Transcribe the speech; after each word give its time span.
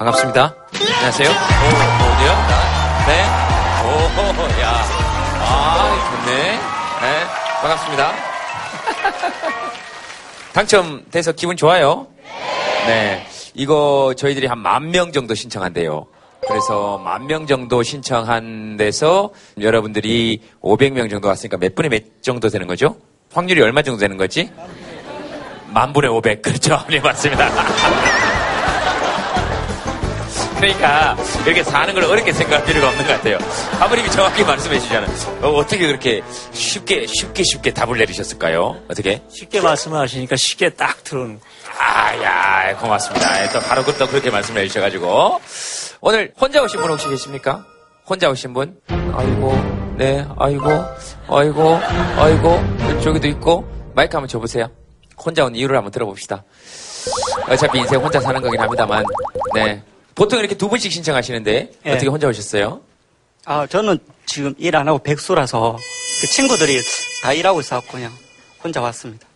반갑습니다. 0.00 0.54
안녕하세요. 0.96 1.28
오, 1.28 1.32
어디요? 1.32 2.32
네. 3.06 3.22
오, 3.84 4.60
야. 4.62 4.84
아, 5.42 6.22
좋네. 6.24 6.52
네. 6.52 7.24
반갑습니다. 7.60 8.12
당첨돼서 10.54 11.32
기분 11.32 11.54
좋아요? 11.58 12.06
네. 12.86 13.26
이거 13.54 14.14
저희들이 14.16 14.46
한 14.46 14.60
만 14.62 14.90
명 14.90 15.12
정도 15.12 15.34
신청한대요. 15.34 16.06
그래서 16.48 16.96
만 16.96 17.26
명 17.26 17.46
정도 17.46 17.82
신청한 17.82 18.78
데서 18.78 19.28
여러분들이 19.60 20.40
500명 20.62 21.10
정도 21.10 21.28
왔으니까 21.28 21.58
몇 21.58 21.74
분의 21.74 21.90
몇 21.90 22.22
정도 22.22 22.48
되는 22.48 22.66
거죠? 22.66 22.96
확률이 23.34 23.60
얼마 23.60 23.82
정도 23.82 24.00
되는 24.00 24.16
거지? 24.16 24.50
만 25.68 25.92
분의 25.92 26.10
500. 26.10 26.40
그렇죠. 26.42 26.80
네, 26.88 26.98
맞습니다. 27.00 27.50
그러니까 30.60 31.16
이렇게 31.46 31.64
사는 31.64 31.94
걸 31.94 32.04
어렵게 32.04 32.32
생각할 32.32 32.66
필요가 32.66 32.88
없는 32.88 33.06
것 33.06 33.12
같아요. 33.14 33.38
아버님이 33.80 34.10
정확히 34.10 34.44
말씀해 34.44 34.78
주잖아요. 34.78 35.10
어, 35.42 35.66
떻게 35.66 35.86
그렇게 35.86 36.22
쉽게 36.52 37.06
쉽게 37.06 37.42
쉽게 37.42 37.72
답을 37.72 37.96
내리셨을까요? 37.96 38.82
어떻게? 38.90 39.22
쉽게 39.30 39.62
말씀하시니까 39.62 40.36
쉽게 40.36 40.68
딱 40.70 41.02
들어오는. 41.02 41.40
아야 41.78 42.76
고맙습니다. 42.76 43.42
예, 43.42 43.48
또 43.50 43.60
바로 43.60 43.82
또 43.84 44.06
그렇게 44.06 44.30
말씀해 44.30 44.66
주셔가지고 44.66 45.40
오늘 46.02 46.32
혼자 46.38 46.62
오신 46.62 46.78
분 46.80 46.90
혹시 46.90 47.08
계십니까? 47.08 47.64
혼자 48.06 48.28
오신 48.28 48.52
분? 48.52 48.78
아이고 48.88 49.94
네 49.96 50.26
아이고 50.38 50.68
아이고 51.28 51.80
아이고 52.18 53.00
저기도 53.02 53.28
있고 53.28 53.66
마이크 53.94 54.14
한번 54.14 54.28
줘보세요. 54.28 54.70
혼자 55.16 55.44
온 55.44 55.54
이유를 55.54 55.74
한번 55.76 55.90
들어봅시다. 55.90 56.44
어차피 57.48 57.78
인생 57.78 57.98
혼자 58.00 58.20
사는 58.20 58.40
거긴 58.42 58.60
합니다만 58.60 59.04
네 59.54 59.82
보통 60.20 60.38
이렇게 60.38 60.54
두 60.54 60.68
분씩 60.68 60.92
신청하시는데 60.92 61.70
예. 61.86 61.90
어떻게 61.92 62.06
혼자 62.08 62.28
오셨어요? 62.28 62.82
아, 63.46 63.66
저는 63.66 63.98
지금 64.26 64.52
일 64.58 64.76
안 64.76 64.86
하고 64.86 64.98
백수라서 64.98 65.78
그 66.20 66.26
친구들이 66.26 66.78
다 67.22 67.32
일하고 67.32 67.60
있어서 67.60 67.80
그냥 67.90 68.12
혼자 68.62 68.82
왔습니다. 68.82 69.26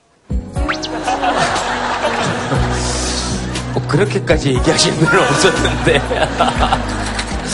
뭐 3.73 3.89
그렇게까지 3.89 4.51
얘기하시는 4.57 4.99
분은 4.99 5.23
없었는데 5.27 5.99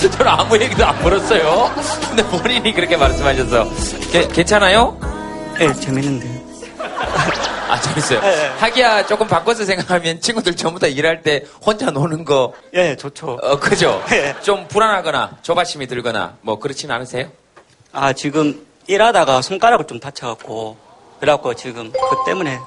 저는 0.10 0.27
아무 0.27 0.60
얘기도 0.60 0.84
안 0.84 1.00
물었어요. 1.00 1.72
근데 2.08 2.24
본인이 2.24 2.74
그렇게 2.74 2.96
말씀하셔서 2.96 3.70
게- 4.10 4.27
괜찮아요? 4.27 4.98
예, 5.60 5.72
재밌는데. 5.72 6.27
아 7.70 7.80
재밌어요. 7.80 8.20
네. 8.20 8.48
하기야 8.58 9.06
조금 9.06 9.28
바꿔서 9.28 9.64
생각하면 9.64 10.20
친구들 10.20 10.56
전부 10.56 10.80
다 10.80 10.88
일할 10.88 11.22
때 11.22 11.44
혼자 11.64 11.90
노는 11.90 12.24
거 12.24 12.52
예, 12.74 12.96
좋죠. 12.96 13.38
어, 13.40 13.60
그죠? 13.60 14.02
네. 14.08 14.34
좀 14.42 14.66
불안하거나 14.66 15.38
조바심이 15.42 15.86
들거나 15.86 16.34
뭐 16.40 16.58
그렇진 16.58 16.90
않으세요? 16.90 17.28
아, 17.92 18.12
지금 18.12 18.66
일하다가 18.88 19.42
손가락을 19.42 19.86
좀 19.86 20.00
다쳐갖고, 20.00 20.77
그래갖고 21.20 21.54
지금 21.54 21.92
그 21.92 22.16
때문에 22.27 22.58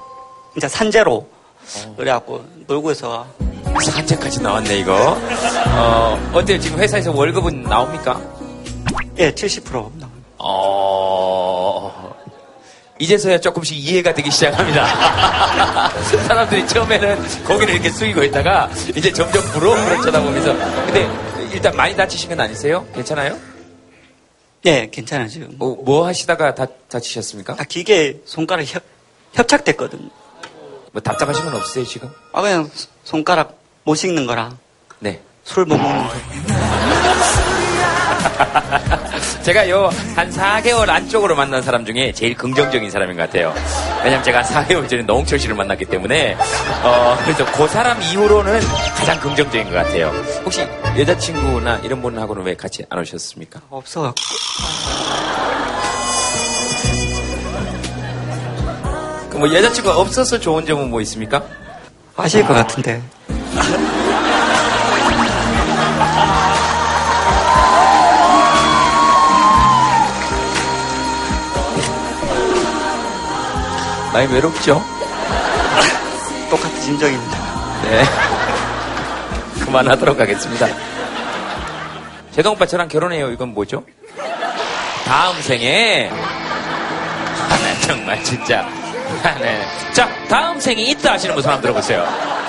이제 0.56 0.68
산재로, 0.68 1.26
그래갖고 1.96 2.44
놀고 2.66 2.92
있어. 2.92 3.26
산책까지 3.84 4.40
나왔네 4.42 4.78
이거. 4.78 5.18
어 5.76 6.30
어때요? 6.32 6.58
지금 6.60 6.78
회사에서 6.78 7.12
월급은 7.12 7.64
나옵니까? 7.64 8.20
예, 9.18 9.30
70% 9.32 9.70
나와요. 9.98 10.14
어 10.38 11.43
이제서야 12.98 13.38
조금씩 13.40 13.76
이해가 13.76 14.14
되기 14.14 14.30
시작합니다. 14.30 14.86
사람들이 16.26 16.66
처음에는 16.68 17.44
고개를 17.44 17.74
이렇게 17.74 17.90
숙이고 17.90 18.22
있다가 18.24 18.70
이제 18.94 19.12
점점 19.12 19.42
부러움으로 19.52 20.00
쳐다보면서 20.02 20.52
근데 20.86 21.10
일단 21.52 21.74
많이 21.76 21.94
다치신 21.96 22.28
건 22.30 22.40
아니세요? 22.40 22.86
괜찮아요? 22.94 23.36
예, 24.66 24.88
괜찮아요, 24.90 25.28
지금. 25.28 25.50
뭐, 25.58 25.76
뭐 25.84 26.06
하시다가 26.06 26.54
다, 26.54 26.66
다치셨습니까? 26.88 27.56
아, 27.58 27.64
기계 27.64 28.20
손가락 28.24 28.64
협, 28.64 28.82
협착됐거든요. 29.34 30.08
뭐 30.92 31.02
답답하신 31.02 31.44
건 31.44 31.56
없으세요 31.56 31.84
지금? 31.84 32.08
아, 32.32 32.40
그냥 32.40 32.70
손가락 33.02 33.58
못 33.82 33.96
씻는 33.96 34.26
거랑 34.26 34.56
네. 35.00 35.20
술 35.42 35.66
못 35.66 35.76
먹는 35.76 36.08
거. 36.08 36.14
제가 39.44 39.68
요 39.68 39.90
한 40.16 40.30
4개월 40.30 40.88
안쪽으로 40.88 41.34
만난 41.36 41.60
사람 41.62 41.84
중에 41.84 42.12
제일 42.12 42.34
긍정적인 42.34 42.90
사람인 42.90 43.16
것 43.16 43.24
같아요. 43.24 43.52
왜냐면 44.02 44.22
제가 44.22 44.42
4개월 44.42 44.88
전에 44.88 45.02
노홍철 45.02 45.38
씨를 45.38 45.54
만났기 45.56 45.84
때문에 45.86 46.36
어 46.82 47.16
그래서 47.24 47.44
그 47.52 47.66
사람 47.68 48.00
이후로는 48.00 48.60
가장 48.96 49.18
긍정적인 49.20 49.64
것 49.64 49.74
같아요. 49.74 50.08
혹시 50.44 50.66
여자친구나 50.98 51.78
이런 51.82 52.00
분하고는 52.00 52.42
왜 52.44 52.54
같이 52.54 52.84
안 52.88 53.00
오셨습니까? 53.00 53.60
없어갖고. 53.70 54.14
그뭐 59.30 59.52
여자친구가 59.52 59.98
없어서 59.98 60.38
좋은 60.38 60.64
점은 60.64 60.90
뭐 60.90 61.00
있습니까? 61.02 61.42
아실 62.16 62.46
것 62.46 62.54
같은데. 62.54 63.02
많이 74.14 74.32
외롭죠? 74.32 74.80
똑같은 76.48 76.80
심정입니다. 76.82 77.36
네. 77.82 78.04
그만하도록 79.64 80.18
하겠습니다. 80.20 80.68
제동 82.30 82.52
오빠 82.52 82.64
저랑 82.64 82.86
결혼해요. 82.88 83.30
이건 83.32 83.52
뭐죠? 83.54 83.82
다음 85.04 85.40
생에. 85.42 86.10
아, 86.12 87.48
나 87.48 87.80
정말 87.86 88.22
진짜. 88.22 88.60
아, 89.24 89.34
네. 89.40 89.60
자, 89.92 90.08
다음 90.28 90.60
생에 90.60 90.80
있다 90.82 91.14
하시는 91.14 91.34
분 91.34 91.42
손 91.42 91.52
한번 91.52 91.62
들어보세요. 91.62 92.06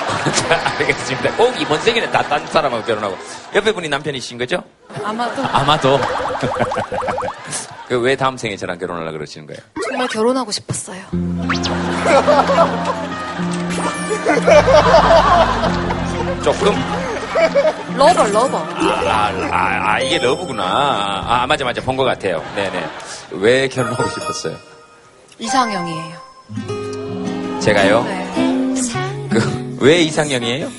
자, 0.07 0.75
알겠습니다. 0.79 1.35
꼭 1.35 1.53
이번 1.59 1.79
생에는 1.81 2.11
다 2.11 2.21
딴 2.23 2.45
사람하고 2.47 2.83
결혼하고. 2.83 3.17
옆에 3.55 3.71
분이 3.71 3.87
남편이신 3.89 4.37
거죠? 4.37 4.63
아마도 5.03 5.43
아마도. 5.43 5.99
그 7.87 7.99
왜 8.01 8.15
다음 8.15 8.35
생에 8.35 8.57
저랑 8.57 8.79
결혼하려고 8.79 9.13
그러시는 9.13 9.45
거예요? 9.45 9.61
정말 9.87 10.07
결혼하고 10.07 10.51
싶었어요. 10.51 10.99
조금? 16.43 16.73
Lover, 17.97 18.27
lover. 18.27 18.57
아, 18.57 19.31
아, 19.51 19.91
아, 19.93 19.99
이게 19.99 20.17
love구나. 20.19 20.63
아, 21.27 21.45
맞아, 21.47 21.63
맞아. 21.65 21.81
본 21.81 21.95
것 21.95 22.03
같아요. 22.03 22.43
네네. 22.55 22.85
왜 23.31 23.67
결혼하고 23.67 24.07
싶었어요? 24.09 24.55
이상형이에요. 25.39 26.15
제가요? 27.61 28.03
네. 28.03 28.33
그, 29.31 29.64
왜 29.85 30.01
이상형이에요? 30.01 30.69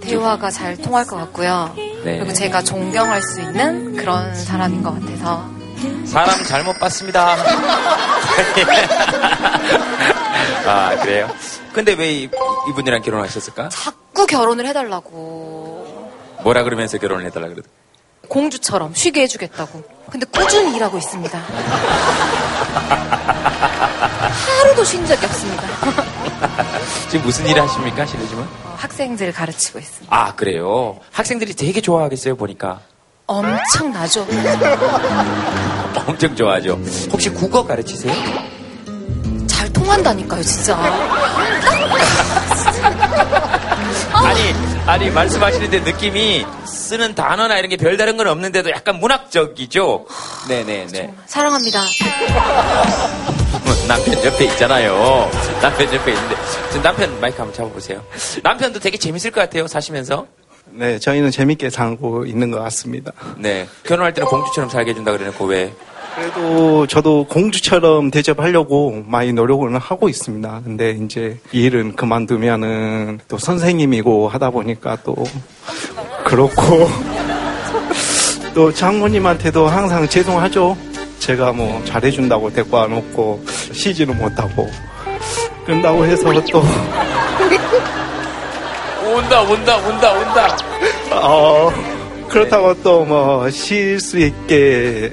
대화가 0.00 0.48
잘 0.52 0.76
통할 0.76 1.04
것 1.04 1.16
같고요. 1.16 1.74
네. 2.04 2.18
그리고 2.18 2.32
제가 2.32 2.62
존경할 2.62 3.20
수 3.20 3.40
있는 3.40 3.96
그런 3.96 4.32
사람인 4.32 4.80
것 4.80 4.92
같아서. 4.94 5.44
사람 6.04 6.44
잘못 6.44 6.78
봤습니다. 6.78 7.34
아, 10.66 10.96
그래요? 11.02 11.28
근데 11.72 11.94
왜 11.94 12.12
이, 12.12 12.30
이분이랑 12.68 13.02
결혼하셨을까? 13.02 13.70
자꾸 13.70 14.24
결혼을 14.24 14.66
해달라고. 14.66 16.12
뭐라 16.44 16.62
그러면서 16.62 16.96
결혼을 16.98 17.26
해달라 17.26 17.48
그러더 17.48 17.68
공주처럼 18.28 18.94
쉬게 18.94 19.22
해주겠다고. 19.22 19.82
근데 20.10 20.24
꾸준히 20.26 20.76
일하고 20.76 20.96
있습니다. 20.96 21.36
하루도 24.62 24.84
쉰 24.84 25.04
적이 25.06 25.26
없습니다. 25.26 25.64
지금 27.10 27.24
무슨 27.26 27.46
일을 27.46 27.62
하십니까, 27.62 28.04
실례지만? 28.06 28.44
어, 28.64 28.74
학생들 28.76 29.32
가르치고 29.32 29.78
있습니다. 29.78 30.14
아, 30.14 30.34
그래요? 30.34 30.98
학생들이 31.12 31.54
되게 31.54 31.80
좋아하겠어요, 31.80 32.36
보니까. 32.36 32.80
엄청 33.26 33.92
나죠? 33.92 34.26
엄청 36.06 36.34
좋아하죠. 36.34 36.78
혹시 37.12 37.28
국어 37.30 37.64
가르치세요? 37.66 38.12
잘 39.46 39.70
통한다니까요, 39.72 40.42
진짜. 40.42 40.76
아니, 44.12 44.54
아니, 44.88 45.10
말씀하시는데 45.10 45.80
느낌이 45.80 46.46
쓰는 46.64 47.14
단어나 47.14 47.58
이런 47.58 47.68
게 47.68 47.76
별다른 47.76 48.16
건 48.16 48.26
없는데도 48.26 48.70
약간 48.70 48.98
문학적이죠? 48.98 50.06
네네네. 50.48 51.12
사랑합니다. 51.26 51.82
남편 53.86 54.24
옆에 54.24 54.46
있잖아요. 54.46 55.30
남편 55.60 55.94
옆에 55.94 56.12
있는데. 56.12 56.36
지금 56.68 56.82
남편 56.82 57.20
마이크 57.20 57.36
한번 57.36 57.54
잡아보세요. 57.54 58.02
남편도 58.42 58.80
되게 58.80 58.96
재밌을 58.96 59.30
것 59.30 59.42
같아요, 59.42 59.66
사시면서. 59.66 60.26
네, 60.70 60.98
저희는 60.98 61.32
재밌게 61.32 61.68
살고 61.68 62.24
있는 62.24 62.50
것 62.50 62.58
같습니다. 62.60 63.12
네. 63.36 63.68
결혼할 63.84 64.14
때는 64.14 64.26
공주처럼 64.26 64.70
살게 64.70 64.92
해준다 64.92 65.12
그래놓고 65.12 65.44
왜? 65.44 65.70
그래도 66.18 66.86
저도 66.88 67.24
공주처럼 67.28 68.10
대접하려고 68.10 69.04
많이 69.06 69.32
노력을 69.32 69.78
하고 69.78 70.08
있습니다. 70.08 70.62
근데 70.64 70.90
이제 70.90 71.38
이 71.52 71.62
일은 71.62 71.94
그만두면은 71.94 73.20
또 73.28 73.38
선생님이고 73.38 74.28
하다 74.28 74.50
보니까 74.50 74.98
또 75.04 75.14
그렇고 76.24 76.88
또 78.52 78.72
장모님한테도 78.72 79.68
항상 79.68 80.08
죄송하죠. 80.08 80.76
제가 81.20 81.52
뭐 81.52 81.80
잘해준다고 81.84 82.52
데리고 82.52 82.78
안 82.78 82.92
오고 82.92 83.44
쉬지는 83.72 84.18
못하고 84.18 84.68
그런다고 85.64 86.04
해서 86.04 86.24
또 86.50 86.62
온다, 89.14 89.42
온다, 89.42 89.76
온다, 89.76 90.12
온다. 90.12 90.56
어, 91.12 91.70
그렇다고 92.28 92.74
또 92.82 93.04
뭐 93.04 93.48
쉴 93.50 94.00
수 94.00 94.18
있게 94.18 95.12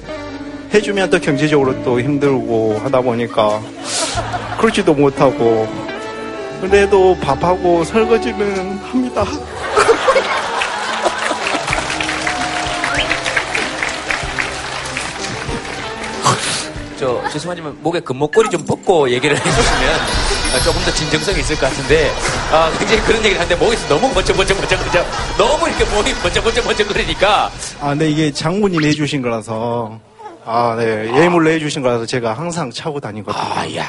해주면 0.75 1.09
또 1.09 1.19
경제적으로 1.19 1.81
또 1.83 2.01
힘들고 2.01 2.79
하다 2.83 2.99
보니까 2.99 3.61
그렇지도 4.59 4.93
못하고. 4.93 5.65
그래도 6.59 7.17
밥하고 7.21 7.83
설거지는 7.85 8.77
합니다. 8.79 9.23
저, 16.97 17.21
죄송하지만 17.29 17.77
목에 17.81 17.99
금목걸이 17.99 18.49
좀 18.49 18.65
벗고 18.65 19.09
얘기를 19.09 19.37
해주시면 19.37 19.89
아, 20.55 20.59
조금 20.63 20.81
더 20.83 20.91
진정성이 20.91 21.39
있을 21.41 21.57
것 21.57 21.69
같은데, 21.69 22.09
아, 22.51 22.71
굉장히 22.79 23.01
그런 23.01 23.19
얘기를 23.19 23.39
하는데 23.39 23.55
목에서 23.63 23.87
너무 23.89 24.13
번쩍번쩍번쩍번쩍, 24.13 25.05
너무 25.37 25.67
이렇게 25.67 25.83
목이 25.93 26.13
번쩍번쩍번쩍거리니까, 26.15 27.51
아, 27.81 27.89
근데 27.89 28.09
이게 28.09 28.31
장모님이 28.31 28.87
해주신 28.87 29.21
거라서 29.21 29.99
아, 30.45 30.75
네 30.77 31.07
예물로 31.07 31.49
해주신 31.49 31.81
거라서 31.81 32.05
제가 32.05 32.33
항상 32.33 32.69
차고 32.71 32.99
다니거든요. 32.99 33.43
아, 33.43 33.65
야 33.75 33.83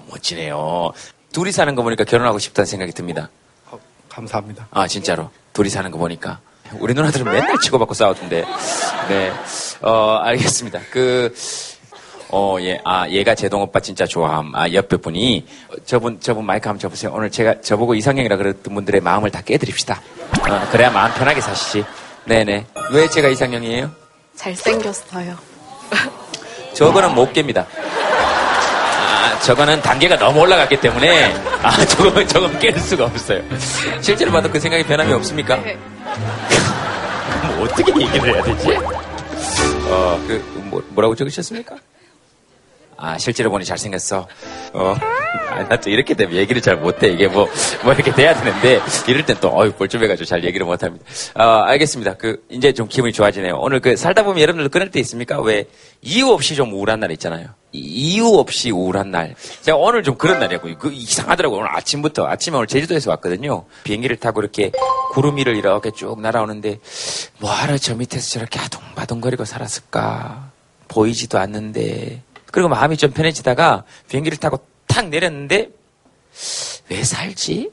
네. 0.00 0.02
멋지네요. 0.10 0.92
둘이 1.32 1.52
사는 1.52 1.74
거 1.74 1.82
보니까 1.82 2.04
결혼하고 2.04 2.38
싶다는 2.38 2.66
생각이 2.66 2.92
듭니다. 2.92 3.28
어, 3.70 3.78
감사합니다. 4.08 4.68
아, 4.70 4.86
진짜로. 4.86 5.30
둘이 5.52 5.68
사는 5.68 5.90
거 5.90 5.98
보니까. 5.98 6.40
우리 6.80 6.94
누나들은 6.94 7.24
맨날 7.30 7.58
치고받고 7.60 7.92
싸우던데. 7.94 8.44
네. 9.08 9.32
어, 9.82 10.18
알겠습니다. 10.22 10.80
그, 10.90 11.34
어, 12.30 12.56
예, 12.60 12.80
아, 12.84 13.06
얘가 13.08 13.34
제동 13.34 13.62
오빠 13.62 13.80
진짜 13.80 14.06
좋아함. 14.06 14.54
아, 14.54 14.72
옆에 14.72 14.96
분이, 14.96 15.46
어, 15.68 15.74
저분, 15.84 16.20
저분 16.20 16.46
마이크 16.46 16.68
한번 16.68 16.80
접으세요. 16.80 17.12
오늘 17.14 17.30
제가, 17.30 17.60
저보고 17.60 17.94
이상형이라 17.94 18.36
그랬던 18.36 18.74
분들의 18.74 19.00
마음을 19.02 19.30
다 19.30 19.42
깨드립시다. 19.42 20.00
어, 20.48 20.68
그래야 20.72 20.90
마음 20.90 21.12
편하게 21.14 21.40
사시지. 21.40 21.84
네네. 22.24 22.66
왜 22.92 23.08
제가 23.08 23.28
이상형이에요? 23.28 23.90
잘생겼어요. 24.36 25.53
저거는 26.74 27.14
못 27.14 27.32
깹니다. 27.32 27.66
아, 27.66 29.38
저거는 29.40 29.80
단계가 29.82 30.16
너무 30.16 30.40
올라갔기 30.40 30.80
때문에, 30.80 31.34
아, 31.62 31.84
저거, 31.86 32.26
저건 32.26 32.58
깰 32.58 32.78
수가 32.78 33.04
없어요. 33.04 33.42
실제로 34.00 34.32
봐도 34.32 34.50
그 34.50 34.58
생각이 34.58 34.84
변함이 34.84 35.12
없습니까? 35.12 35.56
네. 35.56 35.78
뭐 37.56 37.64
어떻게 37.64 37.92
얘기를 38.00 38.34
해야 38.34 38.42
되지? 38.42 38.76
어, 39.88 40.20
그, 40.26 40.62
뭐, 40.70 40.82
뭐라고 40.90 41.14
적으셨습니까? 41.14 41.76
아, 42.96 43.18
실제로 43.18 43.50
보니 43.50 43.64
잘생겼어. 43.64 44.26
어, 44.72 44.96
아, 45.50 45.62
나또 45.64 45.90
이렇게 45.90 46.14
되면 46.14 46.34
얘기를 46.36 46.60
잘 46.62 46.76
못해. 46.76 47.08
이게 47.08 47.28
뭐, 47.28 47.48
뭐 47.82 47.92
이렇게 47.92 48.12
돼야 48.12 48.34
되는데, 48.34 48.80
이럴 49.06 49.24
땐 49.24 49.36
또, 49.40 49.50
어이, 49.56 49.70
뻘쭘해가지고 49.72 50.24
잘 50.24 50.44
얘기를 50.44 50.66
못합니다. 50.66 51.04
아, 51.34 51.64
알겠습니다. 51.68 52.14
그, 52.14 52.44
이제 52.50 52.72
좀 52.72 52.88
기분이 52.88 53.12
좋아지네요. 53.12 53.56
오늘 53.60 53.80
그, 53.80 53.96
살다 53.96 54.24
보면 54.24 54.40
여러분들도 54.42 54.70
끊을 54.70 54.90
때 54.90 55.00
있습니까? 55.00 55.40
왜, 55.40 55.66
이유 56.02 56.28
없이 56.28 56.54
좀 56.54 56.72
우울한 56.72 57.00
날 57.00 57.10
있잖아요. 57.12 57.48
이- 57.72 57.78
이유 58.14 58.26
없이 58.26 58.70
우울한 58.70 59.10
날. 59.10 59.34
제가 59.62 59.76
오늘 59.78 60.02
좀 60.02 60.16
그런 60.16 60.38
날이었고, 60.40 60.68
그 60.78 60.92
이상하더라고요. 60.92 61.60
오늘 61.60 61.70
아침부터, 61.76 62.26
아침에 62.26 62.56
오늘 62.56 62.66
제주도에서 62.66 63.10
왔거든요. 63.10 63.64
비행기를 63.84 64.16
타고 64.16 64.40
이렇게 64.40 64.70
구름 65.12 65.36
위를 65.36 65.56
이렇게 65.56 65.90
쭉 65.90 66.20
날아오는데, 66.20 66.78
뭐하러 67.38 67.78
저 67.78 67.94
밑에서 67.94 68.28
저렇게 68.30 68.58
아둥바둥거리고 68.60 69.44
살았을까? 69.44 70.50
보이지도 70.88 71.38
않는데. 71.38 72.22
그리고 72.52 72.68
마음이 72.68 72.96
좀 72.96 73.10
편해지다가 73.10 73.82
비행기를 74.08 74.38
타고 74.38 74.58
탁 74.94 75.08
내렸는데, 75.08 75.70
왜 76.88 77.02
살지? 77.02 77.72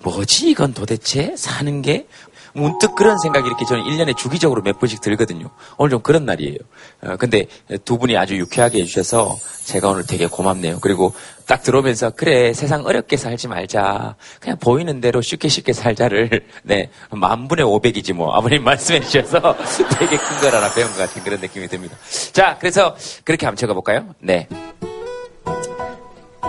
뭐지 0.00 0.50
이건 0.50 0.74
도대체 0.74 1.36
사는 1.36 1.80
게 1.80 2.08
문득 2.54 2.96
그런 2.96 3.16
생각이 3.18 3.46
이렇게 3.46 3.64
저는 3.64 3.84
1년에 3.84 4.16
주기적으로 4.16 4.62
몇 4.62 4.80
번씩 4.80 5.00
들거든요. 5.00 5.48
오늘 5.76 5.90
좀 5.90 6.02
그런 6.02 6.26
날이에요. 6.26 6.58
어, 7.02 7.16
근데 7.16 7.46
두 7.84 7.98
분이 7.98 8.16
아주 8.16 8.36
유쾌하게 8.36 8.80
해주셔서 8.80 9.38
제가 9.64 9.90
오늘 9.90 10.04
되게 10.04 10.26
고맙네요. 10.26 10.80
그리고 10.80 11.14
딱 11.46 11.62
들어오면서 11.62 12.10
그래 12.10 12.52
세상 12.52 12.84
어렵게 12.84 13.16
살지 13.16 13.46
말자. 13.46 14.16
그냥 14.40 14.58
보이는 14.58 15.00
대로 15.00 15.22
쉽게 15.22 15.48
쉽게 15.48 15.72
살자를 15.72 16.44
네 16.64 16.90
만분의 17.10 17.64
500이지 17.64 18.12
뭐 18.12 18.34
아버님 18.34 18.64
말씀해 18.64 19.00
주셔서 19.00 19.56
되게 19.98 20.16
큰걸 20.16 20.52
하나 20.52 20.68
배운 20.74 20.88
것 20.88 20.98
같은 20.98 21.22
그런 21.22 21.40
느낌이 21.40 21.68
듭니다. 21.68 21.96
자 22.32 22.56
그래서 22.58 22.96
그렇게 23.22 23.46
한번 23.46 23.56
적어볼까요? 23.56 24.16
네. 24.18 24.48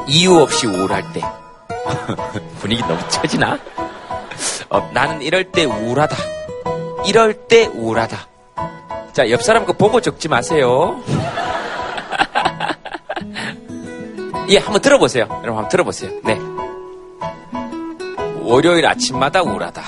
이유 0.08 0.36
없이 0.40 0.68
우울할 0.68 1.04
때 1.14 1.22
분위기 2.60 2.82
너무 2.84 3.00
처지나? 3.10 3.58
어, 4.70 4.90
나는 4.94 5.22
이럴 5.22 5.52
때 5.52 5.66
우울하다. 5.66 6.16
이럴 7.06 7.34
때 7.48 7.68
우울하다. 7.68 8.18
자, 9.14 9.30
옆 9.30 9.44
사람 9.44 9.66
거 9.66 9.74
보고 9.74 10.02
적지 10.02 10.28
마세요. 10.28 11.00
예, 14.50 14.58
한번 14.58 14.82
들어보세요. 14.82 15.26
여러분 15.30 15.50
한번 15.58 15.70
들어보세요. 15.70 16.12
네. 16.24 16.40
월요일 18.42 18.86
아침마다 18.88 19.42
우울하다. 19.42 19.82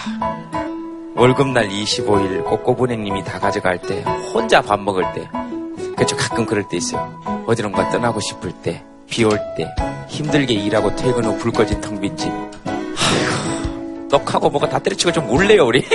월급날 1.16 1.70
25일 1.70 2.44
꼬꼬분행님이 2.46 3.24
다 3.24 3.40
가져갈 3.40 3.82
때, 3.82 4.04
혼자 4.34 4.62
밥 4.62 4.80
먹을 4.80 5.04
때, 5.14 5.30
그렇죠. 5.96 6.16
가끔 6.18 6.46
그럴 6.46 6.68
때 6.68 6.78
있어요. 6.78 7.44
어디론가 7.48 7.90
떠나고 7.90 8.20
싶을 8.20 8.52
때, 8.52 8.84
비올 9.10 9.40
때, 9.58 9.74
힘들게 10.10 10.54
일하고 10.54 10.96
퇴근 10.96 11.26
후 11.26 11.38
불 11.38 11.52
꺼진 11.52 11.80
텅 11.82 12.00
빈 12.02 12.16
집. 12.18 12.28
아휴, 12.66 14.08
떡하고 14.10 14.50
뭐가 14.50 14.70
다 14.70 14.80
때려치고 14.80 15.12
좀 15.12 15.30
울래요, 15.30 15.66
우리. 15.66 15.84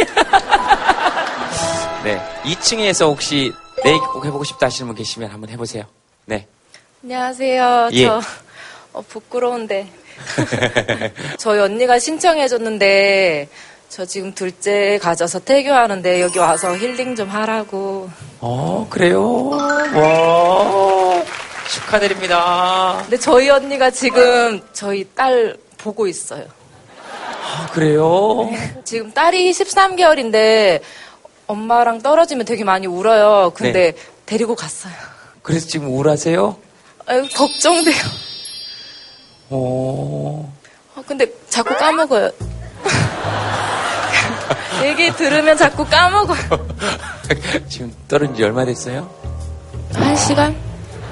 네. 2.04 2.18
2층에서 2.44 3.06
혹시 3.06 3.52
내 3.84 3.90
얘기 3.90 4.00
꼭 4.12 4.24
해보고 4.24 4.44
싶다 4.44 4.66
하시는 4.66 4.86
분 4.86 4.96
계시면 4.96 5.30
한번 5.30 5.50
해보세요. 5.50 5.84
네. 6.26 6.46
안녕하세요. 7.02 7.90
예. 7.92 8.04
저 8.06 8.20
어, 8.92 9.02
부끄러운데 9.02 9.86
저희 11.38 11.60
언니가 11.60 11.98
신청해줬는데 11.98 13.48
저 13.88 14.04
지금 14.04 14.32
둘째 14.34 14.98
가져서 15.02 15.40
태교하는데 15.40 16.20
여기 16.22 16.38
와서 16.38 16.74
힐링 16.76 17.16
좀 17.16 17.28
하라고. 17.28 18.08
어, 18.40 18.86
그래요? 18.90 19.48
와, 19.50 19.58
축하드립니다. 21.70 22.98
근데 23.02 23.16
저희 23.16 23.48
언니가 23.48 23.90
지금 23.90 24.60
저희 24.72 25.06
딸 25.14 25.56
보고 25.78 26.06
있어요. 26.06 26.44
아, 27.02 27.68
그래요? 27.72 28.50
지금 28.84 29.12
딸이 29.12 29.50
13개월인데 29.52 30.80
엄마랑 31.46 32.02
떨어지면 32.02 32.44
되게 32.46 32.64
많이 32.64 32.86
울어요. 32.86 33.52
근데 33.54 33.94
데리고 34.26 34.54
갔어요. 34.54 34.92
그래서 35.42 35.66
지금 35.66 35.88
우울하세요? 35.88 36.56
아유, 37.06 37.26
걱정돼요. 37.34 38.02
어, 39.50 40.52
어, 40.94 41.02
근데 41.06 41.26
자꾸 41.48 41.74
까먹어요. 41.76 42.30
얘기 44.84 45.10
들으면 45.16 45.56
자꾸 45.56 45.84
까먹어요. 45.84 46.68
지금 47.68 47.92
떨어진 48.06 48.36
지 48.36 48.44
얼마 48.44 48.64
됐어요? 48.64 49.10
한 49.94 50.14
시간? 50.16 50.69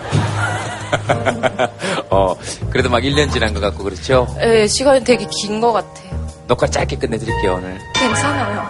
어, 2.11 2.35
그래도 2.71 2.89
막 2.91 3.03
1년 3.03 3.31
지난 3.33 3.53
것 3.55 3.61
같고, 3.61 3.85
그렇죠? 3.85 4.27
예, 4.41 4.67
시간이 4.67 5.05
되게 5.05 5.27
긴 5.43 5.61
것 5.61 5.73
같아요. 5.73 6.09
녹화 6.47 6.67
짧게 6.67 6.97
끝내드릴게요, 6.97 7.55
오늘. 7.55 7.79
괜찮아요. 7.95 8.69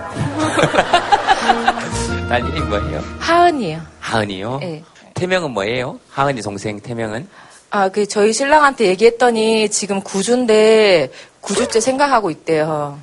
딸 2.28 2.40
이름이 2.40 2.60
뭐예요? 2.68 3.02
하은이에요. 3.20 3.80
하은이요? 4.00 4.58
네. 4.60 4.82
태명은 5.14 5.52
뭐예요? 5.52 5.98
하은이 6.10 6.42
동생 6.42 6.80
태명은? 6.80 7.28
아, 7.70 7.88
그 7.88 8.06
저희 8.06 8.32
신랑한테 8.32 8.86
얘기했더니 8.86 9.68
지금 9.70 10.00
구주인데 10.00 11.10
구주째 11.40 11.80
생각하고 11.80 12.30
있대요. 12.30 12.98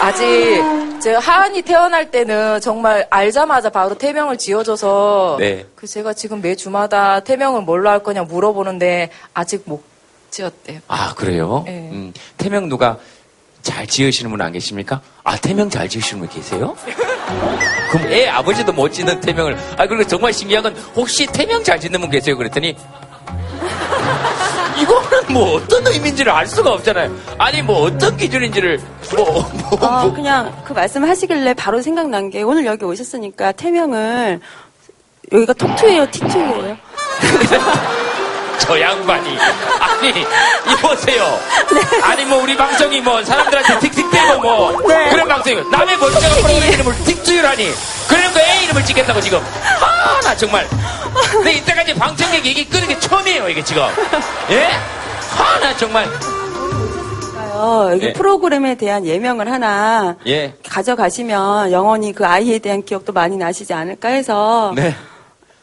아직 0.00 0.62
제가 1.04 1.18
하은이 1.18 1.60
태어날 1.60 2.10
때는 2.10 2.62
정말 2.62 3.06
알자마자 3.10 3.68
바로 3.68 3.94
태명을 3.98 4.38
지어줘서 4.38 5.36
네. 5.38 5.66
그 5.74 5.86
제가 5.86 6.14
지금 6.14 6.40
매 6.40 6.54
주마다 6.54 7.20
태명을 7.20 7.60
뭘로 7.60 7.90
할 7.90 8.02
거냐 8.02 8.22
물어보는데 8.22 9.10
아직 9.34 9.64
못 9.66 9.84
지었대요. 10.30 10.80
아, 10.88 11.12
그래요? 11.14 11.62
네. 11.66 11.90
음, 11.92 12.14
태명 12.38 12.70
누가 12.70 12.96
잘 13.60 13.86
지으시는 13.86 14.30
분 14.30 14.40
안 14.40 14.52
계십니까? 14.52 15.02
아, 15.24 15.36
태명 15.36 15.68
잘 15.68 15.90
지으시는 15.90 16.20
분 16.20 16.28
계세요? 16.30 16.74
그럼 17.90 18.10
애 18.10 18.26
아버지도 18.28 18.72
못 18.72 18.88
짓는 18.90 19.20
태명을, 19.20 19.58
아, 19.76 19.86
그리고 19.86 20.06
정말 20.06 20.32
신기한 20.32 20.62
건 20.62 20.74
혹시 20.96 21.26
태명 21.26 21.62
잘 21.62 21.78
짓는 21.78 22.00
분 22.00 22.08
계세요? 22.10 22.34
그랬더니, 22.38 22.74
이거는 24.76 25.32
뭐 25.32 25.56
어떤 25.56 25.86
의미인지를 25.86 26.32
알 26.32 26.46
수가 26.46 26.72
없잖아요. 26.72 27.10
아니 27.38 27.62
뭐 27.62 27.82
어떤 27.82 28.16
기준인지를 28.16 28.80
뭐, 29.16 29.24
뭐, 29.70 29.78
어, 29.80 30.02
뭐. 30.04 30.12
그냥 30.14 30.54
그 30.64 30.72
말씀 30.72 31.04
하시길래 31.08 31.54
바로 31.54 31.80
생각난 31.82 32.30
게 32.30 32.42
오늘 32.42 32.66
여기 32.66 32.84
오셨으니까 32.84 33.52
태명을 33.52 34.40
여기가 35.32 35.52
톡투예요, 35.54 36.10
티투예요? 36.10 36.76
저 38.58 38.80
양반이 38.80 39.36
아니 39.80 40.08
이보세요. 40.72 41.38
아니 42.02 42.24
뭐 42.24 42.42
우리 42.42 42.56
방송이 42.56 43.00
뭐 43.00 43.22
사람들한테 43.22 43.78
틱틱대고 43.80 44.40
뭐 44.40 44.80
네. 44.86 45.10
그런 45.10 45.28
방송이 45.28 45.56
남의 45.70 45.96
멀쩡한 45.98 46.30
프로그램 46.40 46.72
이름을 46.72 46.94
틱투유라니 47.04 47.70
그런 48.08 48.32
거에 48.32 48.64
이름을 48.64 48.84
찍겠다고 48.84 49.20
지금 49.20 49.40
아 49.80 50.04
나 50.24 50.34
정말 50.34 50.66
근데 51.32 51.52
이때까지 51.52 51.94
방청객 51.94 52.44
얘기 52.46 52.68
끄는 52.68 52.88
게 52.88 52.98
처음이에요 52.98 53.48
이게 53.48 53.62
지금 53.62 53.82
예? 54.50 54.68
아나 55.38 55.76
정말 55.76 56.08
어, 57.54 57.88
여기 57.92 58.06
네. 58.06 58.12
프로그램에 58.12 58.74
대한 58.74 59.06
예명을 59.06 59.50
하나 59.50 60.16
예 60.26 60.54
가져가시면 60.68 61.70
영원히 61.72 62.12
그 62.12 62.26
아이에 62.26 62.58
대한 62.58 62.84
기억도 62.84 63.12
많이 63.12 63.36
나시지 63.36 63.72
않을까 63.72 64.08
해서 64.08 64.72
네. 64.74 64.94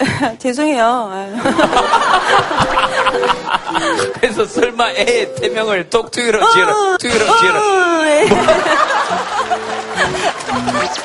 죄송해요. 0.39 1.11
그래서 4.19 4.45
설마 4.45 4.91
애 4.91 5.33
태명을 5.35 5.89
똑 5.89 6.11
투유로 6.11 6.39
지어라 6.51 6.97
투유로 6.97 7.25
지어라 7.39 7.59
어, 7.59 8.05
예. 8.07 8.25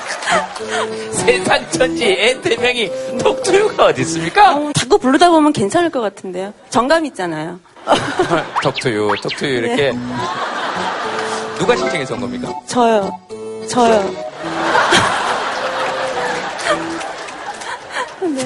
세상 1.12 1.70
천지 1.70 2.04
애 2.04 2.40
태명이 2.40 2.90
똑투유가 3.18 3.86
어디 3.86 4.02
있습니까? 4.02 4.56
어, 4.56 4.72
자꾸 4.74 4.98
부르다 4.98 5.30
보면 5.30 5.52
괜찮을 5.52 5.90
것 5.90 6.00
같은데요. 6.00 6.52
정감 6.70 7.06
있잖아요. 7.06 7.60
톡투유 8.62 9.14
톡투유 9.22 9.50
이렇게 9.50 9.92
누가 11.58 11.76
신청해서 11.76 12.14
온 12.14 12.20
겁니까? 12.20 12.52
저요. 12.66 13.18
저요. 13.68 14.26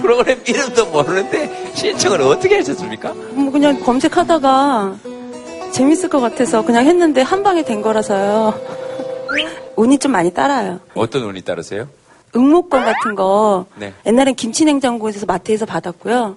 프로그램 0.01 0.41
이름도 0.47 0.87
모르는데 0.87 1.73
신청을 1.75 2.21
어떻게 2.23 2.57
하셨습니까? 2.57 3.13
뭐 3.33 3.51
그냥 3.51 3.81
검색하다가 3.81 4.97
재밌을 5.73 6.09
것 6.09 6.21
같아서 6.21 6.63
그냥 6.65 6.87
했는데 6.87 7.23
한 7.23 7.43
방에 7.43 7.63
된 7.65 7.81
거라서요. 7.83 8.55
운이 9.77 9.99
좀 9.99 10.13
많이 10.13 10.33
따라요. 10.33 10.81
어떤 10.95 11.23
운이 11.25 11.43
따르세요? 11.43 11.89
응모권 12.37 12.85
같은 12.85 13.15
거 13.15 13.67
네. 13.77 13.93
옛날엔 14.07 14.35
김치냉장고에서 14.37 15.27
마트에서 15.27 15.67
받았고요. 15.67 16.37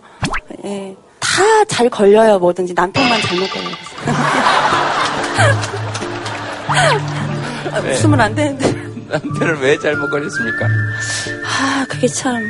예, 0.66 0.96
다 1.20 1.66
잘 1.68 1.90
걸려요 1.90 2.40
뭐든지 2.40 2.74
남편만 2.74 3.22
잘못 3.22 3.50
걸려요. 3.50 3.76
아, 7.72 7.80
네. 7.82 7.92
웃으면 7.94 8.20
안 8.22 8.36
되는데. 8.36 8.72
남편을 9.10 9.60
왜 9.62 9.78
잘못 9.80 10.10
걸렸습니까? 10.10 10.66
아 10.66 11.86
그게 11.88 12.08
참 12.08 12.44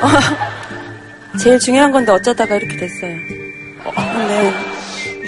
제일 1.40 1.58
중요한 1.58 1.90
건데 1.92 2.12
어쩌다가 2.12 2.56
이렇게 2.56 2.76
됐어요. 2.76 3.16
네, 4.28 4.52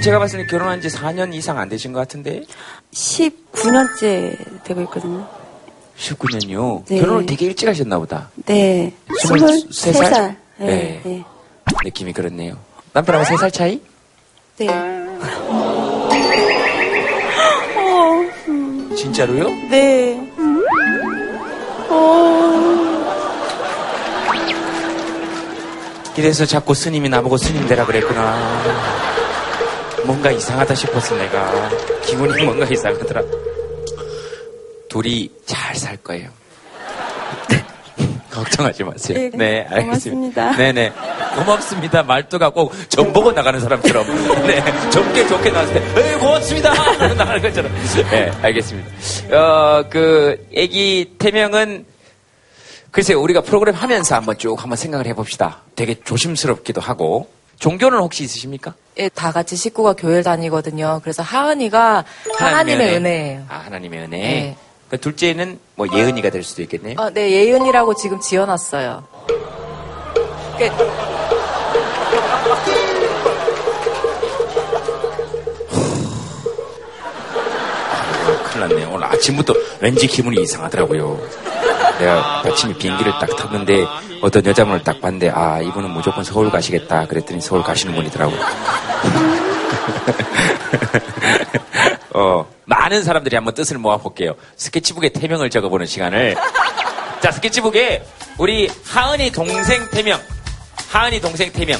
제가 0.08 0.18
봤을 0.20 0.40
때 0.40 0.46
결혼한 0.46 0.80
지 0.80 0.88
4년 0.88 1.34
이상 1.34 1.58
안 1.58 1.68
되신 1.68 1.92
것 1.92 1.98
같은데 2.00 2.42
19년째 2.94 4.64
되고 4.64 4.80
있거든요. 4.82 5.28
19년이요. 5.98 6.86
네. 6.86 7.00
결혼을 7.00 7.26
되게 7.26 7.44
일찍 7.44 7.68
하셨나 7.68 7.98
보다. 7.98 8.30
네, 8.46 8.90
23 9.22 9.38
살? 9.38 9.48
23살. 9.50 10.36
네, 10.60 10.66
네. 10.66 11.00
네. 11.04 11.22
느낌이 11.84 12.14
그렇네요. 12.14 12.56
남편하고 12.94 13.26
3살 13.26 13.52
차이? 13.52 13.82
네. 14.56 14.66
진짜로요? 18.96 19.44
네. 19.68 20.32
어, 21.90 22.54
이래서 26.16 26.46
자꾸 26.46 26.72
스님이 26.74 27.10
나보고 27.10 27.36
스님 27.36 27.68
되라 27.68 27.84
그랬구나. 27.84 29.07
뭔가 30.08 30.30
이상하다 30.30 30.74
싶었어 30.74 31.14
내가. 31.16 31.68
기분이 32.02 32.42
뭔가 32.48 32.64
이상하더라. 32.64 33.22
둘이 34.88 35.30
잘 35.44 35.76
살 35.76 35.98
거예요. 35.98 36.30
걱정하지 38.32 38.84
마세요. 38.84 39.30
네, 39.34 39.66
알겠습니다. 39.68 39.82
고맙습니다. 39.82 40.56
네네. 40.56 40.92
고맙습니다. 41.36 42.02
말투가 42.04 42.50
꼭점 42.50 43.12
보고 43.12 43.32
나가는 43.32 43.60
사람처럼. 43.60 44.06
네. 44.48 44.90
좋게 44.90 45.26
좋게 45.28 45.50
나세요. 45.50 45.82
에이, 45.98 46.18
고맙습니다. 46.18 46.72
나가는 47.14 47.42
것처럼. 47.42 47.70
네, 48.10 48.32
알겠습니다. 48.42 48.88
어, 49.36 49.84
그, 49.90 50.48
애기 50.54 51.16
태명은 51.18 51.84
글쎄요, 52.90 53.20
우리가 53.20 53.42
프로그램 53.42 53.74
하면서 53.74 54.16
한번 54.16 54.38
쭉 54.38 54.60
한번 54.60 54.76
생각을 54.78 55.06
해봅시다. 55.06 55.58
되게 55.76 55.94
조심스럽기도 56.02 56.80
하고. 56.80 57.28
종교는 57.58 57.98
혹시 57.98 58.24
있으십니까? 58.24 58.74
예, 58.98 59.08
다 59.08 59.32
같이 59.32 59.56
식구가 59.56 59.94
교회를 59.94 60.22
다니거든요. 60.22 61.00
그래서 61.02 61.22
하은이가 61.22 62.04
하나님의 62.38 62.96
은혜 62.96 63.10
예요. 63.10 63.44
아, 63.48 63.58
하나님의 63.58 64.00
은혜. 64.00 64.18
네. 64.18 64.56
그 64.88 64.98
둘째는 64.98 65.58
뭐 65.74 65.86
예은이가 65.92 66.30
될 66.30 66.42
수도 66.42 66.62
있겠네요. 66.62 66.96
어, 66.98 67.10
네, 67.10 67.30
예은이라고 67.30 67.94
지금 67.94 68.20
지어놨어요. 68.20 69.06
그, 70.58 71.37
큰일 78.58 78.68
났네. 78.68 78.84
오늘 78.86 79.06
아침부터 79.06 79.54
왠지 79.80 80.06
기분이 80.08 80.42
이상하더라고요. 80.42 81.20
내가 82.00 82.42
아침에 82.44 82.74
비행기를 82.74 83.12
딱 83.20 83.36
탔는데 83.36 83.86
어떤 84.20 84.44
여자분을 84.44 84.82
딱 84.82 85.00
봤는데 85.00 85.30
아, 85.30 85.60
이분은 85.60 85.90
무조건 85.90 86.24
서울 86.24 86.50
가시겠다. 86.50 87.06
그랬더니 87.06 87.40
서울 87.40 87.62
가시는 87.62 87.94
분이더라고요. 87.94 88.38
어, 92.14 92.46
많은 92.64 93.04
사람들이 93.04 93.36
한번 93.36 93.54
뜻을 93.54 93.78
모아볼게요. 93.78 94.34
스케치북에 94.56 95.10
태명을 95.10 95.50
적어보는 95.50 95.86
시간을. 95.86 96.34
자, 97.20 97.30
스케치북에 97.30 98.04
우리 98.38 98.68
하은이 98.84 99.30
동생 99.30 99.88
태명, 99.90 100.20
하은이 100.88 101.20
동생 101.20 101.52
태명, 101.52 101.78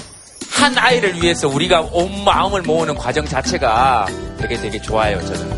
한 0.52 0.76
아이를 0.78 1.20
위해서 1.22 1.48
우리가 1.48 1.80
온 1.92 2.24
마음을 2.24 2.62
모으는 2.62 2.94
과정 2.94 3.24
자체가 3.24 4.06
되게 4.38 4.56
되게 4.56 4.80
좋아요, 4.80 5.20
저는. 5.24 5.57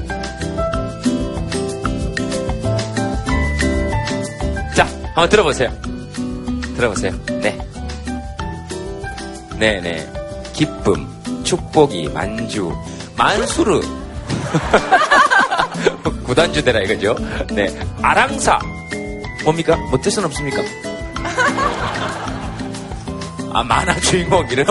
한번 5.14 5.28
들어보세요. 5.28 5.70
들어보세요. 6.76 7.12
네. 7.40 7.58
네네. 9.58 10.12
기쁨, 10.52 11.06
축복이, 11.44 12.08
만주, 12.08 12.72
만수르. 13.16 13.80
구단주 16.24 16.62
되라 16.62 16.80
이거죠. 16.80 17.16
네. 17.52 17.66
아랑사. 18.02 18.58
뭡니까? 19.44 19.76
뭐 19.90 20.00
뜻은 20.00 20.24
없습니까? 20.24 20.62
아, 23.52 23.62
만화 23.64 23.98
주인공 24.00 24.46
이름? 24.48 24.64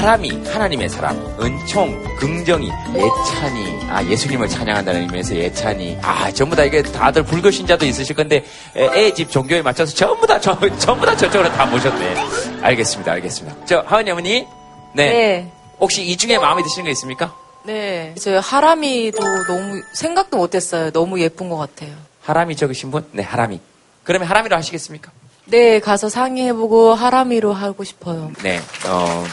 하람이, 0.00 0.44
하나님의 0.46 0.88
사람, 0.88 1.14
은총, 1.38 2.16
긍정이, 2.16 2.70
예찬이, 2.94 3.80
아, 3.90 4.02
예수님을 4.02 4.48
찬양한다는 4.48 5.02
의미에서 5.02 5.36
예찬이, 5.36 5.98
아, 6.00 6.30
전부 6.32 6.56
다 6.56 6.64
이게 6.64 6.82
다들 6.82 7.22
불교 7.22 7.50
신자도 7.50 7.84
있으실 7.84 8.16
건데, 8.16 8.42
애집 8.74 9.30
종교에 9.30 9.60
맞춰서 9.60 9.94
전부 9.94 10.26
다, 10.26 10.40
저, 10.40 10.58
전부 10.78 11.04
다 11.04 11.14
저쪽으로 11.14 11.52
다 11.52 11.66
모셨네. 11.66 12.14
알겠습니다, 12.62 13.12
알겠습니다. 13.12 13.66
저, 13.66 13.84
하은이 13.86 14.10
어머니? 14.10 14.46
네. 14.94 15.10
네. 15.10 15.52
혹시 15.78 16.02
이 16.02 16.16
중에 16.16 16.38
마음에 16.38 16.62
드시는 16.62 16.84
거 16.86 16.90
있습니까? 16.92 17.36
네. 17.64 18.14
저 18.18 18.38
하람이도 18.38 19.18
너무 19.44 19.82
생각도 19.92 20.38
못했어요. 20.38 20.92
너무 20.92 21.20
예쁜 21.20 21.50
것 21.50 21.58
같아요. 21.58 21.92
하람이 22.22 22.56
적으신 22.56 22.90
분? 22.90 23.04
네, 23.12 23.22
하람이. 23.22 23.60
그러면 24.04 24.28
하람이로 24.28 24.56
하시겠습니까? 24.56 25.12
네, 25.44 25.78
가서 25.78 26.08
상의해보고 26.08 26.94
하람이로 26.94 27.52
하고 27.52 27.84
싶어요. 27.84 28.30
네, 28.42 28.60
어, 28.88 29.24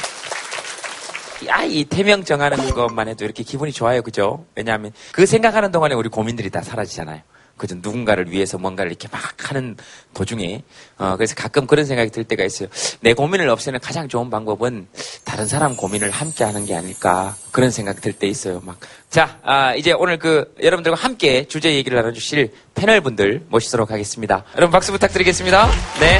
야, 1.45 1.63
이 1.63 1.83
태명 1.85 2.23
정하는 2.23 2.57
것만 2.71 3.07
해도 3.07 3.23
이렇게 3.25 3.43
기분이 3.43 3.71
좋아요. 3.71 4.01
그죠? 4.01 4.45
왜냐하면 4.55 4.91
그 5.11 5.25
생각하는 5.25 5.71
동안에 5.71 5.93
우리 5.93 6.09
고민들이 6.09 6.49
다 6.49 6.61
사라지잖아요. 6.61 7.21
그죠? 7.57 7.75
누군가를 7.79 8.29
위해서 8.31 8.57
뭔가를 8.59 8.91
이렇게 8.91 9.07
막 9.11 9.21
하는 9.49 9.75
도중에, 10.13 10.61
어, 10.99 11.15
그래서 11.15 11.33
가끔 11.33 11.65
그런 11.65 11.85
생각이 11.85 12.11
들 12.11 12.23
때가 12.23 12.43
있어요. 12.43 12.69
내 13.01 13.13
고민을 13.13 13.49
없애는 13.49 13.79
가장 13.79 14.07
좋은 14.07 14.29
방법은 14.29 14.87
다른 15.23 15.47
사람 15.47 15.75
고민을 15.75 16.11
함께 16.11 16.43
하는 16.43 16.65
게 16.65 16.75
아닐까. 16.75 17.35
그런 17.51 17.71
생각 17.71 17.99
들 18.01 18.13
때 18.13 18.27
있어요. 18.27 18.61
막. 18.63 18.77
자, 19.09 19.39
아, 19.43 19.73
이제 19.73 19.91
오늘 19.91 20.19
그 20.19 20.53
여러분들과 20.61 20.97
함께 20.97 21.45
주제 21.47 21.73
얘기를 21.73 21.95
나눠주실 21.97 22.53
패널 22.75 23.01
분들 23.01 23.45
모시도록 23.49 23.89
하겠습니다. 23.91 24.43
여러분 24.55 24.71
박수 24.71 24.91
부탁드리겠습니다. 24.91 25.67
네. 25.99 26.19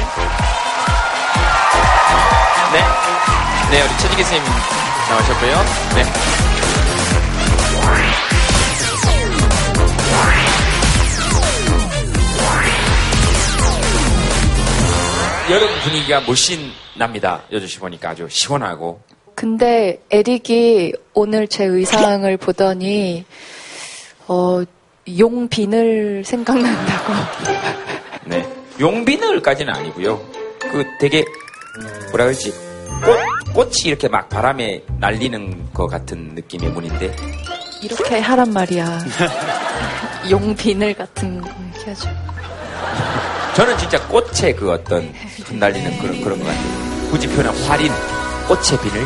네. 2.72 2.80
네, 3.70 3.82
우리 3.82 3.98
최지기 3.98 4.22
선생님 4.24 4.50
나오셨고요. 5.08 5.52
네. 5.94 6.02
여름 15.50 15.66
분위기가 15.82 16.20
물씬 16.20 16.70
납니다. 16.96 17.42
여주시 17.50 17.78
보니까 17.78 18.10
아주 18.10 18.26
시원하고. 18.28 19.00
근데 19.34 20.02
에릭이 20.10 20.92
오늘 21.14 21.48
제 21.48 21.64
의상을 21.64 22.36
보더니 22.36 23.24
어, 24.26 24.62
용 25.18 25.48
비늘 25.48 26.22
생각난다고. 26.24 27.12
네. 28.26 28.46
용 28.80 29.04
비늘까지는 29.06 29.72
아니고요. 29.72 30.20
그 30.60 30.84
되게 31.00 31.24
뭐라 32.10 32.24
그러지? 32.24 32.50
꽃, 32.50 33.16
꽃이 33.58 33.86
이렇게 33.86 34.06
막 34.06 34.28
바람에 34.28 34.84
날리는 35.00 35.72
것 35.74 35.88
같은 35.88 36.30
느낌의 36.36 36.70
문인데 36.70 37.16
이렇게 37.82 38.20
하란 38.20 38.52
말이야. 38.52 39.00
용 40.30 40.54
비늘 40.54 40.94
같은 40.94 41.40
거 41.40 41.50
이렇게 41.74 41.90
하죠. 41.90 42.08
저는 43.56 43.76
진짜 43.78 44.00
꽃의 44.06 44.54
그 44.54 44.70
어떤 44.70 45.12
흩날리는 45.44 45.98
그런 45.98 46.20
그런 46.20 46.38
것 46.38 46.44
같아요. 46.44 47.10
굳이 47.10 47.26
표현한 47.26 47.52
활인, 47.64 47.90
꽃의 48.46 48.80
비늘. 48.80 49.04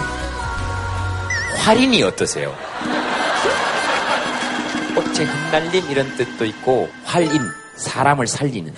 활인이 1.65 2.03
어떠세요? 2.03 2.55
꽃의 4.95 5.27
흩날림 5.29 5.91
이런 5.91 6.15
뜻도 6.19 6.45
있고 6.45 6.91
활인, 7.05 7.41
사람을 7.77 8.27
살리는 8.27 8.75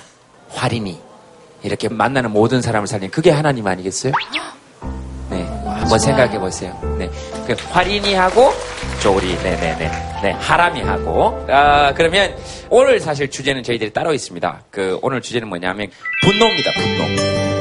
활인이 0.51 1.01
이렇게 1.65 1.89
만나는 1.89 2.31
모든 2.31 2.63
사람을 2.63 2.87
살리는 2.87 3.11
그게 3.11 3.33
하나님 3.33 3.67
아니겠어요? 3.67 4.13
네, 5.85 5.91
한번 5.91 5.99
생각해 5.99 6.39
보세요. 6.39 6.97
네, 6.99 7.11
그 7.47 7.55
활인이 7.71 8.15
하고 8.15 8.53
조리, 9.03 9.35
네네네, 9.37 9.91
네, 10.23 10.31
하람이 10.31 10.81
하고. 10.81 11.47
아 11.49 11.93
그러면 11.95 12.35
오늘 12.71 12.99
사실 13.01 13.29
주제는 13.31 13.63
저희들이 13.63 13.93
따로 13.93 14.15
있습니다. 14.15 14.63
그 14.71 14.99
오늘 15.03 15.21
주제는 15.21 15.49
뭐냐면 15.49 15.89
분노입니다. 16.23 16.71
분노. 16.73 17.54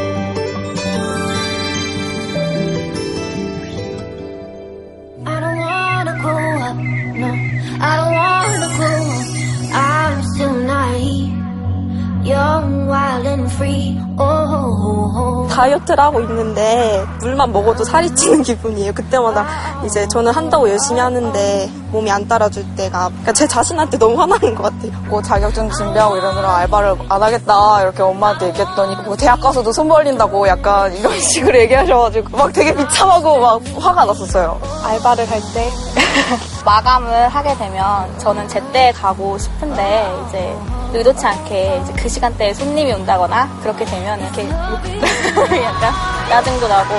다이어트를 15.49 16.03
하고 16.03 16.19
있는데 16.21 17.05
물만 17.19 17.51
먹어도 17.51 17.83
살이 17.83 18.13
찌는 18.15 18.41
기분이에요. 18.43 18.93
그때마다 18.93 19.45
이제 19.85 20.07
저는 20.07 20.31
한다고 20.31 20.69
열심히 20.69 20.99
하는데 20.99 21.69
몸이 21.91 22.09
안 22.11 22.27
따라줄 22.27 22.65
때가 22.75 23.09
그러니까 23.09 23.33
제 23.33 23.47
자신한테 23.47 23.97
너무 23.97 24.19
화나는 24.19 24.55
것 24.55 24.63
같아요. 24.63 24.91
뭐 25.07 25.21
자격증 25.21 25.69
준비하고 25.69 26.17
이러느라 26.17 26.55
알바를 26.57 26.95
안 27.09 27.21
하겠다 27.21 27.81
이렇게 27.83 28.01
엄마한테 28.01 28.47
얘기했더니 28.47 28.95
뭐 29.05 29.15
대학 29.15 29.39
가서도 29.39 29.71
손 29.71 29.87
벌린다고 29.89 30.47
약간 30.47 30.95
이런 30.95 31.17
식으로 31.21 31.59
얘기하셔가지고 31.59 32.35
막 32.37 32.51
되게 32.51 32.73
비참하고 32.75 33.39
막 33.39 33.61
화가 33.79 34.05
났었어요. 34.05 34.59
알바를 34.83 35.29
할 35.29 35.39
때 35.53 35.69
마감을 36.65 37.27
하게 37.27 37.55
되면 37.57 38.17
저는 38.19 38.47
제때 38.47 38.91
가고 38.93 39.37
싶은데 39.37 40.11
이제 40.27 40.55
의도치 40.93 41.25
않게 41.25 41.81
이제 41.83 41.93
그 41.97 42.07
시간대에 42.07 42.53
손님이 42.53 42.93
온다거나 43.07 43.49
그렇게 43.61 43.83
되면 43.85 44.19
이렇게 44.19 44.49
약간 45.63 45.93
짜증도 46.29 46.67
나고 46.67 46.95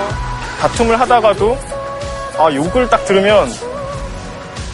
다툼을 0.61 1.01
하다가도 1.01 1.59
아 2.39 2.53
욕을 2.55 2.89
딱 2.89 3.05
들으면 3.07 3.51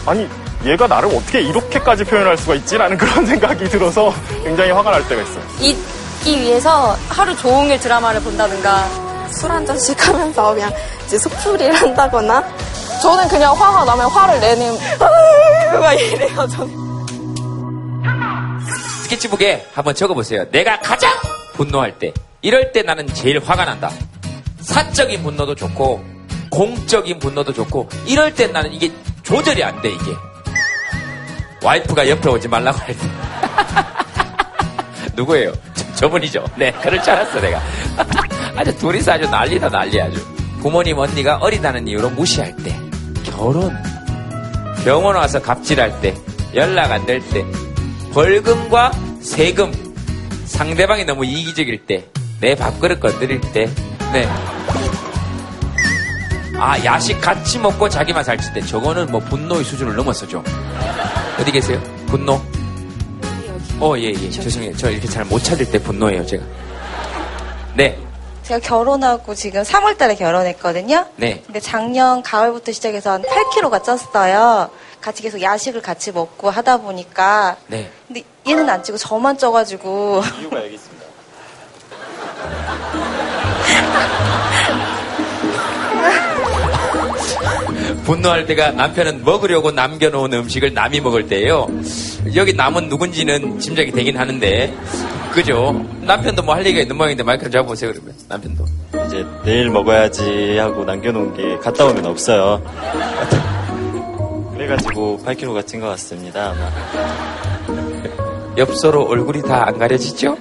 아니 0.06 0.28
얘가 0.64 0.86
나를 0.86 1.08
어떻게 1.14 1.40
이렇게까지 1.40 2.04
표현할 2.04 2.36
수가 2.36 2.54
있지라는 2.56 2.98
그런 2.98 3.24
생각이 3.26 3.68
들어서 3.68 4.12
굉장히 4.44 4.70
화가 4.72 4.90
날 4.90 5.06
때가 5.08 5.22
있어요. 5.22 5.42
잊기 5.60 6.40
위해서 6.40 6.96
하루 7.08 7.34
종일 7.36 7.78
드라마를 7.80 8.20
본다든가 8.20 8.84
술 9.32 9.50
한 9.50 9.64
잔씩 9.64 10.06
하면서 10.08 10.52
그냥 10.52 10.70
이제 11.06 11.16
속풀이를 11.16 11.72
한다거나 11.74 12.42
저는 13.00 13.28
그냥 13.28 13.54
화가 13.56 13.84
나면 13.84 14.10
화를 14.10 14.40
내는 14.40 14.76
막 15.80 15.92
이래요 15.94 16.46
저는. 16.48 16.79
스케치북에 19.10 19.66
한번 19.74 19.92
적어보세요. 19.94 20.48
내가 20.50 20.78
가장 20.78 21.10
분노할 21.54 21.98
때, 21.98 22.12
이럴 22.42 22.70
때 22.70 22.82
나는 22.82 23.06
제일 23.08 23.40
화가 23.40 23.64
난다. 23.64 23.90
사적인 24.60 25.22
분노도 25.24 25.56
좋고, 25.56 26.04
공적인 26.50 27.18
분노도 27.18 27.52
좋고, 27.52 27.88
이럴 28.06 28.32
때 28.34 28.46
나는 28.46 28.72
이게 28.72 28.92
조절이 29.24 29.64
안 29.64 29.80
돼, 29.82 29.90
이게. 29.90 30.12
와이프가 31.62 32.08
옆에 32.08 32.28
오지 32.28 32.46
말라고 32.48 32.78
할 32.78 32.96
때. 32.96 33.08
누구예요? 35.16 35.52
저, 35.74 35.92
저분이죠. 35.94 36.44
네, 36.56 36.70
그럴 36.80 37.02
줄 37.02 37.12
알았어, 37.12 37.40
내가. 37.40 37.60
아주 38.56 38.76
둘이서 38.78 39.12
아주 39.12 39.28
난리다, 39.28 39.68
난리 39.70 40.00
아주. 40.00 40.24
부모님 40.60 40.98
언니가 40.98 41.36
어리다는 41.38 41.88
이유로 41.88 42.10
무시할 42.10 42.54
때, 42.56 42.78
결혼, 43.24 43.76
병원 44.84 45.16
와서 45.16 45.42
갑질할 45.42 46.00
때, 46.00 46.14
연락 46.54 46.92
안 46.92 47.04
될 47.06 47.20
때, 47.30 47.44
벌금과 48.12 48.92
세금, 49.20 49.72
상대방이 50.46 51.04
너무 51.04 51.24
이기적일 51.24 51.86
때, 51.86 52.04
내 52.40 52.54
밥그릇 52.54 53.00
건드릴 53.00 53.40
때, 53.52 53.68
네. 54.12 54.28
아, 56.58 56.82
야식 56.84 57.20
같이 57.20 57.58
먹고 57.58 57.88
자기만 57.88 58.24
살찔 58.24 58.52
때, 58.52 58.60
저거는 58.60 59.06
뭐 59.10 59.20
분노의 59.20 59.64
수준을 59.64 59.94
넘었어죠. 59.96 60.42
어디 61.38 61.52
계세요? 61.52 61.80
분노? 62.06 62.40
어, 63.78 63.94
예, 63.96 64.08
예. 64.12 64.30
죄송해요. 64.30 64.76
저 64.76 64.90
이렇게 64.90 65.08
잘 65.08 65.24
못 65.24 65.42
찾을 65.42 65.70
때 65.70 65.78
분노해요, 65.80 66.26
제가. 66.26 66.44
네, 67.76 67.96
제가 68.42 68.60
결혼하고 68.60 69.34
지금 69.34 69.62
3월 69.62 69.96
달에 69.96 70.16
결혼했거든요. 70.16 71.06
네. 71.16 71.42
근데 71.46 71.60
작년 71.60 72.20
가을부터 72.22 72.72
시작해서 72.72 73.12
한 73.12 73.22
8kg가 73.22 73.82
쪘어요. 73.82 74.68
같이 75.00 75.22
계속 75.22 75.40
야식을 75.40 75.80
같이 75.82 76.12
먹고 76.12 76.50
하다 76.50 76.78
보니까. 76.78 77.56
네. 77.68 77.90
근데 78.06 78.22
얘는 78.48 78.68
안 78.68 78.82
찌고 78.82 78.98
저만 78.98 79.38
쪄가지고. 79.38 80.22
이유가 80.40 80.62
여기 80.64 80.74
있습니다. 80.74 81.00
분노할 88.04 88.46
때가 88.46 88.72
남편은 88.72 89.24
먹으려고 89.24 89.70
남겨놓은 89.70 90.32
음식을 90.32 90.74
남이 90.74 91.00
먹을 91.00 91.26
때예요. 91.28 91.68
여기 92.34 92.52
남은 92.54 92.88
누군지는 92.88 93.58
짐작이 93.60 93.92
되긴 93.92 94.16
하는데, 94.18 94.74
그죠? 95.32 95.84
남편도 96.02 96.42
뭐 96.42 96.54
할 96.54 96.66
얘기가 96.66 96.82
있는 96.82 96.96
모양인데 96.96 97.22
마이크를 97.22 97.50
잡아보세요, 97.52 97.92
그러면. 97.92 98.14
남편도. 98.28 98.64
이제 99.06 99.24
내일 99.44 99.70
먹어야지 99.70 100.56
하고 100.58 100.84
남겨놓은 100.84 101.36
게 101.36 101.56
갔다 101.58 101.84
오면 101.86 102.04
없어요. 102.06 102.60
그래가지고 104.60 105.22
8kg가 105.24 105.66
찐 105.66 105.80
것 105.80 105.86
같습니다. 105.88 106.54
엽서로 108.58 109.04
얼굴이 109.04 109.40
다 109.40 109.64
안 109.66 109.78
가려지죠? 109.78 110.36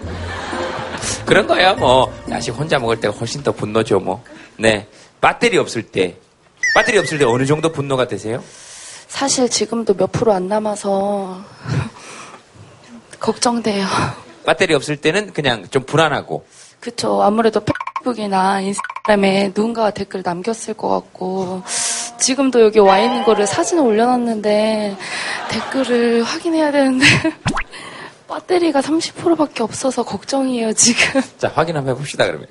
그런 1.25 1.47
거야, 1.47 1.73
뭐. 1.73 2.11
야식 2.29 2.53
혼자 2.53 2.77
먹을 2.79 2.99
때가 2.99 3.15
훨씬 3.15 3.41
더 3.43 3.53
분노죠, 3.53 4.01
뭐. 4.01 4.21
네. 4.57 4.87
배터리 5.21 5.57
없을 5.57 5.83
때. 5.83 6.17
배터리 6.75 6.97
없을 6.97 7.17
때 7.17 7.23
어느 7.23 7.45
정도 7.45 7.71
분노가 7.71 8.09
되세요? 8.09 8.43
사실 9.07 9.47
지금도 9.47 9.93
몇 9.93 10.11
프로 10.11 10.33
안 10.33 10.49
남아서 10.49 11.39
걱정돼요. 13.21 13.85
배터리 14.45 14.73
없을 14.73 14.97
때는 14.97 15.31
그냥 15.31 15.65
좀 15.71 15.83
불안하고. 15.85 16.45
그쵸. 16.81 17.21
아무래도 17.23 17.61
페이스북이나 17.61 18.59
인스타그램에 18.59 19.53
누군가가 19.55 19.91
댓글 19.91 20.23
남겼을 20.25 20.73
것 20.73 20.89
같고, 20.89 21.63
지금도 22.19 22.61
여기 22.61 22.79
와 22.79 22.99
있는 22.99 23.23
거를 23.23 23.47
사진을 23.47 23.83
올려놨는데, 23.83 24.95
댓글을 25.49 26.23
확인해야 26.23 26.71
되는데, 26.71 27.05
배터리가 28.49 28.81
30%밖에 28.81 29.63
없어서 29.63 30.03
걱정이에요, 30.03 30.73
지금. 30.73 31.21
자, 31.37 31.51
확인 31.53 31.77
한번 31.77 31.93
해봅시다, 31.95 32.25
그러면. 32.25 32.47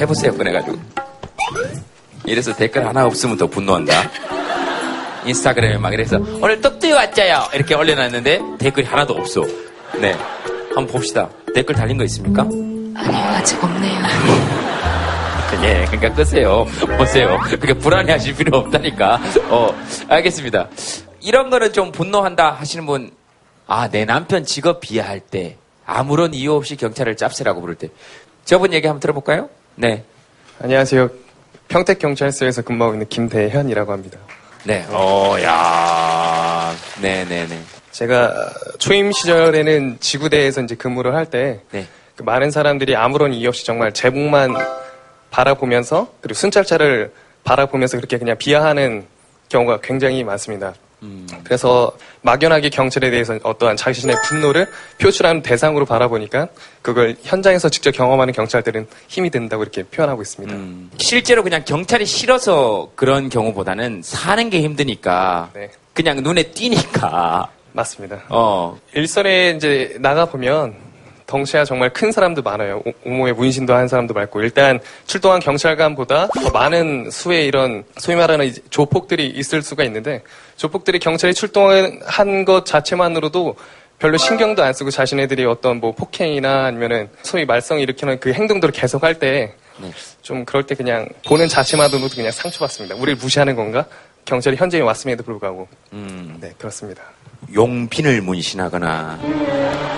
해보세요, 0.00 0.36
꺼내가지고. 0.36 0.78
이래서 2.24 2.54
댓글 2.54 2.86
하나 2.86 3.04
없으면 3.06 3.36
더 3.36 3.46
분노한다. 3.46 3.92
인스타그램에 5.24 5.78
막 5.78 5.92
이래서, 5.92 6.18
오늘 6.40 6.60
떡두유 6.60 6.94
왔자요! 6.94 7.48
이렇게 7.54 7.74
올려놨는데, 7.74 8.40
댓글이 8.58 8.86
하나도 8.86 9.14
없어. 9.14 9.42
네. 10.00 10.14
한번 10.68 10.86
봅시다. 10.86 11.28
댓글 11.54 11.74
달린 11.74 11.96
거 11.96 12.04
있습니까? 12.04 12.42
아니요, 12.42 13.24
아직 13.34 13.62
없네요. 13.62 14.57
예, 15.64 15.84
그러니까 15.86 16.14
끄세요. 16.14 16.66
보세요. 16.96 17.38
그렇게 17.44 17.72
불안해 17.74 18.12
하실 18.12 18.34
필요 18.34 18.58
없다니까. 18.58 19.18
어, 19.48 19.74
알겠습니다. 20.08 20.68
이런 21.20 21.50
거는 21.50 21.72
좀 21.72 21.90
분노한다 21.90 22.52
하시는 22.52 22.84
분, 22.86 23.10
아, 23.66 23.88
내 23.88 24.04
남편 24.04 24.44
직업 24.44 24.80
비하할 24.80 25.20
때, 25.20 25.56
아무런 25.86 26.34
이유 26.34 26.52
없이 26.54 26.76
경찰을 26.76 27.16
짭새라고 27.16 27.60
부를 27.60 27.74
때. 27.74 27.88
저분 28.44 28.72
얘기 28.72 28.86
한번 28.86 29.00
들어볼까요? 29.00 29.48
네. 29.74 30.04
안녕하세요. 30.60 31.08
평택경찰서에서 31.68 32.62
근무하고 32.62 32.94
있는 32.94 33.08
김대현이라고 33.08 33.92
합니다. 33.92 34.18
네, 34.64 34.84
어, 34.90 35.36
야, 35.42 36.74
네네네. 37.00 37.58
제가 37.92 38.34
초임 38.78 39.12
시절에는 39.12 39.98
지구대에서 40.00 40.62
이제 40.62 40.74
근무를 40.74 41.14
할때 41.14 41.60
네. 41.70 41.86
그 42.16 42.22
많은 42.22 42.50
사람들이 42.50 42.94
아무런 42.96 43.32
이유 43.32 43.48
없이 43.48 43.64
정말 43.64 43.92
제복만 43.92 44.54
바라보면서 45.30 46.12
그리고 46.20 46.34
순찰차를 46.34 47.12
바라보면서 47.44 47.96
그렇게 47.96 48.18
그냥 48.18 48.36
비하하는 48.38 49.06
경우가 49.48 49.80
굉장히 49.82 50.24
많습니다. 50.24 50.74
그래서 51.44 51.92
막연하게 52.22 52.70
경찰에 52.70 53.10
대해서 53.10 53.38
어떠한 53.42 53.76
자신의 53.76 54.16
분노를 54.26 54.66
표출하는 55.00 55.42
대상으로 55.42 55.84
바라보니까 55.84 56.48
그걸 56.82 57.16
현장에서 57.22 57.68
직접 57.68 57.92
경험하는 57.92 58.34
경찰들은 58.34 58.88
힘이 59.06 59.30
된다고 59.30 59.62
이렇게 59.62 59.84
표현하고 59.84 60.22
있습니다. 60.22 60.56
실제로 60.98 61.42
그냥 61.44 61.62
경찰이 61.64 62.04
싫어서 62.04 62.90
그런 62.96 63.28
경우보다는 63.28 64.02
사는 64.02 64.50
게 64.50 64.60
힘드니까 64.60 65.50
네. 65.54 65.70
그냥 65.94 66.22
눈에 66.22 66.42
띄니까. 66.42 67.48
맞습니다. 67.72 68.24
어, 68.28 68.76
일선에 68.94 69.50
이제 69.50 69.96
나가 70.00 70.26
보면 70.26 70.74
덩치가 71.28 71.64
정말 71.64 71.90
큰 71.90 72.10
사람도 72.10 72.42
많아요. 72.42 72.82
오- 72.84 72.92
오모에 73.04 73.32
문신도 73.32 73.72
한 73.74 73.86
사람도 73.86 74.14
많고 74.14 74.40
일단 74.42 74.80
출동한 75.06 75.38
경찰관보다 75.40 76.28
더 76.28 76.50
많은 76.50 77.10
수의 77.10 77.46
이런 77.46 77.84
소위 77.98 78.16
말하는 78.16 78.50
조폭들이 78.70 79.26
있을 79.28 79.62
수가 79.62 79.84
있는데 79.84 80.22
조폭들이 80.56 80.98
경찰이 80.98 81.34
출동한 81.34 82.44
것 82.44 82.64
자체만으로도 82.66 83.54
별로 83.98 84.16
신경도 84.16 84.62
안 84.62 84.72
쓰고 84.72 84.90
자신애들이 84.90 85.44
어떤 85.44 85.80
뭐 85.80 85.92
폭행이나 85.92 86.64
아니면은 86.64 87.08
소위 87.22 87.44
말썽 87.44 87.80
일으키는 87.80 88.20
그 88.20 88.32
행동들을 88.32 88.72
계속할 88.72 89.18
때 89.18 89.52
좀 90.22 90.44
그럴 90.44 90.64
때 90.64 90.74
그냥 90.74 91.08
보는 91.26 91.48
자체만으로도 91.48 92.14
그냥 92.14 92.32
상처받습니다. 92.32 92.96
우리를 92.96 93.16
무시하는 93.16 93.56
건가? 93.56 93.86
경찰이 94.24 94.56
현장에 94.56 94.82
왔음에도 94.82 95.22
불구하고 95.22 95.68
네 95.90 96.52
그렇습니다. 96.58 97.02
용핀을 97.54 98.20
문신하거나 98.20 99.18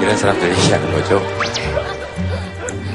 이런 0.00 0.16
사람들 0.16 0.50
얘기하는 0.50 0.92
거죠. 0.92 1.20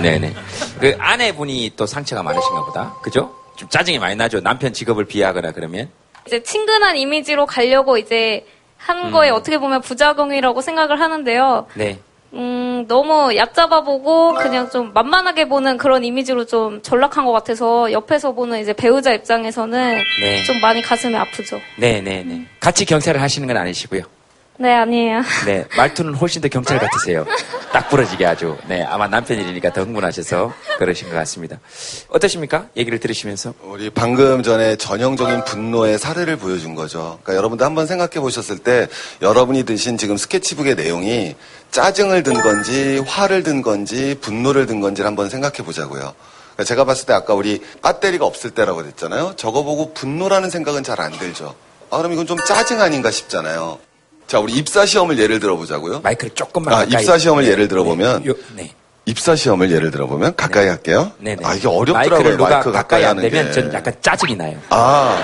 네네. 0.01 0.33
그 0.79 0.95
아내분이 0.99 1.73
또 1.75 1.85
상처가 1.85 2.21
많으신가 2.23 2.65
보다. 2.65 2.93
그죠? 3.01 3.33
좀 3.55 3.67
짜증이 3.69 3.99
많이 3.99 4.15
나죠. 4.15 4.41
남편 4.41 4.71
직업을 4.73 5.05
비하하거나 5.05 5.51
그러면. 5.51 5.89
이제 6.27 6.41
친근한 6.43 6.95
이미지로 6.95 7.45
가려고 7.45 7.97
이제 7.97 8.45
한 8.77 9.11
거에 9.11 9.29
어떻게 9.29 9.57
보면 9.57 9.81
부작용이라고 9.81 10.61
생각을 10.61 10.99
하는데요. 10.99 11.67
네. 11.75 11.99
음, 12.35 12.85
너무 12.87 13.35
얕잡아 13.35 13.81
보고 13.83 14.33
그냥 14.33 14.69
좀 14.69 14.91
만만하게 14.93 15.47
보는 15.47 15.77
그런 15.77 16.03
이미지로 16.03 16.45
좀 16.45 16.81
전락한 16.81 17.25
것 17.25 17.31
같아서 17.31 17.91
옆에서 17.91 18.33
보는 18.33 18.59
이제 18.59 18.73
배우자 18.73 19.13
입장에서는 19.13 19.95
네. 20.21 20.43
좀 20.43 20.59
많이 20.59 20.81
가슴이 20.81 21.15
아프죠. 21.15 21.59
네네네. 21.77 22.45
같이 22.59 22.85
경찰을 22.85 23.21
하시는 23.21 23.47
건 23.47 23.57
아니시고요. 23.57 24.14
네, 24.57 24.73
아니에요. 24.73 25.21
네. 25.45 25.65
말투는 25.75 26.13
훨씬 26.15 26.41
더 26.41 26.47
경찰 26.47 26.79
같으세요. 26.79 27.25
딱 27.73 27.89
부러지게 27.89 28.25
아주. 28.25 28.57
네. 28.67 28.83
아마 28.83 29.05
남편 29.07 29.37
일이니까 29.37 29.73
더 29.73 29.81
흥분하셔서 29.81 30.53
그러신 30.79 31.09
것 31.09 31.15
같습니다. 31.15 31.59
어떠십니까? 32.07 32.67
얘기를 32.77 32.99
들으시면서. 32.99 33.53
우리 33.63 33.89
방금 33.89 34.43
전에 34.43 34.77
전형적인 34.77 35.43
분노의 35.43 35.99
사례를 35.99 36.37
보여준 36.37 36.73
거죠. 36.73 37.19
그러니까 37.23 37.35
여러분도 37.35 37.65
한번 37.65 37.85
생각해 37.85 38.21
보셨을 38.21 38.59
때 38.59 38.87
여러분이 39.21 39.63
드신 39.63 39.97
지금 39.97 40.15
스케치북의 40.15 40.75
내용이 40.75 41.35
짜증을 41.71 42.23
든 42.23 42.41
건지 42.41 43.03
화를 43.05 43.43
든 43.43 43.61
건지 43.61 44.15
분노를 44.21 44.67
든 44.67 44.79
건지를 44.79 45.05
한번 45.05 45.29
생각해 45.29 45.55
보자고요. 45.65 46.13
그러니까 46.53 46.63
제가 46.63 46.85
봤을 46.85 47.05
때 47.07 47.11
아까 47.13 47.33
우리 47.33 47.61
배터리가 47.83 48.25
없을 48.25 48.51
때라고 48.51 48.81
그랬잖아요. 48.81 49.33
저거 49.35 49.63
보고 49.63 49.93
분노라는 49.93 50.49
생각은 50.49 50.83
잘 50.83 51.01
안 51.01 51.11
들죠. 51.11 51.53
아, 51.91 51.97
그럼 51.97 52.13
이건 52.13 52.25
좀 52.25 52.37
짜증 52.47 52.79
아닌가 52.79 53.11
싶잖아요. 53.11 53.79
자, 54.27 54.39
우리 54.39 54.53
입사 54.53 54.85
시험을 54.85 55.19
예를 55.19 55.39
들어보자고요. 55.39 55.99
마이크를 56.01 56.33
조금만 56.33 56.73
아, 56.73 56.77
가까이. 56.79 57.01
입사 57.01 57.17
시험을 57.17 57.43
네. 57.45 57.51
예를 57.51 57.67
들어보면 57.67 58.25
요- 58.25 58.33
네. 58.55 58.71
입사 59.05 59.35
시험을 59.35 59.71
예를 59.71 59.91
들어보면 59.91 60.35
가까이 60.35 60.67
할게요. 60.67 61.11
네네. 61.19 61.43
아, 61.45 61.53
이게 61.53 61.67
어렵더라고요. 61.67 62.09
마이크를 62.09 62.37
누가 62.37 62.49
마이크 62.49 62.71
가까이 62.71 63.03
안 63.03 63.11
하는 63.17 63.29
되면 63.29 63.45
게. 63.47 63.51
전 63.51 63.71
약간 63.73 63.93
짜증이 64.01 64.35
나요. 64.35 64.57
아. 64.69 65.15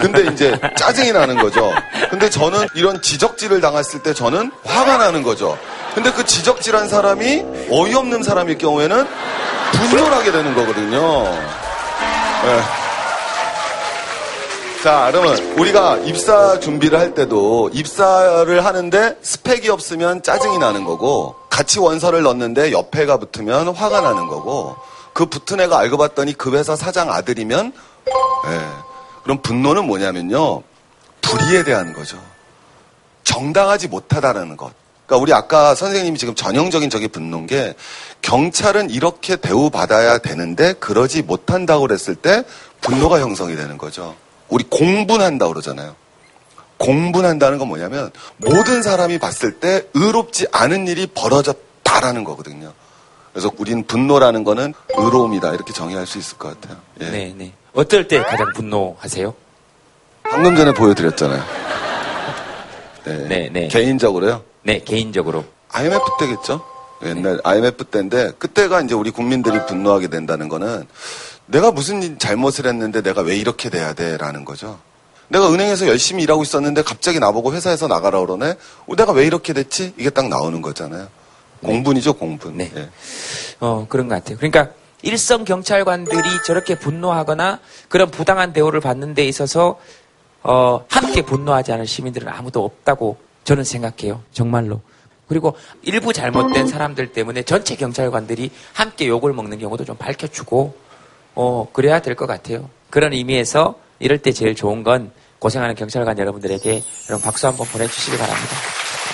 근데 0.00 0.24
이제 0.32 0.58
짜증이 0.76 1.12
나는 1.12 1.36
거죠. 1.36 1.72
근데 2.10 2.28
저는 2.28 2.66
이런 2.74 3.00
지적질을 3.00 3.60
당했을 3.60 4.02
때 4.02 4.12
저는 4.12 4.50
화가 4.64 4.96
나는 4.96 5.22
거죠. 5.22 5.56
근데 5.94 6.10
그 6.10 6.24
지적질한 6.24 6.88
사람이 6.88 7.44
어이없는 7.70 8.24
사람일 8.24 8.58
경우에는 8.58 9.06
분노를 9.72 10.12
하게 10.12 10.32
되는 10.32 10.52
거거든요. 10.54 11.22
네. 11.22 12.60
자, 14.82 15.10
그러면 15.12 15.36
우리가 15.58 15.98
입사 15.98 16.58
준비를 16.58 16.98
할 16.98 17.14
때도 17.14 17.68
입사를 17.74 18.64
하는데 18.64 19.18
스펙이 19.20 19.68
없으면 19.68 20.22
짜증이 20.22 20.56
나는 20.56 20.84
거고 20.84 21.34
같이 21.50 21.78
원서를 21.78 22.22
넣는데 22.22 22.72
옆에가 22.72 23.18
붙으면 23.18 23.68
화가 23.68 24.00
나는 24.00 24.26
거고 24.26 24.76
그 25.12 25.26
붙은 25.26 25.60
애가 25.60 25.78
알고 25.78 25.98
봤더니 25.98 26.32
그 26.32 26.56
회사 26.56 26.76
사장 26.76 27.12
아들이면 27.12 27.74
예. 28.46 28.60
그럼 29.22 29.42
분노는 29.42 29.84
뭐냐면요. 29.84 30.62
불의에 31.20 31.62
대한 31.62 31.92
거죠. 31.92 32.18
정당하지 33.22 33.88
못하다는 33.88 34.56
것. 34.56 34.72
그러니까 35.04 35.22
우리 35.22 35.34
아까 35.34 35.74
선생님이 35.74 36.16
지금 36.16 36.34
전형적인 36.34 36.88
저기 36.88 37.06
분노인 37.06 37.46
게 37.46 37.74
경찰은 38.22 38.88
이렇게 38.88 39.36
대우받아야 39.36 40.18
되는데 40.18 40.72
그러지 40.72 41.20
못한다고 41.20 41.82
그랬을 41.82 42.14
때 42.14 42.44
분노가 42.80 43.20
형성이 43.20 43.56
되는 43.56 43.76
거죠. 43.76 44.16
우리 44.50 44.64
공분한다고 44.64 45.52
그러잖아요. 45.52 45.94
공분한다는 46.76 47.58
건 47.58 47.68
뭐냐면 47.68 48.10
모든 48.38 48.82
사람이 48.82 49.18
봤을 49.18 49.60
때 49.60 49.86
의롭지 49.94 50.46
않은 50.50 50.88
일이 50.88 51.06
벌어졌다라는 51.06 52.24
거거든요. 52.24 52.72
그래서 53.32 53.50
우린 53.58 53.84
분노라는 53.86 54.44
거는 54.44 54.74
의로움이다 54.96 55.54
이렇게 55.54 55.72
정의할 55.72 56.06
수 56.06 56.18
있을 56.18 56.38
것 56.38 56.60
같아요. 56.60 56.80
예. 57.00 57.10
네, 57.10 57.34
네. 57.36 57.52
어떨 57.74 58.08
때 58.08 58.20
가장 58.22 58.52
분노하세요? 58.54 59.32
방금 60.24 60.56
전에 60.56 60.72
보여드렸잖아요. 60.72 61.44
네. 63.04 63.16
네, 63.28 63.50
네. 63.52 63.68
개인적으로요? 63.68 64.42
네, 64.62 64.80
개인적으로. 64.80 65.44
IMF 65.72 66.04
때겠죠? 66.18 66.64
옛날 67.04 67.40
IMF 67.44 67.84
때인데 67.84 68.32
그때가 68.38 68.82
이제 68.82 68.94
우리 68.94 69.10
국민들이 69.10 69.58
분노하게 69.66 70.08
된다는 70.08 70.48
거는 70.48 70.86
내가 71.50 71.72
무슨 71.72 72.18
잘못을 72.18 72.66
했는데 72.66 73.02
내가 73.02 73.22
왜 73.22 73.36
이렇게 73.36 73.70
돼야 73.70 73.92
돼라는 73.92 74.44
거죠. 74.44 74.78
내가 75.28 75.52
은행에서 75.52 75.86
열심히 75.86 76.24
일하고 76.24 76.42
있었는데 76.42 76.82
갑자기 76.82 77.18
나보고 77.18 77.52
회사에서 77.52 77.86
나가라 77.86 78.20
그러네. 78.20 78.54
어, 78.86 78.96
내가 78.96 79.12
왜 79.12 79.26
이렇게 79.26 79.52
됐지? 79.52 79.94
이게 79.96 80.10
딱 80.10 80.28
나오는 80.28 80.60
거잖아요. 80.62 81.08
공분이죠, 81.62 82.14
공분. 82.14 82.60
예. 82.60 82.88
어, 83.60 83.86
그런 83.88 84.08
것 84.08 84.14
같아요. 84.16 84.38
그러니까 84.38 84.70
일선 85.02 85.44
경찰관들이 85.44 86.28
저렇게 86.46 86.78
분노하거나 86.78 87.60
그런 87.88 88.10
부당한 88.10 88.52
대우를 88.52 88.80
받는 88.80 89.14
데 89.14 89.24
있어서 89.26 89.78
어, 90.42 90.84
함께 90.88 91.22
분노하지 91.22 91.72
않은 91.72 91.84
시민들은 91.84 92.28
아무도 92.28 92.64
없다고 92.64 93.18
저는 93.44 93.64
생각해요. 93.64 94.22
정말로. 94.32 94.80
그리고 95.28 95.56
일부 95.82 96.12
잘못된 96.12 96.66
사람들 96.66 97.12
때문에 97.12 97.42
전체 97.44 97.76
경찰관들이 97.76 98.50
함께 98.72 99.06
욕을 99.06 99.32
먹는 99.32 99.58
경우도 99.60 99.84
좀 99.84 99.96
밝혀주고 99.96 100.89
어, 101.34 101.68
그래야 101.72 102.00
될 102.00 102.14
것 102.16 102.26
같아요. 102.26 102.68
그런 102.90 103.12
의미에서 103.12 103.76
이럴 103.98 104.18
때 104.18 104.32
제일 104.32 104.54
좋은 104.54 104.82
건 104.82 105.12
고생하는 105.38 105.74
경찰관 105.74 106.18
여러분들에게 106.18 106.82
여러분 107.08 107.24
박수 107.24 107.46
한번 107.46 107.66
보내주시기 107.68 108.16
바랍니다. 108.18 108.56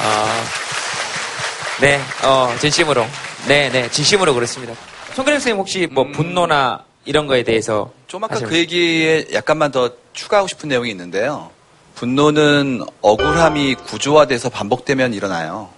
어, 0.02 1.80
네, 1.80 2.00
어, 2.24 2.54
진심으로. 2.60 3.04
네, 3.48 3.68
네, 3.70 3.90
진심으로 3.90 4.34
그렇습니다. 4.34 4.74
송근영 5.14 5.38
선생님 5.38 5.58
혹시 5.60 5.86
뭐 5.90 6.04
분노나 6.12 6.84
이런 7.04 7.26
거에 7.26 7.42
대해서 7.42 7.92
좀 8.06 8.24
아까 8.24 8.34
하실- 8.34 8.48
그 8.48 8.56
얘기에 8.56 9.26
약간만 9.32 9.70
더 9.72 9.90
추가하고 10.12 10.48
싶은 10.48 10.68
내용이 10.68 10.90
있는데요. 10.90 11.50
분노는 11.94 12.82
억울함이 13.02 13.76
구조화돼서 13.86 14.50
반복되면 14.50 15.14
일어나요. 15.14 15.70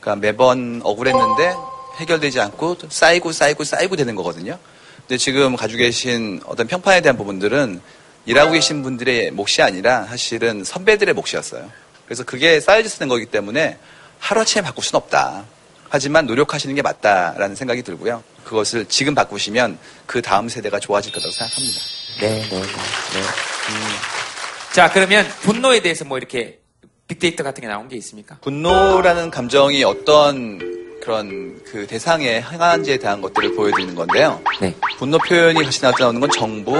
그러니까 0.00 0.20
매번 0.26 0.80
억울했는데 0.82 1.54
해결되지 1.98 2.40
않고 2.40 2.76
쌓이고 2.88 3.32
쌓이고 3.32 3.62
쌓이고 3.64 3.96
되는 3.96 4.14
거거든요. 4.14 4.58
근데 5.06 5.18
지금 5.18 5.54
가지고 5.54 5.78
계신 5.78 6.40
어떤 6.46 6.66
평판에 6.66 7.00
대한 7.00 7.16
부분들은 7.16 7.80
일하고 8.26 8.52
계신 8.52 8.82
분들의 8.82 9.30
몫이 9.30 9.62
아니라 9.62 10.04
사실은 10.04 10.64
선배들의 10.64 11.14
몫이었어요. 11.14 11.70
그래서 12.04 12.24
그게 12.24 12.58
쌓여져서 12.58 12.98
된 12.98 13.08
거기 13.08 13.26
때문에 13.26 13.78
하루아침에 14.18 14.62
바꿀 14.64 14.82
수는 14.82 15.00
없다. 15.00 15.44
하지만 15.88 16.26
노력하시는 16.26 16.74
게 16.74 16.82
맞다라는 16.82 17.54
생각이 17.54 17.82
들고요. 17.82 18.24
그것을 18.44 18.86
지금 18.86 19.14
바꾸시면 19.14 19.78
그 20.06 20.20
다음 20.22 20.48
세대가 20.48 20.80
좋아질 20.80 21.12
거라고 21.12 21.30
생각합니다. 21.30 21.80
네, 22.20 22.28
네, 22.28 22.48
네. 22.48 22.60
네. 22.60 23.20
음. 23.20 23.96
자, 24.72 24.90
그러면 24.90 25.24
분노에 25.42 25.80
대해서 25.82 26.04
뭐 26.04 26.18
이렇게 26.18 26.58
빅데이터 27.06 27.44
같은 27.44 27.60
게 27.62 27.68
나온 27.68 27.88
게 27.88 27.96
있습니까? 27.96 28.38
분노라는 28.40 29.30
감정이 29.30 29.84
어떤 29.84 30.58
그런 31.02 31.60
그 31.64 31.86
대상의 31.86 32.42
행한지에 32.42 32.96
대한 32.98 33.20
것들을 33.20 33.54
보여드리는 33.54 33.94
건데요. 33.94 34.40
네. 34.60 34.74
분노 34.98 35.18
표현이 35.18 35.62
같이 35.62 35.80
나오는 35.82 36.20
건 36.20 36.30
정부, 36.30 36.74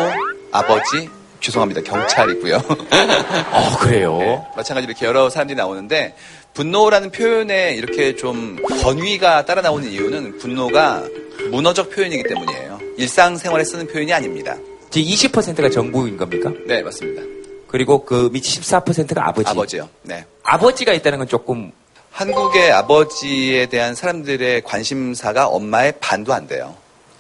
아버지, 0.51 1.09
죄송합니다. 1.41 1.83
경찰이고요. 1.83 2.57
어, 3.53 3.79
그래요? 3.81 4.45
마찬가지로 4.57 4.91
이렇게 4.91 5.07
여러 5.07 5.29
사람들이 5.31 5.57
나오는데 5.57 6.15
분노라는 6.55 7.11
표현에 7.11 7.75
이렇게 7.75 8.17
좀 8.17 8.57
권위가 8.83 9.45
따라 9.45 9.63
나오는 9.63 9.89
이유는 9.89 10.39
분노가 10.39 11.05
문어적 11.51 11.91
표현이기 11.91 12.25
때문이에요. 12.25 12.81
일상생활에 12.97 13.63
쓰는 13.65 13.87
표현이 13.87 14.13
아닙니다. 14.13 14.57
지금 14.91 15.09
20%가 15.11 15.69
정부인 15.71 16.17
겁니까? 16.17 16.51
네, 16.67 16.83
맞습니다. 16.83 17.23
그리고 17.69 18.05
그 18.05 18.31
밑 18.31 18.43
14%가 18.43 19.29
아버지. 19.29 19.49
아버지요. 19.51 19.89
네. 20.03 20.25
아버지가 20.43 20.95
있다는 20.95 21.19
건 21.19 21.29
조금 21.29 21.71
한국의 22.17 22.73
아버지에 22.73 23.67
대한 23.67 23.95
사람들의 23.95 24.63
관심사가 24.63 25.49
엄마의 25.49 25.93
반도 26.01 26.33
안 26.33 26.47
돼요. 26.47 26.75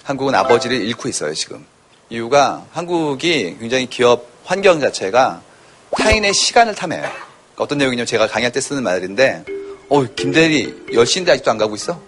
한국은 0.04 0.34
아버지를 0.34 0.80
잃고 0.80 1.10
있어요, 1.10 1.34
지금. 1.34 1.66
이유가 2.08 2.64
한국이 2.72 3.58
굉장히 3.60 3.84
기업 3.90 4.26
환경 4.44 4.80
자체가 4.80 5.42
타인의 5.90 6.32
시간을 6.32 6.74
탐해요. 6.74 7.02
그러니까 7.02 7.64
어떤 7.64 7.76
내용이냐면 7.76 8.06
제가 8.06 8.26
강의할 8.26 8.52
때 8.52 8.60
쓰는 8.62 8.84
말인데, 8.84 9.44
어, 9.90 10.02
김대리 10.14 10.74
10시인데 10.88 11.28
아직도 11.28 11.50
안 11.50 11.58
가고 11.58 11.74
있어? 11.74 12.00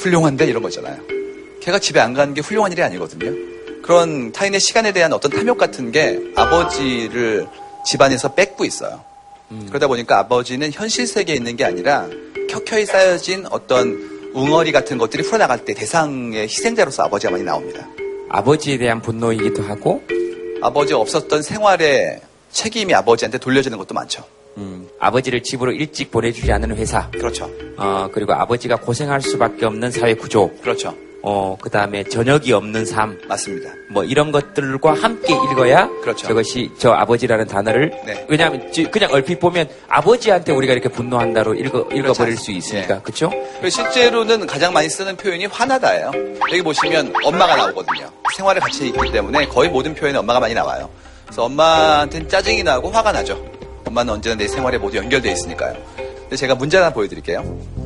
훌륭한데? 0.00 0.44
이런 0.44 0.62
거잖아요. 0.62 0.98
걔가 1.62 1.78
집에 1.78 2.00
안 2.00 2.12
가는 2.12 2.34
게 2.34 2.42
훌륭한 2.42 2.70
일이 2.70 2.82
아니거든요. 2.82 3.32
그런 3.82 4.32
타인의 4.32 4.60
시간에 4.60 4.92
대한 4.92 5.14
어떤 5.14 5.30
탐욕 5.30 5.56
같은 5.56 5.90
게 5.90 6.20
아버지를 6.36 7.46
집안에서 7.86 8.34
뺏고 8.34 8.66
있어요. 8.66 9.02
그러다 9.68 9.86
보니까 9.86 10.18
아버지는 10.18 10.70
현실 10.72 11.06
세계에 11.06 11.36
있는 11.36 11.56
게 11.56 11.64
아니라 11.64 12.08
켜켜이 12.48 12.84
쌓여진 12.84 13.46
어떤 13.50 14.30
웅어리 14.34 14.72
같은 14.72 14.98
것들이 14.98 15.22
풀어나갈 15.22 15.64
때 15.64 15.74
대상의 15.74 16.42
희생자로서 16.42 17.04
아버지가 17.04 17.30
많이 17.32 17.44
나옵니다. 17.44 17.86
아버지에 18.28 18.76
대한 18.78 19.00
분노이기도 19.00 19.62
하고 19.62 20.02
아버지가 20.62 20.98
없었던 20.98 21.42
생활의 21.42 22.20
책임이 22.50 22.94
아버지한테 22.94 23.38
돌려지는 23.38 23.78
것도 23.78 23.94
많죠. 23.94 24.24
음, 24.58 24.88
아버지를 24.98 25.42
집으로 25.42 25.72
일찍 25.72 26.10
보내주지 26.10 26.50
않는 26.52 26.76
회사. 26.76 27.10
그렇죠. 27.10 27.50
어, 27.76 28.08
그리고 28.12 28.32
아버지가 28.32 28.76
고생할 28.76 29.20
수밖에 29.20 29.66
없는 29.66 29.90
사회 29.90 30.14
구조. 30.14 30.50
그렇죠. 30.62 30.94
어, 31.28 31.56
그 31.60 31.68
다음에 31.68 32.04
저녁이 32.04 32.52
없는 32.52 32.86
삶. 32.86 33.18
맞습니다. 33.26 33.70
뭐 33.90 34.04
이런 34.04 34.30
것들과 34.30 34.94
함께 34.94 35.34
읽어야 35.34 35.88
그렇죠. 36.02 36.28
저것이 36.28 36.70
저 36.78 36.92
아버지라는 36.92 37.46
단어를 37.48 37.90
네. 38.06 38.24
왜냐하면 38.28 38.70
지- 38.70 38.84
그냥 38.84 39.10
얼핏 39.12 39.40
보면 39.40 39.68
아버지한테 39.88 40.52
우리가 40.52 40.72
이렇게 40.72 40.88
분노한다로 40.88 41.54
읽어 41.54 41.88
읽어버릴 41.92 42.36
수 42.36 42.52
있으니까 42.52 43.02
그렇죠? 43.02 43.30
그리고 43.54 43.70
실제로는 43.70 44.46
가장 44.46 44.72
많이 44.72 44.88
쓰는 44.88 45.16
표현이 45.16 45.46
화나다예요. 45.46 46.12
여기 46.52 46.62
보시면 46.62 47.12
엄마가 47.24 47.56
나오거든요. 47.56 48.08
생활에 48.36 48.60
같이 48.60 48.86
있기 48.88 49.10
때문에 49.10 49.46
거의 49.48 49.68
모든 49.68 49.94
표현에 49.94 50.16
엄마가 50.18 50.38
많이 50.38 50.54
나와요. 50.54 50.88
그래서 51.24 51.42
엄마한테는 51.44 52.28
짜증이 52.28 52.62
나고 52.62 52.88
화가 52.90 53.10
나죠. 53.10 53.44
엄마는 53.86 54.14
언제나 54.14 54.36
내 54.36 54.48
생활에 54.48 54.78
모두 54.78 54.96
연결되어 54.98 55.32
있으니까요. 55.32 55.74
근데 55.96 56.36
제가 56.36 56.54
문제 56.54 56.76
하나 56.76 56.90
보여드릴게요. 56.90 57.42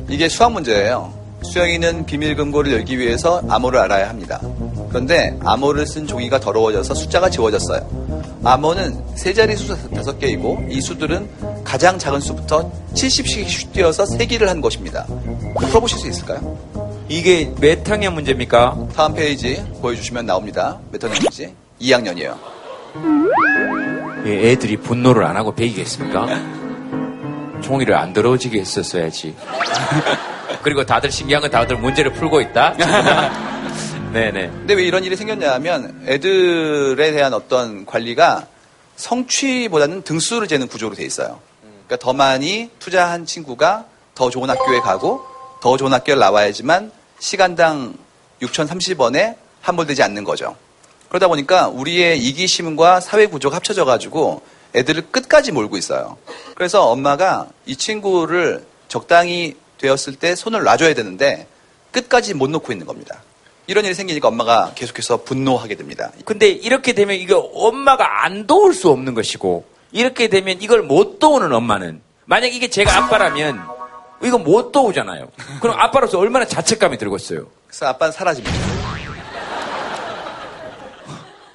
이게 0.09 0.27
수학 0.27 0.51
문제예요. 0.51 1.13
수영이는 1.43 2.05
비밀 2.05 2.35
금고를 2.35 2.71
열기 2.71 2.99
위해서 2.99 3.41
암호를 3.47 3.79
알아야 3.79 4.09
합니다. 4.09 4.39
그런데 4.89 5.37
암호를 5.43 5.87
쓴 5.87 6.05
종이가 6.05 6.39
더러워져서 6.39 6.93
숫자가 6.93 7.29
지워졌어요. 7.29 8.41
암호는 8.43 9.15
세 9.15 9.33
자리 9.33 9.55
수 9.55 9.75
다섯 9.91 10.19
개이고 10.19 10.65
이 10.69 10.81
수들은 10.81 11.63
가장 11.63 11.97
작은 11.97 12.19
수부터 12.19 12.71
70씩 12.93 13.71
띄어서 13.71 14.05
세기를 14.05 14.49
한 14.49 14.61
것입니다. 14.61 15.05
풀어보실 15.59 15.99
수 15.99 16.07
있을까요? 16.07 16.57
이게 17.07 17.51
몇 17.59 17.87
학년 17.89 18.13
문제입니까? 18.13 18.87
다음 18.95 19.13
페이지 19.13 19.63
보여주시면 19.81 20.25
나옵니다. 20.25 20.79
몇 20.91 21.03
학년인지? 21.03 21.53
2학년이에요. 21.81 22.35
예, 24.25 24.51
애들이 24.51 24.77
분노를 24.77 25.23
안 25.23 25.35
하고 25.35 25.53
배기겠습니까? 25.53 26.27
종이를 27.61 27.95
안 27.95 28.13
더러워지게 28.13 28.59
했었어야지. 28.59 29.35
그리고 30.61 30.85
다들 30.85 31.11
신기한 31.11 31.41
건 31.41 31.49
다들 31.49 31.77
문제를 31.77 32.13
풀고 32.13 32.41
있다. 32.41 32.73
네네. 34.13 34.47
근데 34.61 34.73
왜 34.73 34.83
이런 34.83 35.03
일이 35.03 35.15
생겼냐 35.15 35.51
하면 35.53 36.03
애들에 36.05 37.11
대한 37.11 37.33
어떤 37.33 37.85
관리가 37.85 38.47
성취보다는 38.95 40.03
등수를 40.03 40.47
재는 40.47 40.67
구조로 40.67 40.95
돼 40.95 41.03
있어요. 41.03 41.39
그러니까 41.87 41.97
더 41.97 42.13
많이 42.13 42.69
투자한 42.79 43.25
친구가 43.25 43.85
더 44.13 44.29
좋은 44.29 44.49
학교에 44.49 44.79
가고 44.81 45.21
더 45.61 45.77
좋은 45.77 45.93
학교를 45.93 46.19
나와야지만 46.19 46.91
시간당 47.19 47.95
6,030원에 48.41 49.35
환불되지 49.61 50.03
않는 50.03 50.23
거죠. 50.23 50.55
그러다 51.11 51.27
보니까 51.27 51.67
우리의 51.67 52.19
이기심과 52.19 53.01
사회 53.01 53.25
구조가 53.25 53.57
합쳐져 53.57 53.83
가지고 53.83 54.41
애들을 54.73 55.11
끝까지 55.11 55.51
몰고 55.51 55.75
있어요. 55.75 56.17
그래서 56.55 56.85
엄마가 56.87 57.49
이 57.65 57.75
친구를 57.75 58.63
적당히 58.87 59.57
되었을 59.77 60.15
때 60.15 60.35
손을 60.35 60.63
놔줘야 60.63 60.93
되는데 60.93 61.47
끝까지 61.91 62.33
못 62.33 62.49
놓고 62.49 62.71
있는 62.71 62.87
겁니다. 62.87 63.21
이런 63.67 63.83
일이 63.83 63.93
생기니까 63.93 64.29
엄마가 64.29 64.71
계속해서 64.73 65.23
분노하게 65.23 65.75
됩니다. 65.75 66.11
근데 66.23 66.47
이렇게 66.47 66.93
되면 66.93 67.17
이거 67.17 67.39
엄마가 67.39 68.23
안 68.23 68.47
도울 68.47 68.73
수 68.73 68.89
없는 68.89 69.13
것이고 69.13 69.65
이렇게 69.91 70.29
되면 70.29 70.61
이걸 70.61 70.81
못 70.81 71.19
도우는 71.19 71.51
엄마는 71.51 72.01
만약 72.23 72.53
이게 72.55 72.69
제가 72.69 72.95
아빠라면 72.95 73.61
이거 74.23 74.37
못 74.37 74.71
도우잖아요. 74.71 75.27
그럼 75.59 75.77
아빠로서 75.77 76.19
얼마나 76.19 76.45
자책감이 76.45 76.97
들겠어요. 76.97 77.47
그래서 77.67 77.87
아빠는 77.87 78.13
사라집니다. 78.13 78.70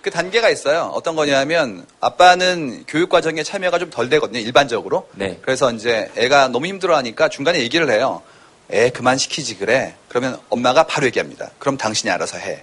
그 0.06 0.10
단계가 0.12 0.50
있어요. 0.50 0.92
어떤 0.94 1.16
거냐면 1.16 1.84
아빠는 2.00 2.84
교육 2.86 3.08
과정에 3.08 3.42
참여가 3.42 3.80
좀 3.80 3.90
덜 3.90 4.08
되거든요. 4.08 4.38
일반적으로. 4.38 5.08
네. 5.16 5.40
그래서 5.42 5.72
이제 5.72 6.08
애가 6.16 6.46
너무 6.46 6.66
힘들어하니까 6.66 7.28
중간에 7.28 7.58
얘기를 7.58 7.90
해요. 7.90 8.22
애 8.70 8.90
그만 8.90 9.18
시키지 9.18 9.58
그래. 9.58 9.96
그러면 10.08 10.38
엄마가 10.48 10.84
바로 10.84 11.06
얘기합니다. 11.08 11.50
그럼 11.58 11.76
당신이 11.76 12.08
알아서 12.12 12.38
해. 12.38 12.62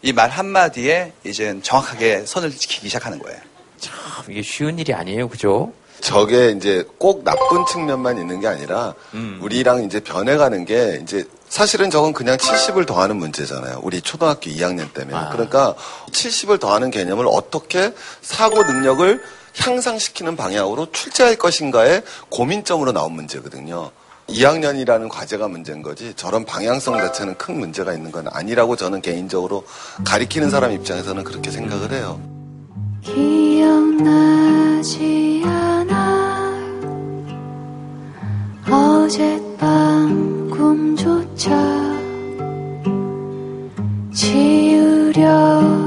이 0.00 0.12
말 0.14 0.30
한마디에 0.30 1.12
이제 1.24 1.58
정확하게 1.62 2.24
선을 2.24 2.50
지키기 2.52 2.88
시작하는 2.88 3.18
거예요. 3.18 3.38
참 3.78 3.94
이게 4.30 4.40
쉬운 4.40 4.78
일이 4.78 4.94
아니에요, 4.94 5.28
그죠? 5.28 5.74
저게 6.00 6.52
이제 6.52 6.84
꼭 6.96 7.22
나쁜 7.22 7.66
측면만 7.70 8.16
있는 8.18 8.40
게 8.40 8.46
아니라 8.46 8.94
음. 9.12 9.40
우리랑 9.42 9.84
이제 9.84 10.00
변해가는 10.00 10.64
게 10.64 11.00
이제 11.02 11.26
사실은 11.56 11.88
저건 11.88 12.12
그냥 12.12 12.36
70을 12.36 12.86
더하는 12.86 13.16
문제잖아요. 13.16 13.80
우리 13.82 14.02
초등학교 14.02 14.50
2학년 14.50 14.92
때면. 14.92 15.30
그러니까 15.30 15.74
70을 16.12 16.60
더하는 16.60 16.90
개념을 16.90 17.26
어떻게 17.26 17.94
사고 18.20 18.62
능력을 18.62 19.22
향상시키는 19.56 20.36
방향으로 20.36 20.92
출제할 20.92 21.36
것인가의 21.36 22.02
고민점으로 22.28 22.92
나온 22.92 23.14
문제거든요. 23.14 23.90
2학년이라는 24.28 25.08
과제가 25.08 25.48
문제인 25.48 25.80
거지 25.80 26.12
저런 26.14 26.44
방향성 26.44 26.98
자체는 26.98 27.38
큰 27.38 27.58
문제가 27.58 27.94
있는 27.94 28.12
건 28.12 28.26
아니라고 28.30 28.76
저는 28.76 29.00
개인적으로 29.00 29.64
가리키는 30.04 30.50
사람 30.50 30.72
입장에서는 30.72 31.24
그렇게 31.24 31.50
생각을 31.50 31.90
해요. 31.92 32.20
기억나지 33.02 34.42
않아 35.46 36.35
어젯밤 38.70 40.50
꿈조차 40.50 41.54
지우려 44.12 45.85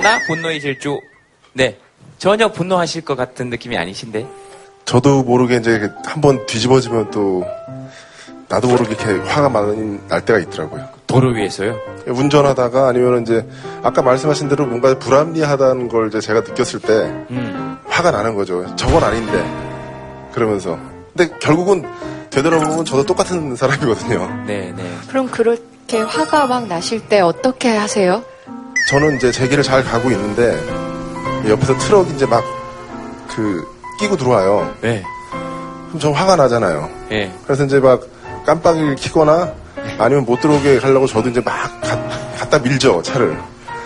위에 0.00 0.02
또 0.02 0.02
다른 0.02 0.02
나 0.02 0.18
분노의 0.26 0.60
질주. 0.60 1.00
네. 1.52 1.76
전혀 2.18 2.50
분노하실 2.50 3.02
것 3.02 3.16
같은 3.16 3.50
느낌이 3.50 3.76
아니신데. 3.76 4.26
저도 4.84 5.22
모르게 5.22 5.56
이제 5.56 5.88
한번 6.04 6.44
뒤집어지면 6.46 7.10
또 7.10 7.44
나도 8.48 8.68
모르게 8.68 8.90
이렇게 8.90 9.28
화가 9.28 9.48
많이 9.48 9.98
날 10.08 10.24
때가 10.24 10.38
있더라고요. 10.40 10.88
도로 11.06 11.30
위에서요? 11.32 11.78
운전하다가 12.06 12.88
아니면 12.88 13.22
이제 13.22 13.46
아까 13.82 14.02
말씀하신 14.02 14.48
대로 14.48 14.66
뭔가 14.66 14.98
불합리하다는 14.98 15.88
걸 15.88 16.08
이제 16.08 16.20
제가 16.20 16.40
느꼈을 16.40 16.80
때 16.80 16.92
음. 17.30 17.78
화가 17.86 18.10
나는 18.10 18.34
거죠. 18.34 18.74
저건 18.76 19.04
아닌데 19.04 19.44
그러면서. 20.32 20.78
근데 21.14 21.32
결국은 21.40 21.84
되돌아보면 22.30 22.84
저도 22.84 23.04
똑같은 23.04 23.54
사람이거든요. 23.56 24.44
네, 24.46 24.72
네. 24.76 24.82
그럼 25.08 25.28
그렇게 25.28 26.00
화가 26.00 26.46
막 26.46 26.66
나실 26.68 27.00
때 27.08 27.20
어떻게 27.20 27.76
하세요? 27.76 28.24
저는 28.88 29.16
이제 29.16 29.30
제 29.30 29.46
길을 29.48 29.62
잘 29.62 29.84
가고 29.84 30.10
있는데 30.10 30.56
옆에서 31.48 31.76
트럭이 31.78 32.10
이제 32.14 32.26
막 32.26 32.42
그 33.32 33.64
끼고 34.00 34.16
들어와요. 34.16 34.74
네. 34.80 35.04
그럼 35.30 36.00
저 36.00 36.10
화가 36.10 36.34
나잖아요. 36.34 36.90
예. 37.12 37.32
그래서 37.44 37.62
이제 37.64 37.78
막 37.78 38.02
깜빡이를 38.44 38.96
켜거나 38.96 39.52
아니면 39.98 40.24
못 40.24 40.40
들어오게 40.40 40.78
하려고 40.78 41.06
저도 41.06 41.28
이제 41.28 41.40
막 41.40 41.80
가- 41.80 42.08
갖다 42.36 42.58
밀죠 42.58 43.00
차를. 43.02 43.38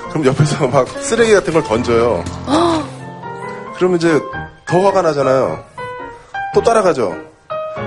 그럼 0.08 0.24
옆에서 0.24 0.66
막 0.72 0.88
쓰레기 0.88 1.34
같은 1.34 1.52
걸 1.52 1.62
던져요. 1.62 2.24
그러면 3.76 3.98
이제 3.98 4.18
더 4.66 4.80
화가 4.80 5.02
나잖아요. 5.02 5.62
또 6.54 6.62
따라가죠. 6.62 7.14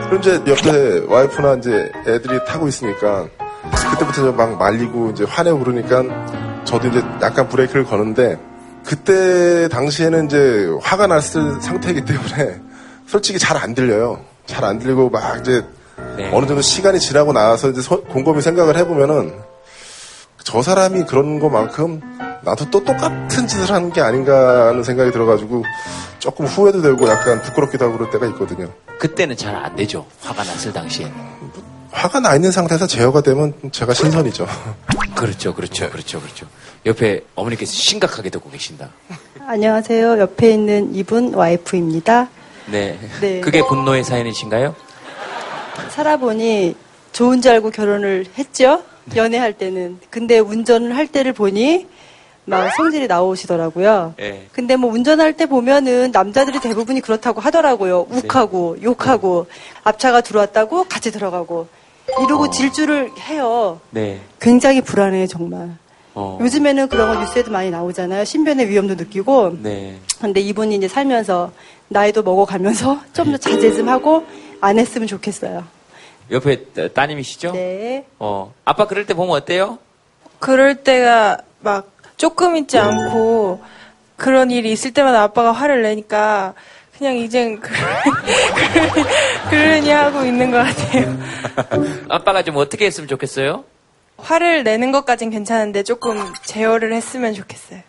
그럼 0.06 0.20
이제 0.20 0.36
옆에 0.48 1.06
와이프나 1.08 1.56
이제 1.56 1.92
애들이 2.06 2.40
타고 2.46 2.68
있으니까 2.68 3.26
그때부터 3.92 4.32
막 4.34 4.58
말리고 4.60 5.10
이제 5.10 5.26
화내고 5.28 5.60
그러니까 5.64 6.04
저도 6.68 6.90
이제 6.90 7.00
약간 7.22 7.48
브레이크를 7.48 7.86
거는데 7.86 8.38
그때 8.86 9.68
당시에는 9.70 10.26
이제 10.26 10.70
화가 10.82 11.08
났을 11.08 11.62
상태이기 11.62 12.04
때문에 12.06 12.60
솔직히 13.08 13.40
잘 13.40 13.58
안 13.58 13.74
들려요. 13.74 14.20
잘 14.46 14.64
안 14.66 14.80
들리고 14.80 15.10
막 15.10 15.40
이제 15.40 15.64
네. 16.18 16.30
어느 16.34 16.46
정도 16.46 16.62
시간이 16.62 17.00
지나고 17.00 17.34
나서 17.34 17.70
이제 17.70 17.82
소- 17.82 18.04
곰곰이 18.04 18.42
생각을 18.42 18.78
해보면은 18.78 19.34
저 20.44 20.62
사람이 20.62 21.04
그런 21.06 21.40
것만큼 21.40 22.02
나도 22.44 22.70
또 22.70 22.84
똑같은 22.84 23.48
짓을 23.48 23.74
하는 23.74 23.92
게 23.92 24.00
아닌가 24.02 24.68
하는 24.68 24.84
생각이 24.84 25.12
들어가지고 25.12 25.64
조금 26.20 26.46
후회도 26.46 26.82
되고 26.82 27.08
약간 27.10 27.42
부끄럽기도 27.42 27.86
하고 27.86 27.98
그럴 27.98 28.10
때가 28.12 28.26
있거든요. 28.28 28.70
그때는 29.00 29.36
잘 29.36 29.56
안 29.56 29.76
되죠. 29.76 30.06
화가 30.22 30.44
났을 30.44 30.72
당시엔. 30.72 31.12
화가 31.92 32.20
나 32.20 32.36
있는 32.36 32.52
상태에서 32.52 32.88
제어가 32.88 33.22
되면 33.22 33.54
제가 33.72 33.94
신선이죠. 33.94 34.48
그렇죠, 35.16 35.54
그렇죠, 35.54 35.90
그렇죠, 35.90 36.22
그렇죠. 36.22 36.48
옆에 36.86 37.22
어머니께서 37.36 37.72
심각하게 37.72 38.30
듣고 38.30 38.50
계신다. 38.50 38.90
안녕하세요. 39.46 40.20
옆에 40.20 40.52
있는 40.52 40.94
이분 40.94 41.34
와이프입니다. 41.34 42.30
네. 42.68 43.00
네. 43.22 43.40
그게 43.42 43.62
분노의 43.62 44.04
사연이신가요? 44.04 44.76
살아보니 45.90 46.76
좋은 47.14 47.42
줄 47.42 47.54
알고 47.54 47.72
결혼을 47.72 48.26
했죠. 48.38 48.84
연애할 49.16 49.54
때는. 49.54 50.00
근데 50.10 50.38
운전을 50.40 50.96
할 50.96 51.08
때를 51.08 51.34
보니 51.34 51.88
막 52.46 52.70
성질이 52.76 53.08
나오시더라고요. 53.08 54.14
예. 54.20 54.48
근데 54.52 54.76
뭐 54.76 54.92
운전할 54.92 55.34
때 55.34 55.46
보면은 55.46 56.12
남자들이 56.12 56.60
대부분이 56.60 57.02
그렇다고 57.02 57.42
하더라고요. 57.42 58.08
욱하고 58.10 58.78
욕하고 58.82 59.48
앞차가 59.84 60.22
들어왔다고 60.22 60.86
같이 60.86 61.12
들어가고 61.12 61.68
이러고 62.24 62.50
질주를 62.50 63.12
해요. 63.30 63.80
네. 63.92 64.20
굉장히 64.40 64.82
불안해요, 64.82 65.28
정말. 65.28 65.70
어. 66.16 66.38
요즘에는 66.42 66.88
그런 66.90 67.14
거 67.14 67.20
뉴스에도 67.22 67.52
많이 67.52 67.70
나오잖아요. 67.70 68.26
신변의 68.26 68.70
위험도 68.70 68.96
느끼고. 68.96 69.58
네. 69.62 69.98
근데 70.20 70.40
이분이 70.42 70.76
이제 70.76 70.88
살면서 70.88 71.52
나이도 71.90 72.24
먹어가면서 72.24 73.00
좀 73.14 73.32
더 73.32 73.38
자제 73.38 73.74
좀 73.74 73.90
하고 73.90 74.26
안 74.62 74.80
했으면 74.80 75.08
좋겠어요. 75.08 75.64
옆에 76.32 76.64
따- 76.74 76.88
따님이시죠? 76.88 77.52
네. 77.54 78.06
어. 78.20 78.54
아빠 78.66 78.88
그럴 78.88 79.06
때 79.06 79.14
보면 79.14 79.36
어때요? 79.36 79.78
그럴 80.40 80.76
때가 80.84 81.38
막 81.62 81.92
조금 82.18 82.58
있지 82.58 82.78
않고 82.78 83.62
그런 84.16 84.50
일이 84.52 84.72
있을 84.72 84.92
때마다 84.94 85.22
아빠가 85.22 85.52
화를 85.52 85.84
내니까 85.84 86.54
그냥 86.98 87.16
이젠 87.16 87.62
그러- 89.50 89.62
그러니, 89.62 89.82
그러니 89.82 89.90
하고 89.90 90.26
있는 90.26 90.52
것 90.52 90.58
같아요. 90.58 91.18
아빠가 92.10 92.44
좀 92.44 92.58
어떻게 92.58 92.86
했으면 92.86 93.08
좋겠어요? 93.08 93.64
화를 94.18 94.64
내는 94.64 94.92
것까진 94.92 95.30
괜찮은데 95.30 95.84
조금 95.84 96.18
제어를 96.44 96.94
했으면 96.94 97.34
좋겠어요. 97.34 97.82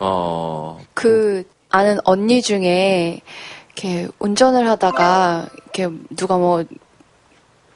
어. 0.00 0.80
그 0.94 1.44
아는 1.70 1.98
언니 2.04 2.40
중에 2.42 3.20
이렇게 3.76 4.08
운전을 4.18 4.68
하다가 4.68 5.46
이렇게 5.74 5.88
누가 6.16 6.36
뭐 6.38 6.64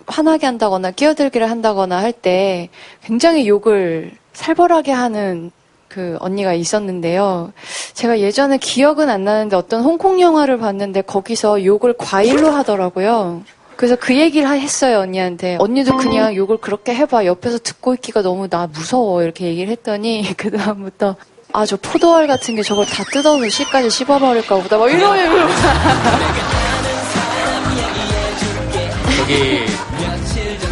화나게 0.06 0.46
한다거나 0.46 0.90
끼어들기를 0.90 1.50
한다거나 1.50 1.98
할 1.98 2.12
때 2.12 2.70
굉장히 3.04 3.46
욕을 3.46 4.12
살벌하게 4.32 4.92
하는 4.92 5.50
그 5.88 6.16
언니가 6.20 6.52
있었는데요. 6.52 7.52
제가 7.94 8.20
예전에 8.20 8.58
기억은 8.58 9.08
안 9.10 9.24
나는데 9.24 9.56
어떤 9.56 9.82
홍콩 9.82 10.20
영화를 10.20 10.58
봤는데 10.58 11.02
거기서 11.02 11.64
욕을 11.64 11.94
과일로 11.96 12.50
하더라고요. 12.50 13.42
그래서 13.76 13.96
그 13.96 14.16
얘기를 14.16 14.48
하- 14.48 14.54
했어요, 14.54 14.98
언니한테. 14.98 15.56
언니도 15.60 15.96
그냥 15.98 16.34
욕을 16.34 16.56
그렇게 16.58 16.94
해봐. 16.94 17.24
옆에서 17.26 17.58
듣고 17.58 17.94
있기가 17.94 18.22
너무 18.22 18.48
나 18.48 18.66
무서워. 18.66 19.22
이렇게 19.22 19.46
얘기를 19.46 19.70
했더니, 19.70 20.34
그 20.36 20.50
다음부터, 20.50 21.14
아, 21.52 21.64
저 21.64 21.76
포도알 21.76 22.26
같은 22.26 22.56
게 22.56 22.62
저걸 22.62 22.84
다 22.86 23.04
뜯어서 23.12 23.48
씨까지 23.48 23.88
씹어버릴까 23.88 24.56
보다. 24.56 24.76
막 24.78 24.92
이러고, 24.92 25.14
이러고. 25.14 25.52
저기 29.16 29.60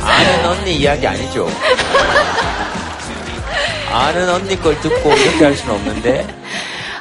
아는 0.03 0.47
언니 0.47 0.77
이야기 0.77 1.07
아니죠? 1.07 1.49
아는 3.93 4.29
언니 4.31 4.57
걸 4.61 4.79
듣고 4.81 5.11
이렇게 5.11 5.45
할 5.45 5.55
수는 5.55 5.75
없는데. 5.75 6.27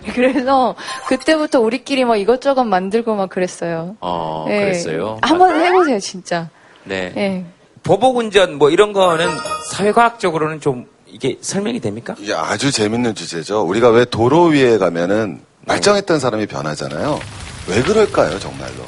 그래서 0.14 0.76
그때부터 1.08 1.60
우리끼리 1.60 2.06
막 2.06 2.16
이것저것 2.18 2.64
만들고 2.64 3.16
막 3.16 3.30
그랬어요. 3.30 3.96
어, 4.02 4.46
예. 4.50 4.60
그랬어요. 4.60 5.18
한번 5.22 5.60
해보세요, 5.60 6.00
진짜. 6.00 6.50
네. 6.84 7.12
예. 7.18 7.46
보복 7.84 8.18
운전 8.18 8.56
뭐 8.56 8.70
이런 8.70 8.94
거는 8.94 9.28
사회과학적으로는 9.72 10.60
좀 10.60 10.88
이게 11.08 11.38
설명이 11.42 11.80
됩니까? 11.80 12.16
이게 12.20 12.34
아주 12.34 12.72
재밌는 12.72 13.16
주제죠. 13.16 13.62
우리가 13.62 13.90
왜 13.90 14.06
도로 14.06 14.46
위에 14.46 14.78
가면은 14.78 15.42
말짱했던 15.62 16.20
사람이 16.20 16.46
변하잖아요. 16.48 17.20
왜 17.68 17.82
그럴까요, 17.82 18.38
정말로? 18.40 18.86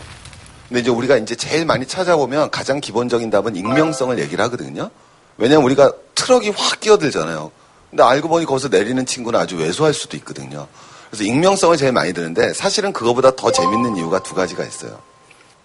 근데 0.68 0.82
이제 0.82 0.90
우리가 0.90 1.18
이제 1.18 1.36
제일 1.36 1.66
많이 1.66 1.86
찾아보면 1.88 2.52
가장 2.52 2.80
기본적인 2.80 3.30
답은 3.30 3.56
익명성을 3.56 4.20
얘기를 4.20 4.44
하거든요. 4.46 4.90
왜냐면 5.38 5.64
우리가 5.66 5.92
트럭이 6.16 6.50
확 6.50 6.80
끼어들잖아요. 6.80 7.52
근데 7.90 8.04
알고 8.04 8.28
보니 8.28 8.46
거기서 8.46 8.68
내리는 8.68 9.06
친구는 9.06 9.40
아주 9.40 9.58
왜소할 9.58 9.94
수도 9.94 10.18
있거든요. 10.18 10.68
그래서 11.10 11.24
익명성을 11.24 11.78
제일 11.78 11.92
많이 11.94 12.14
드는데 12.14 12.54
사실은 12.54 12.92
그거보다 12.92 13.36
더 13.36 13.52
재밌는 13.52 13.98
이유가 13.98 14.20
두 14.20 14.36
가지가 14.36 14.64
있어요. 14.66 15.00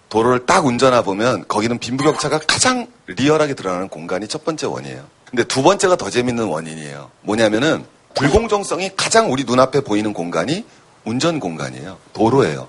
도로를 0.09 0.45
딱 0.45 0.65
운전해 0.65 1.01
보면 1.01 1.47
거기는 1.47 1.77
빈부격차가 1.79 2.39
가장 2.47 2.87
리얼하게 3.07 3.55
드러나는 3.55 3.89
공간이 3.89 4.27
첫 4.27 4.45
번째 4.45 4.67
원인이에요. 4.67 5.05
근데 5.25 5.43
두 5.43 5.63
번째가 5.63 5.95
더 5.95 6.09
재밌는 6.09 6.45
원인이에요. 6.45 7.09
뭐냐면은 7.21 7.83
불공정성이 8.13 8.91
가장 8.95 9.31
우리 9.31 9.43
눈앞에 9.43 9.81
보이는 9.81 10.13
공간이 10.13 10.65
운전 11.03 11.39
공간이에요. 11.39 11.97
도로예요. 12.13 12.67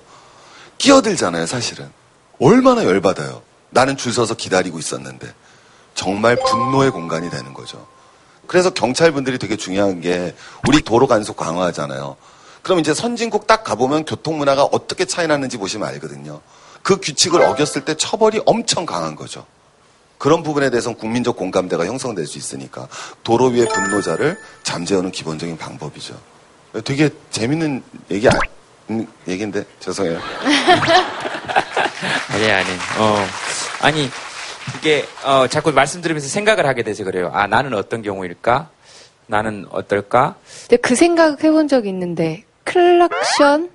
끼어들잖아요, 0.79 1.45
사실은. 1.45 1.89
얼마나 2.39 2.83
열받아요. 2.83 3.43
나는 3.69 3.95
줄 3.95 4.11
서서 4.11 4.33
기다리고 4.33 4.79
있었는데. 4.79 5.31
정말 5.93 6.35
분노의 6.35 6.91
공간이 6.91 7.29
되는 7.29 7.53
거죠. 7.53 7.87
그래서 8.47 8.69
경찰분들이 8.69 9.37
되게 9.37 9.55
중요한 9.55 10.01
게 10.01 10.35
우리 10.67 10.81
도로 10.81 11.07
간속 11.07 11.37
강화하잖아요. 11.37 12.15
그럼 12.61 12.79
이제 12.79 12.93
선진국 12.93 13.47
딱 13.47 13.63
가보면 13.63 14.05
교통 14.05 14.37
문화가 14.37 14.63
어떻게 14.63 15.05
차이 15.05 15.27
나는지 15.27 15.57
보시면 15.57 15.87
알거든요. 15.87 16.41
그 16.81 16.99
규칙을 16.99 17.41
어겼을 17.41 17.85
때 17.85 17.95
처벌이 17.95 18.41
엄청 18.45 18.85
강한 18.85 19.15
거죠. 19.15 19.45
그런 20.17 20.43
부분에 20.43 20.69
대해서는 20.69 20.97
국민적 20.97 21.35
공감대가 21.35 21.85
형성될 21.85 22.25
수 22.25 22.37
있으니까 22.37 22.87
도로 23.23 23.47
위의 23.47 23.67
분노자를 23.67 24.37
잠재우는 24.63 25.11
기본적인 25.11 25.57
방법이죠. 25.57 26.15
되게 26.83 27.09
재밌는 27.31 27.83
얘기 28.11 28.27
아, 28.27 28.31
음, 28.89 29.07
얘기인데 29.27 29.65
죄송해요. 29.79 30.19
아니 32.29 32.51
아니. 32.51 32.69
어. 32.97 33.27
아니 33.81 34.09
이게 34.77 35.05
어, 35.23 35.47
자꾸 35.47 35.71
말씀 35.71 36.01
들으면서 36.01 36.27
생각을 36.27 36.65
하게 36.65 36.83
돼서 36.83 37.03
그래요. 37.03 37.31
아 37.33 37.47
나는 37.47 37.73
어떤 37.73 38.01
경우일까? 38.01 38.69
나는 39.27 39.65
어떨까? 39.71 40.35
근데 40.67 40.77
그 40.77 40.95
생각 40.95 41.43
해본 41.43 41.67
적 41.67 41.87
있는데, 41.87 42.43
클락션 42.63 43.69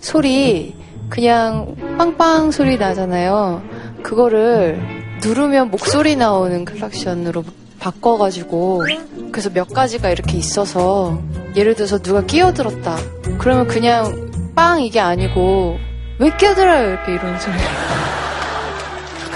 소리, 0.00 0.74
그냥 1.08 1.74
빵빵 1.98 2.50
소리 2.50 2.78
나잖아요. 2.78 3.62
그거를 4.02 4.80
누르면 5.22 5.70
목소리 5.70 6.16
나오는 6.16 6.64
클락션으로 6.64 7.44
바꿔가지고 7.78 8.84
그래서 9.32 9.50
몇 9.50 9.68
가지가 9.72 10.10
이렇게 10.10 10.36
있어서 10.36 11.20
예를 11.56 11.74
들어서 11.74 11.98
누가 11.98 12.22
끼어들었다. 12.22 12.96
그러면 13.38 13.66
그냥 13.66 14.30
빵 14.54 14.80
이게 14.82 15.00
아니고 15.00 15.78
왜 16.18 16.30
끼어들어요 16.36 16.90
이렇게 16.90 17.12
이런 17.12 17.38
소리. 17.40 17.54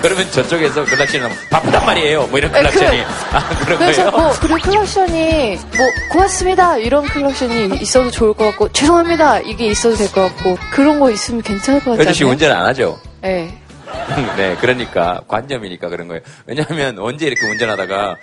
그러면 0.04 0.30
저쪽에서 0.30 0.84
클락션은 0.84 1.30
바쁘단 1.50 1.86
말이에요. 1.86 2.26
뭐 2.26 2.38
이런 2.38 2.52
네, 2.52 2.62
그- 2.62 2.70
클락션이. 2.70 3.02
아, 3.32 3.48
그런 3.64 3.78
그래서 3.78 4.10
거예요? 4.10 4.24
뭐 4.26 4.32
그리고 4.38 4.58
클락션이 4.70 5.56
뭐 5.56 5.86
고맙습니다 6.12 6.76
이런 6.76 7.06
클락션이 7.06 7.78
있어도 7.80 8.10
좋을 8.10 8.34
것 8.34 8.44
같고 8.46 8.70
죄송합니다 8.72 9.38
이게 9.40 9.66
있어도 9.68 9.96
될 9.96 10.08
것 10.12 10.22
같고 10.28 10.58
그런 10.72 11.00
거 11.00 11.10
있으면 11.10 11.40
괜찮을 11.40 11.80
것 11.82 11.92
같지 11.92 12.04
현주 12.04 12.12
씨 12.18 12.22
않아요? 12.24 12.32
운전 12.32 12.52
안 12.52 12.66
하죠? 12.66 13.00
네. 13.22 13.58
네, 14.36 14.56
그러니까 14.60 15.22
관점이니까 15.26 15.88
그런 15.88 16.08
거예요. 16.08 16.20
왜냐하면 16.46 16.98
언제 16.98 17.26
이렇게 17.26 17.46
운전하다가 17.46 18.16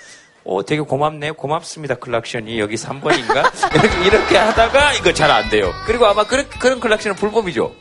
어, 0.43 0.65
되게 0.65 0.82
고맙네요. 0.82 1.34
고맙습니다. 1.34 1.95
클락션이 1.95 2.59
여기 2.59 2.75
3번인가? 2.75 3.51
이렇게, 3.73 4.05
이렇게 4.05 4.38
하다가 4.38 4.93
이거 4.93 5.13
잘 5.13 5.32
안 5.32 5.49
돼요. 5.49 5.71
그리고 5.88 6.05
아마 6.05 6.23
그런, 6.25 6.47
그런 6.59 6.79
클락션은 6.79 7.15
불법이죠. 7.15 7.71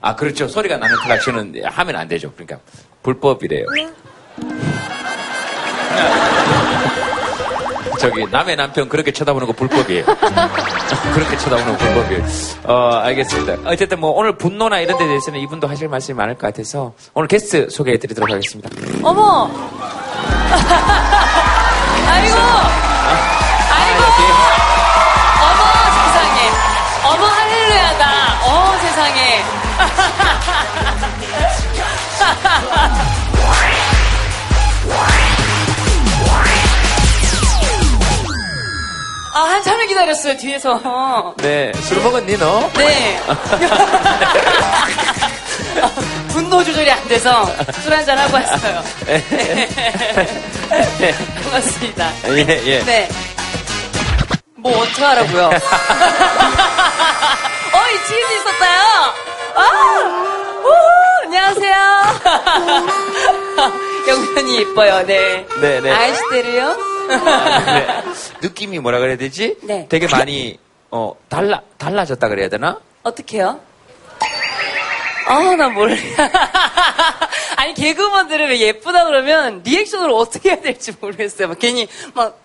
아, 0.00 0.16
그렇죠. 0.16 0.48
소리가 0.48 0.76
나는 0.78 0.96
클락션은 0.96 1.62
하면 1.64 1.96
안 1.96 2.08
되죠. 2.08 2.32
그러니까 2.32 2.58
불법이래요. 3.02 3.66
저기 7.98 8.24
남의 8.30 8.56
남편 8.56 8.88
그렇게 8.88 9.12
쳐다보는 9.12 9.46
거 9.46 9.52
불법이에요. 9.52 10.04
그렇게 11.14 11.36
쳐다보는 11.36 11.76
거 11.76 11.84
불법이에요. 11.84 12.24
어, 12.64 12.94
알겠습니다. 13.04 13.58
어쨌든 13.70 14.00
뭐 14.00 14.12
오늘 14.12 14.38
분노나 14.38 14.80
이런 14.80 14.96
데 14.96 15.06
대해서는 15.06 15.38
이분도 15.40 15.68
하실 15.68 15.88
말씀이 15.88 16.16
많을 16.16 16.34
것 16.34 16.46
같아서 16.46 16.94
오늘 17.12 17.28
게스트 17.28 17.68
소개해 17.68 17.98
드리도록 17.98 18.30
하겠습니다. 18.30 18.70
어머! 19.02 19.50
아이고! 22.08 22.36
아이고! 22.38 22.89
세상에. 28.90 29.42
아, 39.32 39.42
한참을 39.42 39.86
기다렸어요, 39.86 40.36
뒤에서. 40.38 41.34
네, 41.36 41.70
술 41.82 42.02
먹었니 42.02 42.36
너? 42.36 42.68
네. 42.76 43.20
분노 46.30 46.64
조절이 46.64 46.90
안 46.90 47.06
돼서 47.06 47.46
술 47.82 47.94
한잔 47.94 48.18
하고 48.18 48.34
왔어요. 48.34 48.82
고맙습니다. 51.44 52.10
예, 52.30 52.38
예. 52.66 52.82
네. 52.84 53.08
뭐 54.56 54.82
어떡하라고요? 54.82 55.50
어, 58.40 58.48
있었어요. 58.48 58.80
아, 59.54 59.62
우후, 60.64 61.24
안녕하세요. 61.24 61.76
영면이 64.08 64.56
이뻐요, 64.62 65.06
네. 65.06 65.46
네, 65.60 65.80
네. 65.80 65.90
아이시대를요? 65.90 66.76
네. 67.08 68.02
느낌이 68.42 68.78
뭐라 68.78 68.98
그래야 68.98 69.16
되지? 69.16 69.56
네. 69.62 69.86
되게 69.90 70.06
많이 70.08 70.58
어 70.90 71.14
달라 71.28 71.60
달라졌다 71.76 72.28
그래야 72.28 72.48
되나? 72.48 72.78
어떡해요? 73.02 73.60
아, 75.26 75.54
나 75.56 75.68
몰라. 75.68 75.94
아니, 77.56 77.74
개그우먼들은 77.74 78.48
왜 78.48 78.58
예쁘다 78.60 79.04
그러면 79.04 79.62
리액션을 79.64 80.10
어떻게 80.10 80.50
해야 80.50 80.60
될지 80.60 80.92
모르겠어요. 80.98 81.48
막 81.48 81.58
괜히 81.58 81.86
막. 82.14 82.38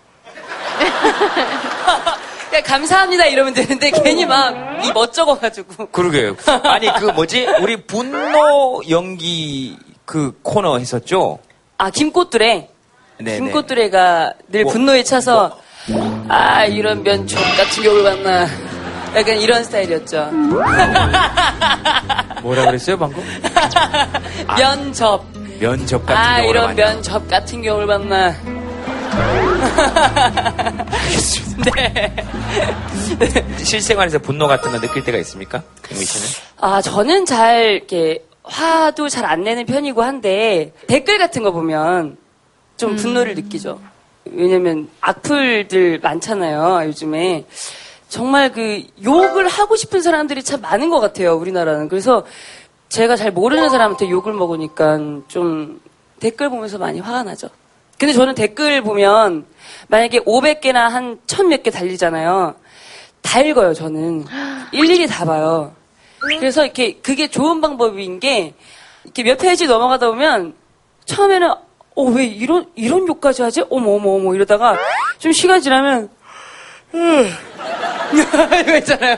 그냥 2.48 2.62
감사합니다 2.64 3.26
이러면 3.26 3.54
되는데 3.54 3.90
괜히 3.90 4.24
막 4.26 4.66
이 4.82 4.92
멋쩍어가지고. 4.92 5.86
그러게요. 5.86 6.36
아니 6.64 6.92
그 6.94 7.06
뭐지? 7.06 7.46
우리 7.60 7.76
분노 7.82 8.82
연기 8.88 9.76
그 10.04 10.38
코너 10.42 10.78
했었죠? 10.78 11.38
아, 11.78 11.90
김꽃두레. 11.90 12.70
네, 13.18 13.38
김꽃두레가 13.38 14.34
늘 14.48 14.64
뭐, 14.64 14.72
분노에 14.72 15.02
차서 15.02 15.58
아, 16.28 16.64
이런 16.66 17.02
면접 17.02 17.36
같은 17.56 17.82
경우를 17.82 18.04
봤나. 18.22 18.46
약간 19.16 19.36
이런 19.38 19.64
스타일이었죠. 19.64 20.30
뭐라 22.42 22.66
그랬어요 22.66 22.98
방금? 22.98 23.22
면접. 24.58 25.24
면접 25.58 26.04
같은 26.04 26.22
아, 26.22 26.36
경우를 26.36 26.50
이런 26.50 26.64
많이 26.66 26.76
면접 26.76 27.26
같은 27.28 27.62
경우를 27.62 27.86
봤나. 27.86 28.34
네. 31.64 32.14
실생활에서 33.64 34.18
분노 34.18 34.46
같은 34.46 34.72
거 34.72 34.80
느낄 34.80 35.04
때가 35.04 35.18
있습니까? 35.18 35.62
경미 35.82 36.04
씨는? 36.04 36.26
아, 36.60 36.80
저는 36.82 37.26
잘, 37.26 37.74
이렇게, 37.76 38.24
화도 38.44 39.08
잘 39.08 39.24
안 39.24 39.42
내는 39.42 39.66
편이고 39.66 40.02
한데, 40.02 40.72
댓글 40.86 41.18
같은 41.18 41.42
거 41.42 41.50
보면 41.52 42.16
좀 42.76 42.96
분노를 42.96 43.34
느끼죠. 43.34 43.80
왜냐면 44.26 44.88
악플들 45.00 46.00
많잖아요, 46.02 46.86
요즘에. 46.88 47.44
정말 48.08 48.52
그 48.52 48.82
욕을 49.02 49.48
하고 49.48 49.74
싶은 49.76 50.00
사람들이 50.02 50.42
참 50.42 50.60
많은 50.60 50.90
것 50.90 51.00
같아요, 51.00 51.34
우리나라는. 51.36 51.88
그래서 51.88 52.24
제가 52.88 53.16
잘 53.16 53.32
모르는 53.32 53.68
사람한테 53.68 54.08
욕을 54.10 54.32
먹으니까 54.32 54.98
좀 55.26 55.80
댓글 56.20 56.50
보면서 56.50 56.78
많이 56.78 57.00
화가 57.00 57.24
나죠. 57.24 57.48
근데 57.98 58.12
저는 58.12 58.34
댓글 58.34 58.82
보면 58.82 59.46
만약에 59.88 60.20
500개나 60.20 60.88
한 60.88 61.18
1000몇 61.26 61.62
개 61.62 61.70
달리잖아요. 61.70 62.54
다 63.22 63.40
읽어요, 63.40 63.74
저는. 63.74 64.24
일일이 64.72 65.06
다 65.06 65.24
봐요. 65.24 65.74
그래서 66.20 66.64
이렇게 66.64 66.94
그게 66.94 67.28
좋은 67.28 67.60
방법인 67.60 68.20
게 68.20 68.54
이렇게 69.04 69.22
몇 69.22 69.38
페이지 69.38 69.66
넘어가다 69.66 70.08
보면 70.08 70.54
처음에는 71.04 71.50
어, 71.50 72.02
왜 72.02 72.26
이런, 72.26 72.66
이런 72.74 73.08
욕까지 73.08 73.42
하지? 73.42 73.64
어머, 73.70 73.92
어머, 73.92 74.16
어머, 74.16 74.34
이러다가 74.34 74.76
좀 75.18 75.32
시간 75.32 75.60
지나면 75.60 76.10
음. 76.94 77.30
이거 78.60 78.76
있잖아요. 78.78 79.16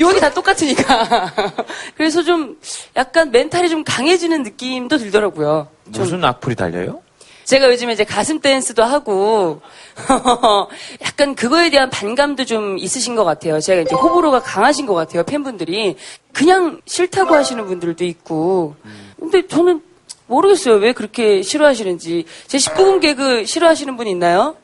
욕이 0.00 0.20
다 0.20 0.30
똑같으니까. 0.30 1.32
그래서 1.96 2.22
좀 2.22 2.56
약간 2.96 3.30
멘탈이 3.30 3.68
좀 3.68 3.84
강해지는 3.84 4.42
느낌도 4.42 4.96
들더라고요. 4.96 5.68
좀 5.92 6.04
무슨 6.04 6.24
악플이 6.24 6.54
달려요? 6.54 7.02
제가 7.48 7.70
요즘에 7.70 7.94
이제 7.94 8.04
가슴 8.04 8.40
댄스도 8.40 8.84
하고 8.84 9.62
약간 11.00 11.34
그거에 11.34 11.70
대한 11.70 11.88
반감도 11.88 12.44
좀 12.44 12.76
있으신 12.76 13.16
것 13.16 13.24
같아요. 13.24 13.58
제가 13.58 13.80
이제 13.80 13.94
호불호가 13.94 14.40
강하신 14.40 14.84
것 14.84 14.92
같아요. 14.92 15.22
팬분들이 15.22 15.96
그냥 16.34 16.82
싫다고 16.84 17.34
하시는 17.34 17.64
분들도 17.64 18.04
있고. 18.04 18.76
근데 19.18 19.46
저는 19.46 19.80
모르겠어요. 20.26 20.74
왜 20.74 20.92
그렇게 20.92 21.40
싫어하시는지. 21.40 22.26
제 22.46 22.58
19금 22.58 23.00
개그 23.00 23.46
싫어하시는 23.46 23.96
분 23.96 24.08
있나요? 24.08 24.54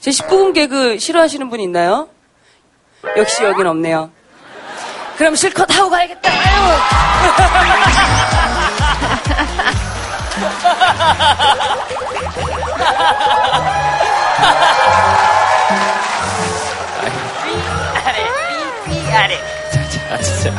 제 0.00 0.10
19금 0.10 0.52
개그 0.52 0.98
싫어하시는 0.98 1.48
분 1.48 1.60
있나요? 1.60 2.10
역시 3.16 3.44
여긴 3.44 3.66
없네요. 3.66 4.10
그럼 5.16 5.36
실컷 5.36 5.74
하고 5.74 5.88
가야겠다. 5.88 6.30
아 6.30 8.10
래. 19.26 19.38
아, 20.10 20.18
진짜. 20.18 20.52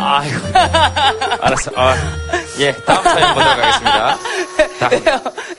아이고. 0.00 0.40
알았어. 1.40 1.70
아, 1.76 1.94
예, 2.58 2.72
다음 2.72 3.02
사연 3.02 3.34
보도록 3.34 3.58
하겠습니다. 3.58 4.16
다음. 4.78 5.04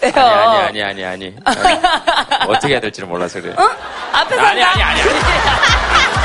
아니, 0.01 0.83
아니, 0.83 0.83
아니, 0.83 0.83
아니, 0.83 1.05
아니, 1.05 1.35
아니. 1.45 1.79
어떻게 2.47 2.73
해야 2.73 2.79
될지를 2.79 3.09
몰라서 3.09 3.41
그래요. 3.41 3.55
앞에서 4.13 4.41
아니, 4.41 4.63
아니, 4.63 4.83
아니, 4.83 5.01
아니. 5.01 6.24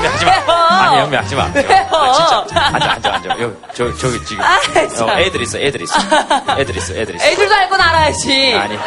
근데 0.00 0.08
하지 0.08 0.24
마. 0.24 0.32
아니, 0.80 0.98
연미 1.00 1.16
하지 1.16 1.34
마. 1.36 1.42
아, 1.44 2.12
진짜. 2.12 2.44
앉아, 2.54 2.92
앉아, 2.92 3.12
앉아. 3.14 3.40
여기, 3.40 3.54
저, 3.74 3.94
저기 3.96 4.24
지금. 4.24 4.42
아, 4.44 4.58
참. 4.96 5.08
어, 5.08 5.12
애들 5.18 5.42
있어, 5.42 5.58
애들 5.58 5.82
있어. 5.82 5.98
애들 6.58 6.76
있어, 6.76 6.94
애들 6.94 7.14
있어. 7.16 7.24
애들도 7.26 7.54
알건 7.54 7.80
알아야지. 7.80 8.54
아니. 8.54 8.78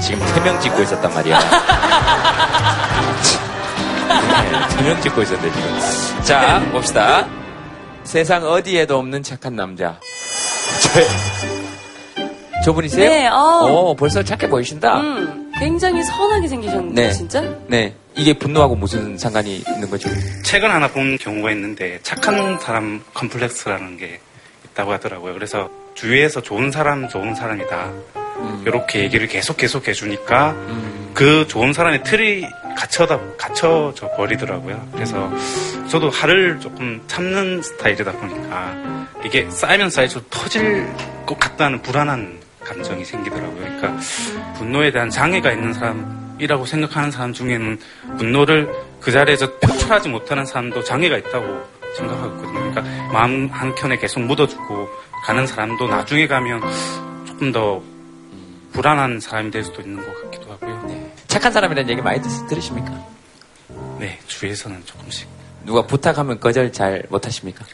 지금 0.00 0.26
세 0.26 0.40
명 0.40 0.60
찍고 0.60 0.82
있었단 0.82 1.14
말이야. 1.14 1.38
네, 4.08 4.76
두명 4.76 5.00
찍고 5.00 5.22
있었는데, 5.22 5.52
지금. 5.52 6.22
자, 6.24 6.60
봅시다. 6.72 7.26
세상 8.04 8.44
어디에도 8.44 8.98
없는 8.98 9.22
착한 9.22 9.54
남자. 9.56 9.98
저, 10.82 11.00
저분이세요? 12.64 13.08
네, 13.08 13.28
어. 13.28 13.66
오, 13.70 13.94
벌써 13.94 14.22
착해 14.22 14.48
보이신다. 14.48 14.96
음, 15.00 15.52
굉장히 15.58 16.02
선하게 16.02 16.48
생기셨는데, 16.48 17.02
네. 17.06 17.12
진짜? 17.12 17.42
네. 17.68 17.94
이게 18.16 18.32
분노하고 18.32 18.76
무슨 18.76 19.18
상관이 19.18 19.64
있는 19.66 19.90
거죠? 19.90 20.08
책을 20.44 20.70
하나 20.70 20.88
본 20.88 21.18
경우가 21.18 21.50
있는데 21.52 21.98
착한 22.02 22.58
사람 22.60 23.02
컴플렉스라는 23.12 23.96
게 23.96 24.20
있다고 24.66 24.92
하더라고요. 24.92 25.34
그래서 25.34 25.68
주위에서 25.94 26.40
좋은 26.40 26.70
사람, 26.70 27.08
좋은 27.08 27.34
사람이다. 27.34 27.92
이렇게 28.66 29.00
얘기를 29.00 29.26
계속 29.26 29.56
계속 29.56 29.88
해주니까 29.88 30.54
그 31.12 31.46
좋은 31.48 31.72
사람의 31.72 32.02
틀이 32.04 32.46
갇혀다 32.76 33.20
갇혀져 33.36 34.10
버리더라고요. 34.16 34.88
그래서 34.92 35.32
저도 35.88 36.10
화를 36.10 36.58
조금 36.60 37.02
참는 37.06 37.62
스타일이다 37.62 38.12
보니까 38.12 39.06
이게 39.24 39.48
쌓이면 39.50 39.90
쌓일수록 39.90 40.28
터질 40.30 40.86
것 41.26 41.38
같다는 41.38 41.82
불안한 41.82 42.40
감정이 42.64 43.04
생기더라고요. 43.04 43.60
그러니까 43.60 43.96
분노에 44.56 44.90
대한 44.90 45.10
장애가 45.10 45.52
있는 45.52 45.72
사람 45.72 46.23
이라고 46.38 46.66
생각하는 46.66 47.10
사람 47.10 47.32
중에는 47.32 47.78
분노를 48.18 48.72
그 49.00 49.12
자리에서 49.12 49.52
표출하지 49.58 50.08
못하는 50.08 50.44
사람도 50.46 50.82
장애가 50.82 51.18
있다고 51.18 51.62
생각하거든요. 51.96 52.52
그러니까 52.72 52.82
마음 53.12 53.48
한 53.48 53.74
켠에 53.74 53.96
계속 53.98 54.20
묻어두고 54.20 54.88
가는 55.24 55.46
사람도 55.46 55.86
나중에 55.88 56.26
가면 56.26 56.60
조금 57.26 57.52
더 57.52 57.82
불안한 58.72 59.20
사람이 59.20 59.50
될 59.50 59.62
수도 59.64 59.80
있는 59.82 60.04
것 60.04 60.22
같기도 60.24 60.52
하고요. 60.52 61.10
착한 61.28 61.52
사람이라는 61.52 61.88
얘기 61.90 62.02
많이 62.02 62.20
들- 62.20 62.46
들으십니까? 62.48 62.92
네, 63.98 64.18
주위에서는 64.26 64.84
조금씩. 64.84 65.28
누가 65.64 65.86
부탁하면 65.86 66.40
거절 66.40 66.72
잘 66.72 67.02
못하십니까? 67.08 67.64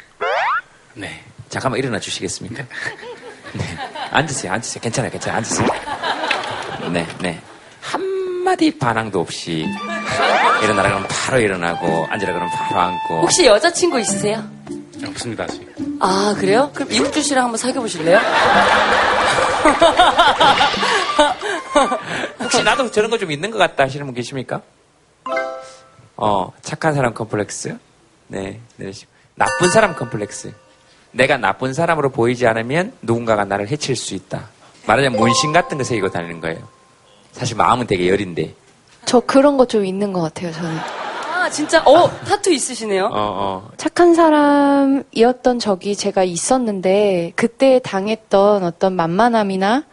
네. 0.94 1.22
잠깐만 1.48 1.78
일어나 1.78 1.98
주시겠습니까? 1.98 2.62
네. 3.54 3.64
앉으세요, 4.12 4.52
앉으세요. 4.52 4.82
괜찮아요, 4.82 5.10
괜찮아요. 5.10 5.38
앉으세요. 5.38 5.66
네, 6.92 7.06
네. 7.20 7.40
한마디 8.50 8.76
반항도 8.76 9.20
없이 9.20 9.64
일어나라 10.60 10.88
그러면 10.88 11.06
바로 11.08 11.38
일어나고 11.38 12.06
앉으라 12.10 12.32
그러면 12.32 12.50
바로 12.52 12.80
앉고 12.80 13.20
혹시 13.20 13.46
여자친구 13.46 14.00
있으세요? 14.00 14.42
없습니다, 15.06 15.44
아직. 15.44 15.72
아, 16.00 16.34
그래요? 16.36 16.68
그럼 16.74 16.90
이국주 16.90 17.22
씨랑 17.22 17.44
한번 17.44 17.58
사귀어 17.58 17.80
보실래요? 17.80 18.18
혹시 22.40 22.60
나도 22.64 22.90
저런 22.90 23.08
거 23.10 23.18
좀 23.18 23.30
있는 23.30 23.52
것 23.52 23.58
같다 23.58 23.84
하시는 23.84 24.04
분 24.04 24.14
계십니까? 24.16 24.62
어, 26.16 26.52
착한 26.60 26.92
사람 26.94 27.14
컴플렉스. 27.14 27.78
네, 28.26 28.58
내리시고. 28.76 29.12
나쁜 29.36 29.70
사람 29.70 29.94
컴플렉스. 29.94 30.52
내가 31.12 31.36
나쁜 31.36 31.72
사람으로 31.72 32.10
보이지 32.10 32.48
않으면 32.48 32.94
누군가가 33.00 33.44
나를 33.44 33.68
해칠 33.68 33.94
수 33.94 34.14
있다. 34.14 34.48
말하자면 34.86 35.20
문신 35.20 35.52
같은 35.52 35.78
거 35.78 35.84
새기고 35.84 36.10
다니는 36.10 36.40
거예요. 36.40 36.79
사실 37.32 37.56
마음은 37.56 37.86
되게 37.86 38.08
여린데. 38.08 38.54
저 39.06 39.20
그런 39.20 39.56
거 39.56 39.64
좀 39.66 39.84
있는 39.84 40.12
것 40.12 40.20
같아요, 40.20 40.52
저는. 40.52 40.70
아, 41.32 41.48
진짜, 41.50 41.82
어, 41.84 42.10
타투 42.26 42.52
있으시네요? 42.52 43.06
어, 43.06 43.10
어. 43.12 43.70
착한 43.76 44.14
사람이었던 44.14 45.58
적이 45.58 45.96
제가 45.96 46.22
있었는데 46.22 47.32
그때 47.34 47.80
당했던 47.82 48.62
어떤 48.62 48.94
만만함이나 48.94 49.84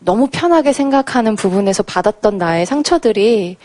너무 0.00 0.28
편하게 0.30 0.72
생각하는 0.72 1.34
부분에서 1.36 1.82
받았던 1.84 2.36
나의 2.38 2.66
상처들이 2.66 3.56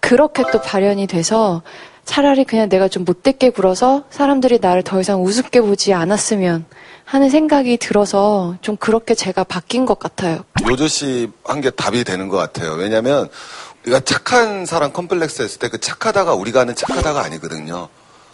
그렇게 0.00 0.44
또 0.52 0.60
발현이 0.60 1.06
돼서 1.06 1.62
차라리 2.04 2.44
그냥 2.44 2.68
내가 2.68 2.88
좀 2.88 3.04
못되게 3.04 3.50
굴어서 3.50 4.04
사람들이 4.10 4.58
나를 4.60 4.82
더 4.82 5.00
이상 5.00 5.22
우습게 5.24 5.60
보지 5.62 5.94
않았으면 5.94 6.64
하는 7.12 7.28
생각이 7.28 7.76
들어서 7.76 8.56
좀 8.62 8.78
그렇게 8.78 9.14
제가 9.14 9.44
바뀐 9.44 9.84
것 9.84 9.98
같아요. 9.98 10.44
요조 10.66 10.88
씨 10.88 11.28
한 11.44 11.60
게 11.60 11.68
답이 11.68 12.04
되는 12.04 12.28
것 12.28 12.38
같아요. 12.38 12.72
왜냐하면 12.72 13.28
우리가 13.84 14.00
착한 14.00 14.64
사람 14.64 14.94
컴플렉스 14.94 15.42
했을 15.42 15.58
때 15.58 15.68
그 15.68 15.78
착하다가 15.78 16.32
우리가 16.32 16.60
하는 16.60 16.74
착하다가 16.74 17.22
아니거든요. 17.22 17.90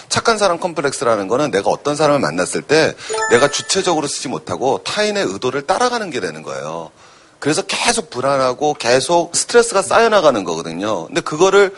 착한 0.08 0.38
사람 0.38 0.60
컴플렉스라는 0.60 1.26
거는 1.26 1.50
내가 1.50 1.70
어떤 1.70 1.96
사람을 1.96 2.20
만났을 2.20 2.62
때 2.62 2.94
내가 3.32 3.48
주체적으로 3.50 4.06
쓰지 4.06 4.28
못하고 4.28 4.78
타인의 4.84 5.24
의도를 5.24 5.62
따라가는 5.66 6.10
게 6.10 6.20
되는 6.20 6.44
거예요. 6.44 6.92
그래서 7.40 7.62
계속 7.62 8.10
불안하고 8.10 8.74
계속 8.74 9.34
스트레스가 9.34 9.82
쌓여나가는 9.82 10.44
거거든요. 10.44 11.06
근데 11.06 11.20
그거를 11.20 11.74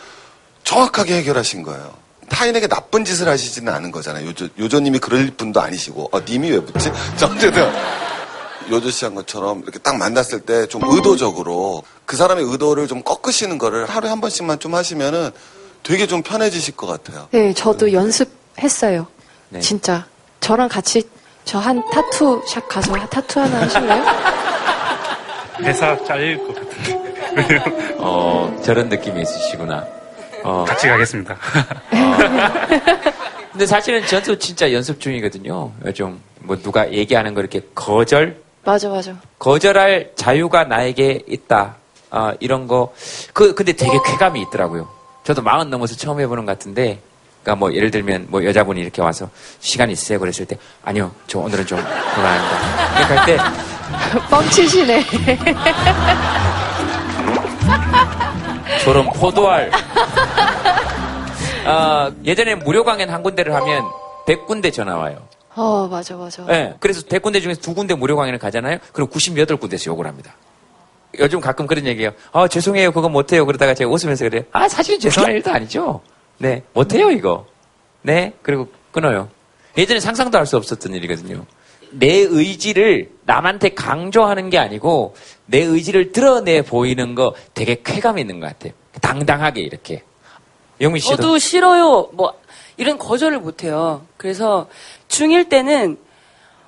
정확하게 0.65 1.15
해결하신 1.15 1.63
거예요. 1.63 1.93
타인에게 2.31 2.67
나쁜 2.67 3.03
짓을 3.05 3.27
하시지는 3.27 3.71
않은 3.73 3.91
거잖아요. 3.91 4.25
요조, 4.27 4.47
요조님이 4.57 4.99
그럴 4.99 5.27
분도 5.37 5.61
아니시고, 5.61 6.09
어, 6.11 6.19
님이 6.21 6.49
왜 6.51 6.59
붙지? 6.59 6.91
자, 7.17 7.27
어쨌든. 7.27 7.69
요조 8.69 8.89
씨 8.91 9.03
한 9.05 9.15
것처럼 9.15 9.63
이렇게 9.63 9.79
딱 9.79 9.97
만났을 9.97 10.39
때 10.41 10.65
좀 10.67 10.81
의도적으로 10.85 11.83
그 12.05 12.15
사람의 12.15 12.45
의도를 12.45 12.87
좀 12.87 13.01
꺾으시는 13.03 13.57
거를 13.57 13.85
하루에 13.89 14.09
한 14.09 14.21
번씩만 14.21 14.59
좀 14.59 14.75
하시면은 14.75 15.31
되게 15.83 16.07
좀 16.07 16.21
편해지실 16.23 16.75
것 16.77 16.87
같아요. 16.87 17.27
네, 17.31 17.53
저도 17.53 17.91
연습했어요. 17.91 19.07
네. 19.49 19.59
진짜. 19.59 20.05
저랑 20.39 20.69
같이 20.69 21.03
저 21.43 21.59
한 21.59 21.83
타투 21.91 22.41
샵 22.47 22.67
가서 22.69 22.93
타투 23.09 23.39
하나 23.41 23.61
하실래요? 23.61 24.05
회사 25.61 25.97
잘릴 26.05 26.37
것 26.37 26.55
같은데. 26.55 27.95
어, 27.97 28.55
저런 28.63 28.89
느낌이 28.89 29.21
있으시구나. 29.23 29.85
어. 30.43 30.65
같이 30.67 30.87
가겠습니다. 30.87 31.35
근데 33.51 33.65
사실은 33.65 34.05
저도 34.05 34.37
진짜 34.37 34.71
연습 34.71 34.99
중이거든요. 34.99 35.71
요즘 35.85 36.19
뭐 36.39 36.57
누가 36.57 36.91
얘기하는 36.91 37.33
거 37.33 37.41
이렇게 37.41 37.61
거절 37.75 38.41
맞아, 38.63 38.89
맞아. 38.89 39.15
거절할 39.39 40.11
자유가 40.15 40.63
나에게 40.63 41.23
있다. 41.27 41.75
아, 42.11 42.33
이런 42.39 42.67
거. 42.67 42.93
그, 43.33 43.55
근데 43.55 43.73
되게 43.73 43.97
쾌감이 44.05 44.41
있더라고요. 44.41 44.87
저도 45.23 45.41
마흔 45.41 45.69
넘어서 45.69 45.95
처음 45.95 46.19
해보는 46.19 46.45
것 46.45 46.51
같은데, 46.51 46.99
그니까 47.43 47.55
뭐 47.55 47.73
예를 47.73 47.89
들면 47.89 48.27
뭐 48.29 48.43
여자분이 48.43 48.79
이렇게 48.79 49.01
와서 49.01 49.29
시간 49.59 49.89
있으세요? 49.89 50.19
그랬을 50.19 50.45
때, 50.45 50.57
아니요, 50.83 51.11
저 51.25 51.39
오늘은 51.39 51.65
좀 51.65 51.79
곤란합니다. 51.79 52.99
이렇게 52.99 53.13
할 53.13 53.25
때, 53.25 53.37
뻥치시네. 54.29 55.05
저런 58.83 59.05
포도알. 59.09 59.71
아, 61.65 62.11
예전에 62.25 62.55
무료 62.55 62.83
강연 62.83 63.09
한 63.09 63.21
군데를 63.23 63.53
하면 63.55 63.83
100군데 64.25 64.73
전화 64.73 64.95
와요. 64.97 65.27
어, 65.55 65.87
맞아, 65.89 66.15
맞아. 66.15 66.45
예. 66.49 66.75
그래서 66.79 67.01
100군데 67.01 67.41
중에서 67.41 67.61
두 67.61 67.73
군데 67.73 67.93
무료 67.93 68.15
강연을 68.15 68.39
가잖아요. 68.39 68.77
그럼 68.93 69.09
98군데에서 69.09 69.87
욕을 69.87 70.07
합니다. 70.07 70.33
요즘 71.19 71.41
가끔 71.41 71.67
그런 71.67 71.85
얘기해요. 71.85 72.11
아, 72.31 72.47
죄송해요. 72.47 72.91
그거 72.93 73.09
못해요. 73.09 73.45
그러다가 73.45 73.73
제가 73.73 73.89
웃으면서 73.91 74.23
그래요. 74.25 74.43
아, 74.53 74.67
사실은 74.69 74.99
죄송할 74.99 75.33
일도 75.35 75.51
아니죠. 75.51 76.01
네. 76.37 76.63
못해요, 76.73 77.11
이거. 77.11 77.45
네. 78.01 78.33
그리고 78.41 78.69
끊어요. 78.91 79.29
예전에 79.77 79.99
상상도 79.99 80.37
할 80.37 80.45
수 80.45 80.57
없었던 80.57 80.93
일이거든요. 80.93 81.45
내 81.91 82.07
의지를 82.19 83.09
남한테 83.25 83.69
강조하는 83.73 84.49
게 84.49 84.57
아니고 84.57 85.13
내 85.51 85.59
의지를 85.59 86.11
드러내 86.13 86.61
보이는 86.61 87.13
거 87.13 87.33
되게 87.53 87.81
쾌감 87.83 88.17
있는 88.17 88.39
것 88.39 88.47
같아요. 88.47 88.73
당당하게 89.01 89.61
이렇게. 89.61 90.03
영민 90.79 90.99
씨도. 91.01 91.17
저도 91.17 91.37
싫어요. 91.37 92.09
뭐 92.13 92.33
이런 92.77 92.97
거절을 92.97 93.39
못 93.39 93.63
해요. 93.63 94.01
그래서 94.17 94.67
중1 95.09 95.49
때는 95.49 95.97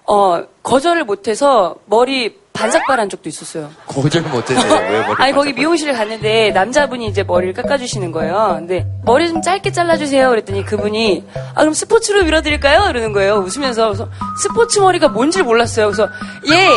어 0.05 0.43
거절을 0.61 1.05
못 1.05 1.27
해서 1.29 1.77
머리 1.85 2.37
반삭발한 2.51 3.09
적도 3.09 3.29
있었어요. 3.29 3.71
거절 3.87 4.21
못했어요. 4.23 4.73
왜 4.91 5.01
머리 5.07 5.15
아니 5.23 5.33
거기 5.33 5.53
미용실에 5.53 5.93
갔는데 5.93 6.51
남자분이 6.51 7.07
이제 7.07 7.23
머리를 7.23 7.53
깎아주시는 7.53 8.11
거예요. 8.11 8.57
근데 8.59 8.85
머리 9.05 9.27
좀 9.29 9.41
짧게 9.41 9.71
잘라주세요. 9.71 10.29
그랬더니 10.29 10.63
그분이 10.65 11.23
아 11.55 11.61
그럼 11.61 11.73
스포츠로 11.73 12.23
밀어드릴까요? 12.25 12.89
이러는 12.89 13.13
거예요. 13.13 13.35
웃으면서 13.37 13.85
그래서 13.87 14.09
스포츠 14.43 14.79
머리가 14.79 15.07
뭔지 15.07 15.41
몰랐어요. 15.41 15.87
그래서 15.87 16.09
예. 16.51 16.67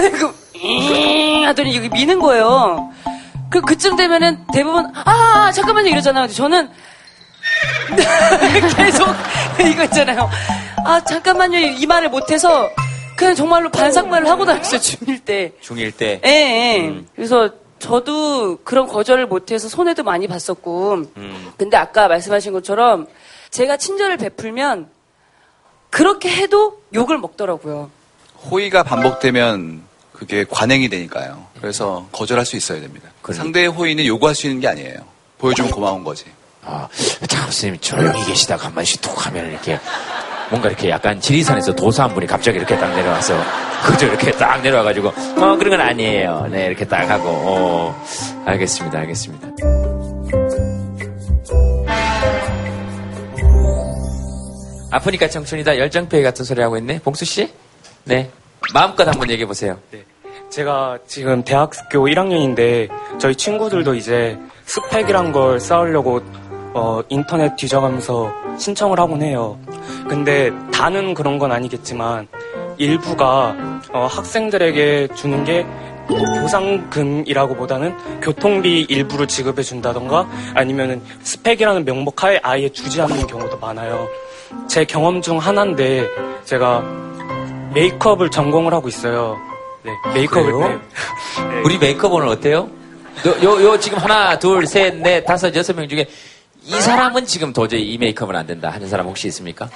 그리고 0.00 0.32
잉 0.54 1.46
하더니 1.46 1.76
여기 1.76 1.88
미는 1.88 2.20
거예요. 2.20 2.92
그 3.50 3.60
그쯤 3.60 3.96
되면은 3.96 4.46
대부분 4.52 4.90
아 4.94 5.50
잠깐만요 5.52 5.88
이러잖아요. 5.90 6.28
저는 6.28 6.68
계속 8.76 9.08
이거 9.60 9.84
있잖아요. 9.84 10.30
아 10.84 11.02
잠깐만요 11.02 11.58
이 11.58 11.86
말을 11.86 12.10
못해서 12.10 12.70
그냥 13.16 13.34
정말로 13.34 13.70
반삭말을 13.70 14.28
하고 14.28 14.44
다녔어요 14.44 14.80
중1 14.80 15.24
때. 15.24 15.52
중1 15.60 15.96
때. 15.96 16.20
예, 16.24 16.30
예. 16.30 17.04
그래서 17.16 17.50
저도 17.80 18.58
그런 18.62 18.86
거절을 18.86 19.26
못해서 19.26 19.68
손해도 19.68 20.04
많이 20.04 20.28
봤었고. 20.28 20.94
음. 21.16 21.52
근데 21.56 21.76
아까 21.76 22.06
말씀하신 22.06 22.52
것처럼 22.52 23.08
제가 23.50 23.76
친절을 23.76 24.18
베풀면 24.18 24.88
그렇게 25.90 26.30
해도 26.30 26.82
욕을 26.94 27.18
먹더라고요. 27.18 27.90
호의가 28.50 28.84
반복되면 28.84 29.87
그게 30.18 30.44
관행이 30.48 30.88
되니까요. 30.88 31.46
그래서 31.60 32.08
거절할 32.10 32.44
수 32.44 32.56
있어야 32.56 32.80
됩니다. 32.80 33.08
상대의 33.32 33.68
호의는 33.68 34.04
요구할 34.04 34.34
수 34.34 34.46
있는 34.46 34.60
게 34.60 34.66
아니에요. 34.66 34.96
보여주면 35.38 35.70
고마운 35.70 36.02
거지. 36.02 36.24
아, 36.64 36.88
참, 37.28 37.42
선생님 37.44 37.80
조용히 37.80 38.24
계시다가 38.24 38.66
한 38.66 38.74
번씩 38.74 39.00
툭 39.00 39.26
하면 39.26 39.48
이렇게 39.48 39.78
뭔가 40.50 40.68
이렇게 40.68 40.90
약간 40.90 41.20
지리산에서 41.20 41.74
도사 41.74 42.04
한 42.04 42.14
분이 42.14 42.26
갑자기 42.26 42.58
이렇게 42.58 42.76
딱 42.76 42.88
내려와서 42.96 43.40
그저 43.86 44.06
이렇게 44.06 44.32
딱 44.32 44.60
내려와가지고 44.60 45.08
어 45.08 45.56
그런 45.56 45.70
건 45.70 45.80
아니에요. 45.80 46.48
네 46.50 46.66
이렇게 46.66 46.84
딱 46.84 47.08
하고 47.08 47.28
어 47.28 48.04
알겠습니다, 48.44 48.98
알겠습니다. 48.98 49.48
아프니까 54.90 55.28
청춘이다. 55.28 55.78
열정페이 55.78 56.22
같은 56.22 56.44
소리 56.44 56.60
하고 56.62 56.76
있네. 56.78 56.98
봉수 57.00 57.24
씨? 57.24 57.52
네. 58.04 58.30
마음껏 58.72 59.06
한번 59.06 59.30
얘기해 59.30 59.46
보세요. 59.46 59.78
제가 60.50 60.98
지금 61.06 61.42
대학교 61.44 62.06
1학년인데 62.06 62.88
저희 63.18 63.34
친구들도 63.34 63.94
이제 63.94 64.38
스펙이란 64.64 65.32
걸 65.32 65.60
쌓으려고 65.60 66.20
어, 66.74 67.00
인터넷 67.08 67.56
뒤져가면서 67.56 68.32
신청을 68.58 68.98
하곤 68.98 69.22
해요. 69.22 69.58
근데 70.08 70.50
다는 70.72 71.14
그런 71.14 71.38
건 71.38 71.52
아니겠지만 71.52 72.28
일부가 72.76 73.56
어, 73.92 74.06
학생들에게 74.06 75.08
주는 75.14 75.44
게 75.44 75.66
보상금이라고 76.08 77.54
보다는 77.54 78.20
교통비 78.20 78.86
일부를 78.88 79.26
지급해 79.26 79.62
준다던가 79.62 80.28
아니면은 80.54 81.02
스펙이라는 81.22 81.84
명목 81.84 82.22
하에 82.22 82.40
아예 82.42 82.68
주지 82.70 83.00
않는 83.02 83.26
경우도 83.26 83.58
많아요. 83.58 84.08
제 84.66 84.84
경험 84.84 85.20
중 85.20 85.38
하나인데 85.38 86.06
제가 86.44 86.82
메이크업을 87.82 88.30
전공을 88.30 88.72
하고 88.74 88.88
있어요. 88.88 89.36
네, 89.84 89.92
메이크업을? 90.14 90.68
네. 90.68 90.78
우리 91.64 91.78
메이크업 91.78 92.12
오늘 92.12 92.28
어때요? 92.28 92.68
요, 93.26 93.30
요, 93.42 93.62
요 93.64 93.78
지금 93.78 93.98
하나, 93.98 94.38
둘, 94.38 94.66
셋, 94.66 94.96
넷, 94.96 95.24
다섯, 95.24 95.54
여섯 95.54 95.74
명 95.76 95.88
중에 95.88 96.06
이 96.64 96.72
사람은 96.80 97.26
지금 97.26 97.52
도저히 97.52 97.82
이 97.92 97.98
메이크업은 97.98 98.34
안 98.34 98.46
된다 98.46 98.70
하는 98.70 98.88
사람 98.88 99.06
혹시 99.06 99.28
있습니까? 99.28 99.68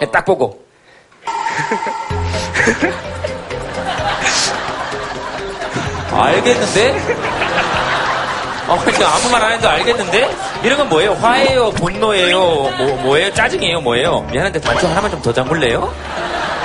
네, 0.00 0.10
딱 0.10 0.24
보고. 0.24 0.64
알겠는데? 6.12 6.90
어, 8.68 8.78
지금 8.92 9.06
아무 9.06 9.30
말 9.30 9.42
안 9.44 9.52
해도 9.52 9.68
알겠는데? 9.68 10.30
이런 10.62 10.78
건 10.78 10.88
뭐예요? 10.88 11.12
화예요? 11.14 11.70
분노예요? 11.72 12.38
뭐, 12.38 12.98
뭐예요? 13.02 13.32
짜증이에요? 13.34 13.80
뭐예요? 13.80 14.20
미안한데 14.30 14.60
단추 14.60 14.86
하나만 14.86 15.10
좀 15.10 15.20
더 15.22 15.32
잠글래요? 15.32 15.92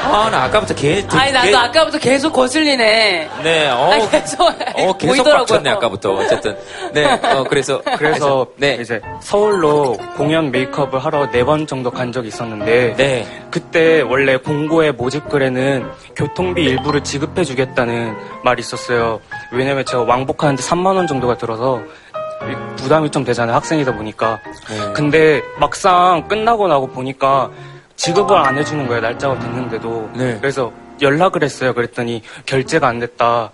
아, 0.04 0.30
나 0.30 0.44
아까부터 0.46 0.74
개, 0.76 1.06
아니 1.12 1.32
나도 1.32 1.48
개- 1.50 1.56
아까부터 1.56 1.98
계속 2.00 2.34
거슬리네. 2.34 3.30
네, 3.44 3.70
어, 3.72 3.92
아니, 3.92 4.10
계속 4.10 4.42
어, 4.42 4.54
계속 4.98 4.98
보이더라고요. 5.00 5.46
빡쳤네, 5.46 5.70
아까부터. 5.72 6.14
어쨌든. 6.14 6.58
네, 6.94 7.06
어, 7.06 7.44
그래서. 7.50 7.82
그래서 7.98 8.48
네. 8.58 8.78
이제 8.80 9.00
서울로 9.22 9.98
공연 10.18 10.52
메이크업을 10.52 11.00
하러 11.00 11.30
네 11.32 11.44
번 11.44 11.66
정도 11.68 11.90
간 11.90 12.12
적이 12.12 12.28
있었는데 12.28 12.96
네. 12.96 13.46
그때 13.50 14.02
원래 14.02 14.38
공고의 14.38 14.92
모집글에는 14.94 15.90
교통비 16.16 16.64
일부를 16.64 17.04
지급해 17.04 17.44
주겠다는 17.44 18.16
말이 18.44 18.60
있었어요. 18.60 19.20
왜냐면 19.52 19.84
제가 19.86 20.04
왕복하는데 20.04 20.62
3만 20.62 20.96
원 20.96 21.08
정도가 21.08 21.38
들어서 21.38 21.82
부담이 22.78 23.10
좀 23.10 23.24
되잖아요. 23.24 23.56
학생이다 23.56 23.94
보니까. 23.96 24.40
네. 24.70 24.94
근데 24.94 25.42
막상 25.58 26.28
끝나고 26.28 26.68
나고 26.68 26.88
보니까 26.88 27.50
지급을 28.00 28.38
안 28.38 28.58
해주는 28.58 28.88
거예요. 28.88 29.02
날짜가 29.02 29.38
됐는데도. 29.40 30.10
네. 30.16 30.38
그래서 30.40 30.72
연락을 31.02 31.44
했어요. 31.44 31.74
그랬더니 31.74 32.22
결제가 32.46 32.88
안 32.88 33.00
됐다. 33.00 33.52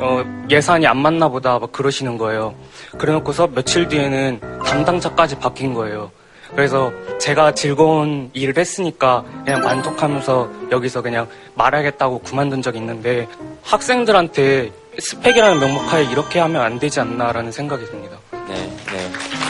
어, 0.00 0.46
예산이 0.50 0.86
안 0.86 0.96
맞나 0.96 1.28
보다. 1.28 1.58
막 1.58 1.70
그러시는 1.72 2.16
거예요. 2.16 2.54
그래 2.98 3.12
놓고서 3.12 3.48
며칠 3.48 3.88
뒤에는 3.88 4.40
담당자까지 4.64 5.38
바뀐 5.38 5.74
거예요. 5.74 6.10
그래서 6.54 6.90
제가 7.18 7.52
즐거운 7.52 8.30
일을 8.32 8.56
했으니까 8.56 9.24
그냥 9.44 9.62
만족하면서 9.62 10.50
여기서 10.70 11.02
그냥 11.02 11.26
말하겠다고 11.54 12.20
그만둔 12.20 12.62
적이 12.62 12.78
있는데 12.78 13.28
학생들한테 13.62 14.72
스펙이라는 14.98 15.60
명목하에 15.60 16.04
이렇게 16.04 16.40
하면 16.40 16.62
안 16.62 16.78
되지 16.78 17.00
않나라는 17.00 17.52
생각이 17.52 17.84
듭니다. 17.86 18.16
네, 18.48 18.54
네. 18.54 19.41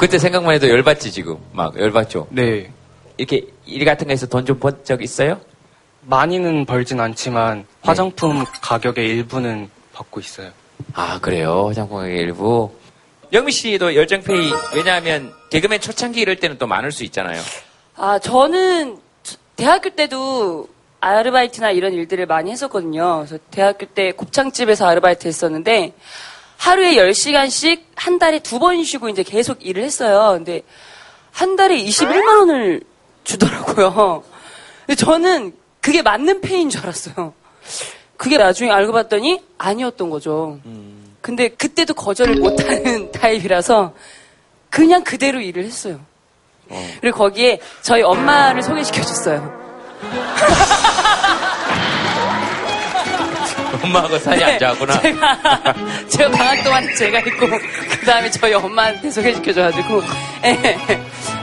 그때 0.00 0.18
생각만 0.18 0.54
해도 0.54 0.68
열받지, 0.68 1.12
지금. 1.12 1.36
막, 1.52 1.78
열받죠? 1.78 2.26
네. 2.30 2.70
이렇게 3.18 3.46
일 3.66 3.84
같은 3.84 4.06
거에서 4.06 4.26
돈 4.26 4.44
좀 4.46 4.58
번 4.58 4.82
적 4.82 5.02
있어요? 5.02 5.38
많이는 6.02 6.64
벌진 6.64 6.98
않지만 7.00 7.66
화장품 7.82 8.44
가격의 8.62 9.06
일부는 9.06 9.68
받고 9.92 10.20
있어요. 10.20 10.50
아, 10.94 11.18
그래요? 11.20 11.66
화장품의 11.68 12.16
일부. 12.16 12.70
영미 13.32 13.52
씨도 13.52 13.94
열정페이, 13.94 14.50
왜냐하면 14.74 15.32
개그맨 15.50 15.80
초창기 15.82 16.20
이럴 16.20 16.36
때는 16.36 16.56
또 16.58 16.66
많을 16.66 16.90
수 16.90 17.04
있잖아요. 17.04 17.40
아, 17.96 18.18
저는 18.18 18.98
대학교 19.56 19.90
때도 19.90 20.66
아르바이트나 21.00 21.70
이런 21.72 21.92
일들을 21.92 22.24
많이 22.26 22.50
했었거든요. 22.50 23.18
그래서 23.26 23.38
대학교 23.50 23.84
때 23.86 24.12
곱창집에서 24.12 24.86
아르바이트 24.86 25.28
했었는데 25.28 25.92
하루에 26.60 26.94
10시간씩 26.96 27.82
한 27.96 28.18
달에 28.18 28.38
두 28.40 28.58
번 28.58 28.82
쉬고 28.84 29.08
이제 29.08 29.22
계속 29.22 29.64
일을 29.64 29.82
했어요. 29.82 30.34
근데 30.36 30.62
한 31.32 31.56
달에 31.56 31.82
21만 31.82 32.38
원을 32.40 32.82
주더라고요. 33.24 34.22
근데 34.86 34.94
저는 34.94 35.54
그게 35.80 36.02
맞는 36.02 36.40
페이인 36.42 36.68
줄 36.68 36.82
알았어요. 36.82 37.32
그게 38.16 38.36
나중에 38.36 38.70
알고 38.70 38.92
봤더니 38.92 39.42
아니었던 39.56 40.10
거죠. 40.10 40.58
근데 41.22 41.48
그때도 41.48 41.94
거절을 41.94 42.36
못하는 42.36 43.10
타입이라서 43.12 43.94
그냥 44.68 45.02
그대로 45.04 45.40
일을 45.40 45.64
했어요. 45.64 46.00
그리고 47.00 47.16
거기에 47.18 47.58
저희 47.82 48.02
엄마를 48.02 48.62
소개시켜줬어요. 48.62 49.60
엄마하고 53.82 54.18
사이 54.18 54.42
안 54.42 54.58
좋았구나. 54.58 55.00
네. 55.00 55.12
제가, 55.12 55.38
제가 56.08 56.30
방학 56.30 56.64
동안 56.64 56.94
제가 56.96 57.18
있고, 57.20 57.46
그 57.48 58.06
다음에 58.06 58.30
저희 58.30 58.54
엄마한테 58.54 59.10
소개시켜줘가지고, 59.10 60.02
예. 60.44 60.78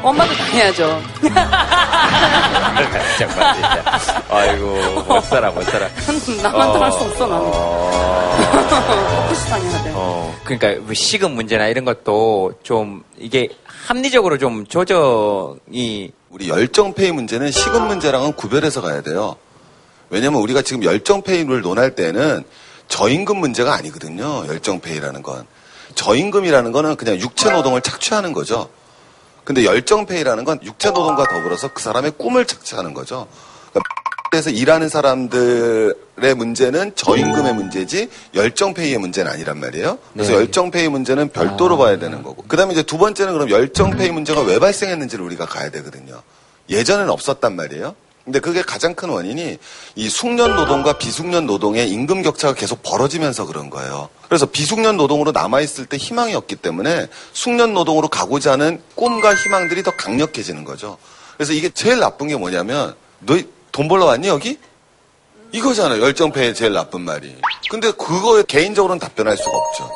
엄마도 0.01 0.33
당해야죠. 0.33 1.01
정말 3.17 3.53
진짜. 3.53 4.21
아이고, 4.29 5.03
못 5.07 5.21
살아, 5.23 5.51
못 5.51 5.63
살아. 5.63 5.87
나만 6.43 6.73
당할 6.73 6.91
수 6.91 6.97
없어, 6.99 7.27
나는. 7.27 7.51
포커스 9.37 9.45
당해야 9.49 9.83
돼. 9.83 9.91
어, 9.95 10.35
그러니까 10.43 10.81
뭐 10.83 10.93
시급 10.93 11.31
문제나 11.31 11.67
이런 11.67 11.85
것도 11.85 12.53
좀 12.63 13.03
이게 13.17 13.49
합리적으로 13.65 14.37
좀 14.37 14.65
조정이 14.67 16.11
우리 16.29 16.49
열정페이 16.49 17.11
문제는 17.11 17.51
시급 17.51 17.83
문제랑은 17.87 18.33
구별해서 18.33 18.81
가야 18.81 19.01
돼요. 19.01 19.35
왜냐면 20.09 20.41
우리가 20.41 20.61
지금 20.61 20.83
열정페이를 20.83 21.61
논할 21.61 21.95
때는 21.95 22.43
저임금 22.87 23.37
문제가 23.37 23.73
아니거든요. 23.73 24.47
열정페이라는 24.47 25.21
건. 25.21 25.45
저임금이라는 25.95 26.71
거는 26.71 26.95
그냥 26.95 27.19
육체 27.19 27.49
노동을 27.49 27.81
착취하는 27.81 28.33
거죠. 28.33 28.69
근데 29.43 29.65
열정페이라는 29.65 30.43
건 30.43 30.59
육체 30.63 30.89
노동과 30.89 31.25
더불어서 31.25 31.69
그 31.73 31.81
사람의 31.81 32.11
꿈을 32.17 32.45
착취하는 32.45 32.93
거죠. 32.93 33.27
그래서 34.29 34.49
일하는 34.49 34.89
사람들의 34.89 35.95
문제는 36.35 36.95
저임금의 36.95 37.53
문제지 37.55 38.09
열정페이의 38.35 38.97
문제는 38.97 39.31
아니란 39.31 39.59
말이에요. 39.59 39.97
그래서 40.13 40.31
네. 40.33 40.37
열정페이 40.39 40.89
문제는 40.89 41.29
별도로 41.29 41.77
봐야 41.77 41.97
되는 41.97 42.23
거고. 42.23 42.43
그 42.47 42.57
다음에 42.57 42.73
이제 42.73 42.83
두 42.83 42.97
번째는 42.97 43.33
그럼 43.33 43.49
열정페이 43.49 44.11
문제가 44.11 44.41
왜 44.41 44.59
발생했는지를 44.59 45.23
우리가 45.23 45.45
가야 45.45 45.69
되거든요. 45.71 46.21
예전엔 46.69 47.09
없었단 47.09 47.55
말이에요. 47.55 47.95
근데 48.27 48.41
그게 48.41 48.61
가장 48.61 48.93
큰 48.93 49.07
원인이 49.07 49.57
이 49.95 50.09
숙련 50.09 50.53
노동과 50.57 50.97
비숙련 50.97 51.45
노동의 51.45 51.89
임금 51.89 52.23
격차가 52.23 52.53
계속 52.55 52.83
벌어지면서 52.83 53.45
그런 53.45 53.69
거예요. 53.69 54.09
그래서 54.27 54.45
비숙련 54.45 54.97
노동으로 54.97 55.31
남아있을 55.31 55.85
때 55.85 55.95
희망이 55.95 56.35
없기 56.35 56.57
때문에 56.57 57.07
숙련 57.31 57.73
노동으로 57.73 58.09
가고자 58.09 58.51
하는 58.51 58.81
꿈과 58.95 59.33
희망들이 59.33 59.81
더 59.81 59.91
강력해지는 59.91 60.65
거죠. 60.65 60.97
그래서 61.37 61.53
이게 61.53 61.69
제일 61.69 61.99
나쁜 61.99 62.27
게 62.27 62.35
뭐냐면 62.35 62.95
너 63.21 63.37
돈 63.71 63.87
벌러 63.87 64.05
왔니 64.05 64.27
여기? 64.27 64.57
이거잖아요. 65.51 66.01
열정페이의 66.01 66.55
제일 66.55 66.73
나쁜 66.73 67.01
말이. 67.01 67.33
근데 67.69 67.91
그거에 67.91 68.43
개인적으로는 68.47 68.99
답변할 68.99 69.37
수가 69.37 69.51
없죠. 69.55 69.89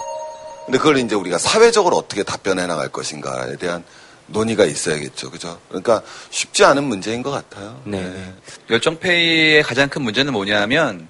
근데 0.65 0.77
그걸 0.77 0.99
이제 0.99 1.15
우리가 1.15 1.37
사회적으로 1.37 1.97
어떻게 1.97 2.23
답변해 2.23 2.67
나갈 2.67 2.89
것인가에 2.89 3.55
대한 3.57 3.83
논의가 4.31 4.65
있어야겠죠. 4.65 5.31
그죠? 5.31 5.59
그러니까 5.67 6.01
쉽지 6.29 6.63
않은 6.65 6.83
문제인 6.83 7.21
것 7.23 7.31
같아요. 7.31 7.81
네. 7.85 8.33
열정페이의 8.69 9.63
가장 9.63 9.89
큰 9.89 10.01
문제는 10.01 10.33
뭐냐면 10.33 11.07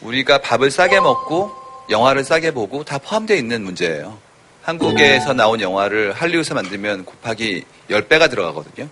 우리가 0.00 0.38
밥을 0.38 0.70
싸게 0.70 1.00
먹고 1.00 1.52
영화를 1.90 2.24
싸게 2.24 2.52
보고 2.52 2.84
다 2.84 2.98
포함되어 2.98 3.36
있는 3.36 3.62
문제예요. 3.62 4.18
한국에서 4.62 5.32
나온 5.32 5.60
영화를 5.60 6.12
할리우드에서 6.12 6.54
만들면 6.54 7.04
곱하기 7.04 7.64
10배가 7.90 8.30
들어가거든요. 8.30 8.88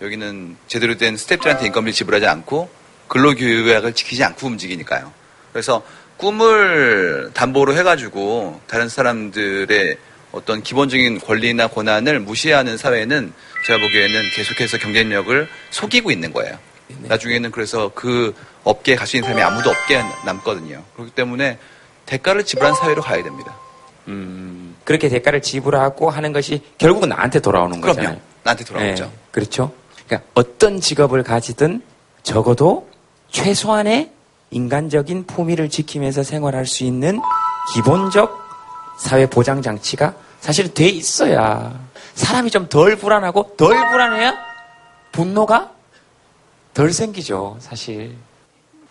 여기는 0.00 0.56
제대로 0.68 0.96
된 0.96 1.16
스태프들한테 1.16 1.66
인건비를 1.66 1.92
지불하지 1.92 2.26
않고 2.26 2.68
근로교육약을 3.08 3.94
지키지 3.94 4.22
않고 4.22 4.46
움직이니까요. 4.46 5.12
그래서 5.52 5.82
꿈을 6.18 7.30
담보로 7.34 7.74
해가지고 7.74 8.60
다른 8.66 8.88
사람들의 8.88 9.96
어떤 10.32 10.62
기본적인 10.62 11.20
권리나 11.20 11.68
권한을 11.68 12.20
무시하는 12.20 12.76
사회는 12.76 13.32
제가 13.66 13.78
보기에는 13.78 14.22
계속해서 14.36 14.78
경쟁력을 14.78 15.48
속이고 15.70 16.10
있는 16.10 16.32
거예요. 16.32 16.58
나중에는 17.02 17.50
그래서 17.50 17.90
그 17.94 18.34
업계에 18.64 18.96
갈 18.96 19.06
수 19.06 19.16
있는 19.16 19.30
사람이 19.30 19.42
아무도 19.42 19.70
없게 19.70 20.02
남거든요. 20.24 20.82
그렇기 20.94 21.12
때문에 21.12 21.58
대가를 22.06 22.44
지불한 22.44 22.74
사회로 22.74 23.02
가야 23.02 23.22
됩니다. 23.22 23.54
음, 24.08 24.74
그렇게 24.84 25.08
대가를 25.08 25.42
지불하고 25.42 26.08
하는 26.10 26.32
것이 26.32 26.62
결국은 26.78 27.10
나한테 27.10 27.40
돌아오는 27.40 27.80
그럼요. 27.80 27.96
거잖아요. 27.96 28.20
나한테 28.42 28.64
돌아오죠. 28.64 29.04
네, 29.04 29.10
그렇죠. 29.30 29.72
그러니까 30.06 30.26
어떤 30.34 30.80
직업을 30.80 31.22
가지든 31.22 31.82
적어도 32.22 32.88
최소한의 33.30 34.10
인간적인 34.50 35.26
품위를 35.26 35.68
지키면서 35.68 36.22
생활할 36.22 36.64
수 36.64 36.84
있는 36.84 37.20
기본적 37.74 38.47
사회 38.98 39.26
보장 39.26 39.62
장치가 39.62 40.14
사실은 40.40 40.72
돼 40.74 40.86
있어야 40.88 41.72
사람이 42.14 42.50
좀 42.50 42.68
덜 42.68 42.96
불안하고 42.96 43.54
덜 43.56 43.74
불안해야 43.90 44.34
분노가 45.12 45.70
덜 46.74 46.92
생기죠, 46.92 47.56
사실. 47.60 48.14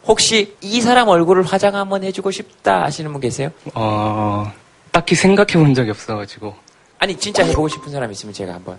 혹시 0.06 0.56
이 0.62 0.82
사람 0.82 1.08
얼굴을 1.08 1.44
화장 1.44 1.76
한번 1.76 2.04
해주고 2.04 2.32
싶다 2.32 2.84
하시는 2.84 3.10
분 3.12 3.22
계세요? 3.22 3.50
어, 3.76 4.52
딱히 4.92 5.16
생각해 5.16 5.54
본 5.54 5.74
적이 5.74 5.92
없어가지고. 5.92 6.54
아니, 7.00 7.16
진짜 7.18 7.44
해보고 7.46 7.68
싶은 7.70 7.90
사람 7.92 8.12
있으면 8.12 8.34
제가 8.34 8.54
한번. 8.56 8.78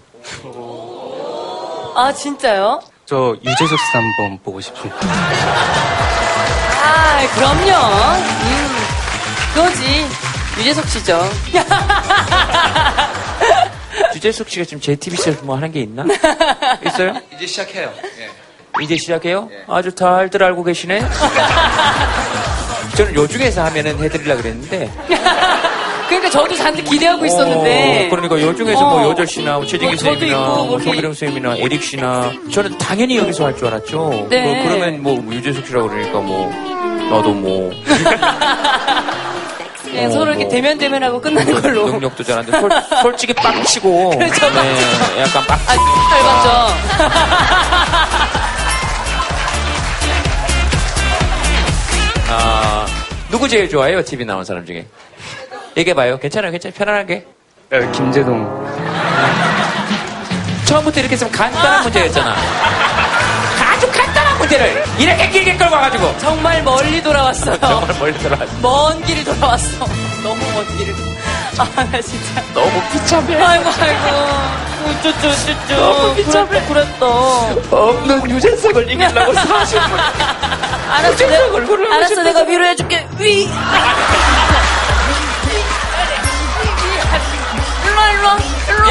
아, 1.97 2.13
진짜요? 2.13 2.81
저 3.07 3.35
유재석 3.43 3.79
씨 3.79 3.85
한번 3.97 4.39
보고 4.43 4.61
싶습니다. 4.61 4.97
아, 6.83 7.27
그럼요. 7.35 7.71
음, 8.45 8.69
그거지. 9.55 10.07
유재석 10.59 10.89
씨죠. 10.89 11.21
주재숙 14.13 14.49
씨가 14.49 14.65
지금 14.65 14.81
JTBC에서 14.81 15.45
뭐 15.45 15.57
하는 15.57 15.71
게 15.73 15.81
있나? 15.81 16.05
있어요? 16.87 17.15
이제 17.37 17.47
시작해요. 17.47 17.93
예. 18.21 18.29
이제 18.83 18.97
시작해요? 18.97 19.49
아주 19.69 19.93
잘들 19.95 20.43
알고 20.43 20.65
계시네? 20.65 21.03
저는 22.97 23.15
요 23.15 23.27
중에서 23.29 23.65
하면은 23.67 23.99
해드리려고 24.03 24.43
그랬는데. 24.43 24.91
그러니까 26.09 26.31
저도 26.31 26.57
잔뜩 26.57 26.85
기대하고 26.85 27.25
있었는데. 27.27 28.07
어, 28.07 28.11
그러니까 28.11 28.41
요 28.41 28.55
중에서 28.55 28.87
어. 28.87 28.99
뭐 28.99 29.11
여절 29.11 29.27
씨나 29.27 29.57
뭐 29.59 29.67
최진기 29.67 29.87
뭐 29.87 29.97
저도 29.97 30.11
선생님이나 30.21 30.53
있고, 30.55 30.67
뭐 30.67 30.81
선생님이나 31.03 31.57
에릭 31.59 31.83
씨나 31.83 32.33
저는 32.53 32.79
당연히 32.79 33.19
여기서 33.19 33.45
할 33.47 33.55
줄 33.57 33.67
알았죠. 33.69 34.27
네. 34.31 34.43
뭐 34.43 34.55
그러면 34.65 35.03
뭐 35.03 35.35
유재석 35.35 35.67
씨라고 35.67 35.89
그러니까 35.89 36.21
뭐 36.21 36.51
나도 37.11 37.33
뭐 37.35 37.71
그냥 39.91 40.07
어, 40.07 40.11
서로 40.11 40.27
이렇게 40.31 40.45
뭐. 40.45 40.53
대면 40.53 40.79
대면하고 40.79 41.21
끝나는 41.21 41.61
걸로. 41.61 41.87
능력도 41.91 42.23
잘하는데 42.25 42.61
솔, 42.61 42.71
솔직히 43.03 43.33
빡치고 43.35 44.11
그렇죠, 44.19 44.51
네, 44.51 45.21
약간 45.21 45.45
빡 45.47 45.59
아, 45.69 45.75
잘 45.75 46.23
봤죠. 46.23 46.49
아, 52.31 52.87
누구 53.31 53.49
제일 53.49 53.69
좋아해요? 53.69 54.03
TV 54.05 54.25
나온 54.25 54.45
사람 54.45 54.65
중에. 54.67 54.87
얘기해봐요. 55.77 56.19
괜찮아요, 56.19 56.51
괜찮아요. 56.53 56.75
편안하게. 56.77 57.25
네, 57.71 57.91
김재동. 57.93 58.67
처음부터 60.67 61.01
이렇게 61.01 61.15
했으면 61.15 61.33
간단한 61.33 61.83
문제였잖아. 61.85 62.35
문제를 64.49 64.85
이렇게 64.99 65.29
길게 65.29 65.57
끌고 65.57 65.75
와가지고. 65.75 66.19
정말 66.19 66.63
멀리 66.63 67.03
돌아왔어요. 67.03 67.59
정말 67.61 67.99
멀리 67.99 68.19
돌아왔어. 68.19 68.53
먼 68.63 69.03
길을 69.05 69.25
돌아왔어. 69.25 69.87
너무 70.23 70.53
먼 70.55 70.77
길을. 70.79 70.95
아, 71.59 71.85
나 71.85 72.01
진짜. 72.01 72.43
너무 72.55 72.83
비참해. 72.93 73.43
아이고, 73.43 73.71
아이고. 73.81 74.89
우쭈쭈쭈쭈. 74.89 75.75
너무 75.77 76.15
비참해. 76.17 76.63
그랬다. 76.67 77.07
없는 77.07 78.31
유재석을 78.31 78.91
이기려고 78.91 79.33
40분. 79.33 79.99
알았어, 80.91 81.27
내가, 81.27 81.95
알았어, 81.95 82.23
내가 82.23 82.43
위로해줄게. 82.43 83.07
위. 83.19 83.51
일로와, 87.85 88.11
일로와, 88.11 88.39
일로와. 88.69 88.89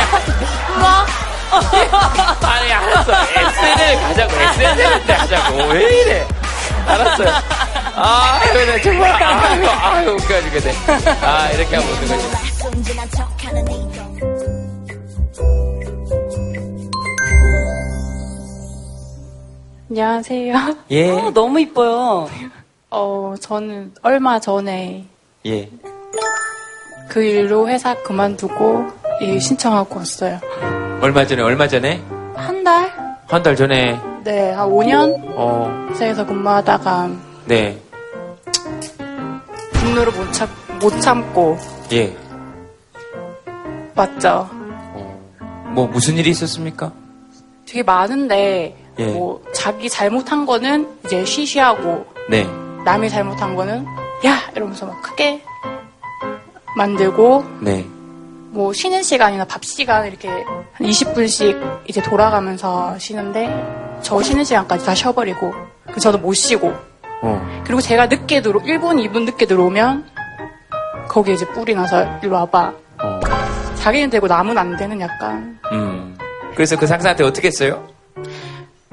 일로와. 0.75 1.05
아니, 2.45 2.71
알았어. 2.73 3.13
SNL 3.13 4.01
가자고. 4.01 4.33
SNL 4.35 5.05
때 5.05 5.13
하자고. 5.13 5.57
왜 5.69 6.01
이래? 6.01 6.27
알았어요. 6.87 7.29
아, 7.95 8.39
그래, 8.51 8.81
정말. 8.81 9.11
아유, 9.23 9.67
아유, 9.67 10.09
웃겨가지고, 10.11 10.59
돼. 10.59 10.73
아, 11.21 11.49
이렇게 11.51 11.75
하면 11.75 11.91
웃는 11.93 12.07
거지. 12.07 12.47
안녕하세요. 19.89 20.53
예. 20.91 21.09
어, 21.11 21.31
너무 21.31 21.59
이뻐요. 21.59 22.29
어, 22.89 23.35
저는 23.39 23.93
얼마 24.01 24.39
전에 24.39 25.05
예. 25.45 25.69
그 27.09 27.23
일로 27.23 27.67
회사 27.69 27.95
그만두고 28.03 28.87
일 29.21 29.39
신청하고 29.39 29.95
왔어요. 29.97 30.39
얼마 31.01 31.25
전에, 31.25 31.41
얼마 31.41 31.67
전에? 31.67 32.01
한 32.35 32.63
달? 32.63 32.91
한 33.27 33.43
달 33.43 33.55
전에, 33.55 33.99
네, 34.23 34.51
한 34.51 34.69
5년 34.69 35.13
어, 35.35 35.87
회사에서 35.89 36.25
근무하다가 36.25 37.09
네. 37.45 37.77
분노를 39.73 40.11
못, 40.13 40.31
참, 40.31 40.47
못 40.79 40.89
참고 41.01 41.57
예. 41.91 42.15
왔죠. 43.95 44.49
뭐, 45.73 45.87
무슨 45.87 46.15
일이 46.17 46.29
있었습니까? 46.29 46.91
되게 47.65 47.83
많은데 47.83 48.75
예. 48.97 49.05
뭐 49.07 49.43
자기 49.53 49.89
잘못한 49.89 50.45
거는 50.45 50.87
이제 51.05 51.23
쉬쉬하고 51.25 52.05
네. 52.29 52.47
남이 52.85 53.09
잘못한 53.09 53.55
거는 53.55 53.85
야 54.25 54.37
이러면서 54.55 54.85
막 54.85 55.01
크게 55.01 55.41
만들고 56.77 57.43
네. 57.59 57.85
뭐 58.57 58.73
쉬는 58.73 59.03
시간이나 59.03 59.45
밥 59.45 59.63
시간 59.63 60.07
이렇게 60.07 60.27
한 60.27 60.87
20분씩 60.87 61.87
이제 61.87 62.01
돌아가면서 62.01 62.97
쉬는데 62.97 63.47
저 64.01 64.19
쉬는 64.23 64.43
시간까지 64.43 64.83
다 64.83 64.95
쉬어버리고 64.95 65.53
그 65.93 65.99
저도 65.99 66.17
못 66.17 66.33
쉬고 66.33 66.73
어. 67.21 67.61
그리고 67.63 67.79
제가 67.81 68.07
늦게 68.07 68.41
들어 68.41 68.59
1분 68.59 68.95
2분 69.07 69.25
늦게 69.25 69.45
들어오면 69.45 70.09
거기에 71.07 71.35
이제 71.35 71.45
뿔이 71.49 71.75
나서 71.75 72.03
일로 72.23 72.33
와봐 72.33 72.73
어. 73.03 73.19
자기는 73.75 74.09
되고 74.09 74.25
남은 74.25 74.57
안 74.57 74.75
되는 74.75 74.99
약간 75.01 75.59
음. 75.71 76.17
그래서 76.55 76.75
그 76.75 76.87
상사한테 76.87 77.25
어떻게 77.25 77.49
했어요? 77.49 77.87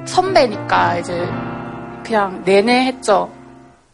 선배니까 0.04 0.98
이제 0.98 1.26
그냥 2.04 2.42
내내 2.44 2.84
했죠 2.84 3.32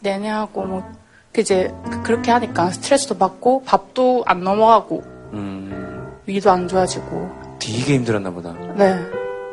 내내 0.01 0.31
하고 0.31 0.65
뭐 0.65 0.93
이제 1.39 1.73
그렇게 2.03 2.33
하니까 2.33 2.71
스트레스도 2.71 3.19
받고 3.19 3.63
밥도 3.63 4.25
안 4.27 4.43
넘어가고 4.43 5.20
음. 5.33 6.07
위도 6.27 6.51
안 6.51 6.69
좋아지고 6.69 7.31
되게 7.59 7.95
힘들었나 7.95 8.31
보다. 8.31 8.53
네 8.75 8.99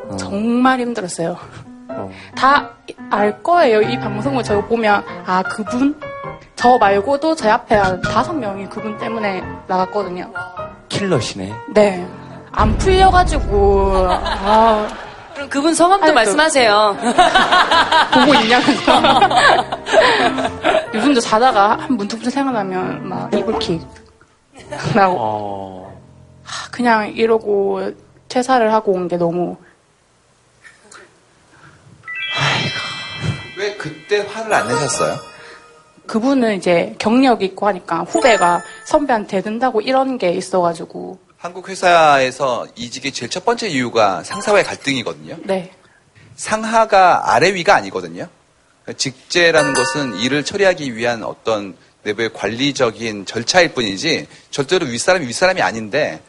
어. 0.09 0.15
정말 0.17 0.79
힘들었어요. 0.79 1.37
어. 1.89 2.11
다알 2.35 3.41
거예요. 3.43 3.81
이 3.81 3.97
방송을 3.99 4.43
저거 4.43 4.65
보면 4.67 5.03
아 5.25 5.41
그분 5.43 5.99
저 6.55 6.77
말고도 6.77 7.35
제 7.35 7.49
앞에 7.49 7.75
한 7.75 8.01
다섯 8.01 8.33
명이 8.33 8.67
그분 8.69 8.97
때문에 8.97 9.43
나갔거든요. 9.67 10.31
킬러시네. 10.89 11.53
네. 11.73 12.07
안 12.51 12.75
풀려가지고 12.77 14.07
아 14.09 14.87
그럼 15.35 15.49
그분 15.49 15.73
성함도 15.75 16.05
아이고. 16.05 16.15
말씀하세요. 16.15 16.97
보고 18.13 18.33
있냐면서 18.41 19.01
요즘도 20.95 21.19
자다가 21.19 21.77
한 21.77 21.93
문득문득 21.95 22.31
생각나면 22.31 23.07
막 23.07 23.31
이불킥 23.33 23.81
나고 24.69 25.15
어. 25.19 26.01
하, 26.43 26.69
그냥 26.71 27.09
이러고 27.13 27.91
퇴사를 28.27 28.71
하고 28.73 28.91
온 28.93 29.07
게 29.07 29.17
너무 29.17 29.57
왜 33.57 33.75
그때 33.75 34.19
화를 34.19 34.53
안 34.53 34.67
내셨어요? 34.67 35.17
그분은 36.05 36.55
이제 36.57 36.95
경력 36.99 37.41
있고 37.41 37.67
하니까 37.67 38.03
후배가 38.03 38.61
선배한테 38.85 39.41
된다고 39.41 39.81
이런 39.81 40.17
게 40.17 40.31
있어가지고 40.31 41.19
한국 41.37 41.67
회사에서 41.69 42.65
이직의 42.75 43.11
제일 43.11 43.29
첫 43.29 43.43
번째 43.43 43.67
이유가 43.67 44.23
상사와의 44.23 44.63
갈등이거든요. 44.63 45.37
네 45.43 45.71
상하가 46.35 47.33
아래 47.33 47.53
위가 47.53 47.75
아니거든요. 47.75 48.27
직제라는 48.95 49.73
것은 49.73 50.15
일을 50.17 50.45
처리하기 50.45 50.95
위한 50.95 51.23
어떤 51.23 51.75
내부의 52.07 52.31
관리적인 52.33 53.25
절차일 53.25 53.73
뿐이지 53.73 54.27
절대로 54.49 54.85
윗사람이 54.85 55.27
윗사람이 55.27 55.61
아닌데 55.61 56.21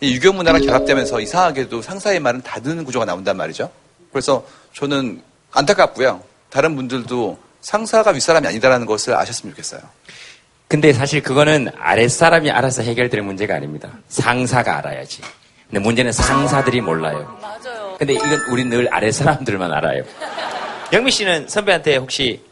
이 0.00 0.14
유교 0.14 0.32
문화랑 0.32 0.62
결합되면서 0.62 1.20
이상하게도 1.20 1.82
상사의 1.82 2.20
말은 2.20 2.42
다 2.42 2.60
듣는 2.60 2.84
구조가 2.84 3.04
나온단 3.04 3.36
말이죠. 3.36 3.70
그래서 4.12 4.46
저는 4.74 5.22
안타깝고요. 5.52 6.22
다른 6.50 6.74
분들도 6.76 7.38
상사가 7.60 8.10
윗사람이 8.12 8.46
아니다라는 8.46 8.86
것을 8.86 9.14
아셨으면 9.14 9.54
좋겠어요. 9.54 9.80
근데 10.68 10.92
사실 10.92 11.22
그거는 11.22 11.68
아랫사람이 11.78 12.50
알아서 12.50 12.82
해결될 12.82 13.22
문제가 13.22 13.54
아닙니다. 13.54 13.90
상사가 14.08 14.78
알아야지. 14.78 15.22
근데 15.68 15.80
문제는 15.80 16.12
상사들이 16.12 16.80
몰라요. 16.80 17.38
맞아요. 17.40 17.94
근데 17.98 18.14
이건 18.14 18.32
우리 18.50 18.64
늘 18.64 18.92
아랫사람들만 18.92 19.70
알아요. 19.72 20.02
영미 20.92 21.10
씨는 21.10 21.48
선배한테 21.48 21.96
혹시 21.96 22.42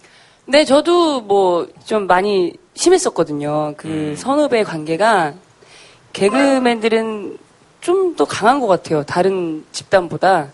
네, 0.46 0.64
저도 0.64 1.22
뭐 1.22 1.66
좀 1.86 2.06
많이 2.06 2.52
심했었거든요. 2.74 3.74
그 3.76 3.88
음. 3.88 4.14
선후배 4.16 4.62
관계가 4.64 5.34
개그맨들은 6.12 7.38
좀 7.80 8.16
더 8.16 8.24
강한 8.24 8.60
것 8.60 8.66
같아요. 8.66 9.02
다른 9.04 9.64
집단보다. 9.72 10.48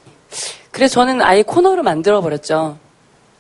그래서 0.73 0.95
저는 0.95 1.23
아예 1.23 1.43
코너를 1.43 1.83
만들어 1.85 2.21
버렸죠. 2.21 2.77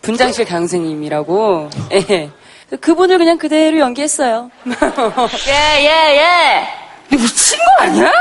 분장실 0.02 0.44
강생님이라고. 0.44 1.70
예. 2.10 2.30
그분을 2.80 3.18
그냥 3.18 3.36
그대로 3.38 3.78
연기했어요. 3.78 4.50
예, 5.48 5.80
예, 5.80 6.18
예. 6.18 7.16
미친 7.16 7.58
거 7.58 7.84
아니야? 7.84 8.12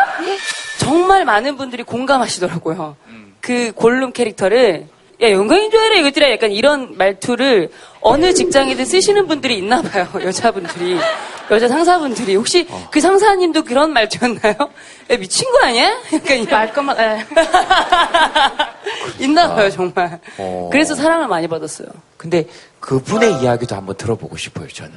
정말 0.79 1.23
많은 1.25 1.55
분들이 1.55 1.83
공감하시더라고요. 1.83 2.95
그 3.41 3.71
골룸 3.75 4.11
캐릭터를 4.11 4.87
야 5.21 5.31
영광인 5.31 5.69
줄 5.69 5.79
알아 5.79 5.95
이것들아 5.97 6.31
약간 6.31 6.51
이런 6.51 6.97
말투를 6.97 7.71
어느 7.99 8.33
직장이든 8.33 8.85
쓰시는 8.85 9.27
분들이 9.27 9.57
있나 9.57 9.81
봐요 9.81 10.07
여자분들이 10.23 10.97
여자 11.51 11.67
상사분들이 11.67 12.35
혹시 12.35 12.67
그 12.91 13.01
상사님도 13.01 13.63
그런 13.63 13.91
말투였나요? 13.91 14.53
야, 15.09 15.17
미친 15.17 15.51
거 15.51 15.65
아니야? 15.65 15.99
약간 16.13 16.45
말 16.45 16.73
것만 16.73 16.95
있나 19.19 19.55
봐요 19.55 19.69
정말. 19.69 20.19
어. 20.37 20.69
그래서 20.71 20.95
사랑을 20.95 21.27
많이 21.27 21.47
받았어요. 21.47 21.87
근데 22.17 22.45
그분의 22.79 23.41
이야기도 23.41 23.75
한번 23.75 23.95
들어보고 23.97 24.37
싶어요, 24.37 24.67
저는. 24.67 24.93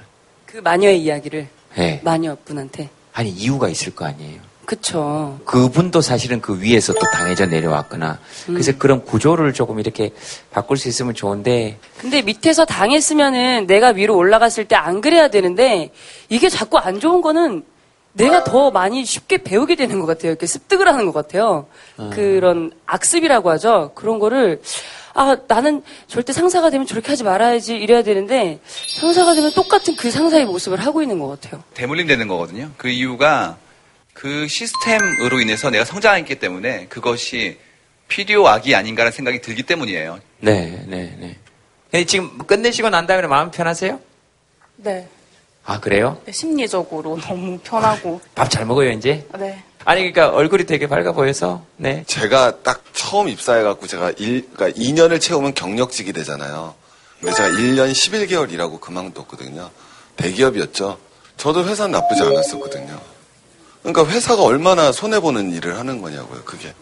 그 0.47 0.59
마녀의 0.59 1.03
이야기를 1.03 1.49
예. 1.79 2.01
마녀분한테. 2.05 2.91
아니, 3.14 3.31
이유가 3.31 3.68
있을 3.68 3.95
거 3.95 4.05
아니에요. 4.05 4.41
그쵸. 4.65 5.39
그분도 5.45 6.01
사실은 6.01 6.41
그 6.41 6.61
위에서 6.61 6.93
또 6.95 7.01
당해져 7.13 7.47
내려왔거나. 7.47 8.19
음. 8.49 8.55
그래서 8.55 8.73
그런 8.79 9.05
구조를 9.05 9.53
조금 9.53 9.81
이렇게 9.81 10.11
바꿀 10.51 10.77
수 10.77 10.89
있으면 10.89 11.15
좋은데, 11.15 11.79
근데 11.99 12.23
밑에서 12.23 12.65
당했으면은 12.65 13.67
내가 13.67 13.89
위로 13.89 14.17
올라갔을 14.17 14.65
때 14.67 14.77
안 14.77 15.01
그래야 15.01 15.29
되는데 15.29 15.91
이게 16.29 16.49
자꾸 16.49 16.79
안 16.79 16.99
좋은 16.99 17.21
거는 17.23 17.65
내가 18.15 18.43
더 18.45 18.71
많이 18.71 19.05
쉽게 19.05 19.39
배우게 19.43 19.75
되는 19.77 20.01
것 20.01 20.07
같아요. 20.07 20.33
이렇게 20.33 20.47
습득을 20.47 20.89
하는 20.89 21.07
것 21.07 21.13
같아요. 21.13 21.67
아. 21.97 22.11
그런 22.13 22.73
악습이라고 22.87 23.51
하죠. 23.51 23.93
그런 23.95 24.19
거를 24.19 24.61
아 25.15 25.37
나는 25.47 25.83
절대 26.09 26.33
상사가 26.33 26.71
되면 26.71 26.87
저렇게 26.87 27.09
하지 27.11 27.23
말아야지 27.23 27.77
이래야 27.77 28.03
되는데 28.03 28.61
상사가 28.67 29.35
되면 29.35 29.53
똑같은 29.53 29.95
그 29.97 30.11
상사의 30.11 30.47
모습을 30.47 30.79
하고 30.81 31.03
있는 31.03 31.19
것 31.19 31.29
같아요. 31.29 31.63
대물림 31.75 32.07
되는 32.07 32.27
거거든요. 32.29 32.71
그 32.77 32.89
이유가 32.89 33.57
그 34.15 34.47
시스템으로 34.49 35.41
인해서 35.41 35.71
내가 35.71 35.85
성장했기 35.85 36.37
때문에 36.37 36.87
그것이 36.89 37.59
필요악이 38.09 38.75
아닌가라는 38.75 39.13
생각이 39.13 39.41
들기 39.41 39.63
때문이에요. 39.63 40.21
네, 40.41 40.85
네, 40.87 41.17
네. 41.19 41.37
근데 41.91 42.05
지금 42.05 42.39
끝내시고 42.39 42.91
난 42.91 43.07
다음에 43.07 43.27
마음 43.27 43.51
편하세요? 43.51 43.99
네. 44.77 45.09
아, 45.65 45.81
그래요? 45.81 46.21
네, 46.25 46.33
심리적으로 46.33 47.19
너무 47.23 47.59
편하고. 47.59 48.21
밥 48.35 48.49
잘 48.51 48.67
먹어요, 48.67 48.91
이제? 48.91 49.27
네. 49.39 49.63
아니, 49.85 50.01
그러니까 50.01 50.29
얼굴이 50.37 50.65
되게 50.65 50.87
밝아 50.87 51.13
보여서, 51.13 51.65
네. 51.77 52.05
제가 52.07 52.63
딱 52.63 52.85
처음 52.93 53.29
입사해갖고 53.29 53.87
제가 53.87 54.13
일, 54.19 54.49
그러니까 54.53 54.79
2년을 54.81 55.21
채우면 55.21 55.55
경력직이 55.55 56.13
되잖아요. 56.13 56.75
근데 57.21 57.35
제가 57.35 57.49
1년 57.49 57.91
11개월 57.93 58.53
일하고 58.53 58.79
그만뒀거든요. 58.79 59.71
대기업이었죠. 60.17 60.99
저도 61.37 61.65
회사는 61.67 61.93
나쁘지 61.93 62.23
않았었거든요. 62.23 63.01
그러니까 63.83 64.07
회사가 64.07 64.43
얼마나 64.43 64.93
손해보는 64.93 65.53
일을 65.53 65.78
하는 65.78 66.01
거냐고요, 66.01 66.43
그게. 66.45 66.74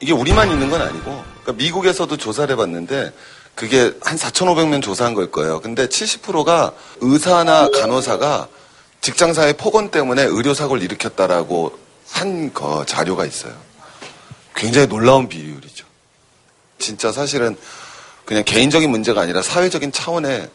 이게 0.00 0.12
우리만 0.12 0.50
있는 0.50 0.70
건 0.70 0.80
아니고, 0.80 1.04
그러니까 1.42 1.52
미국에서도 1.52 2.16
조사를 2.16 2.52
해봤는데, 2.52 3.12
그게 3.54 3.92
한 4.02 4.16
4,500명 4.16 4.80
조사한 4.82 5.14
걸 5.14 5.30
거예요. 5.30 5.60
근데 5.60 5.86
70%가 5.88 6.72
의사나 7.00 7.68
간호사가 7.70 8.48
직장사의 9.00 9.54
폭언 9.54 9.90
때문에 9.90 10.22
의료사고를 10.22 10.82
일으켰다라고 10.84 11.76
한 12.10 12.52
거 12.54 12.84
자료가 12.86 13.26
있어요. 13.26 13.52
굉장히 14.54 14.86
놀라운 14.86 15.28
비율이죠. 15.28 15.84
진짜 16.78 17.12
사실은 17.12 17.56
그냥 18.24 18.44
개인적인 18.44 18.88
문제가 18.90 19.20
아니라 19.22 19.42
사회적인 19.42 19.92
차원의 19.92 20.48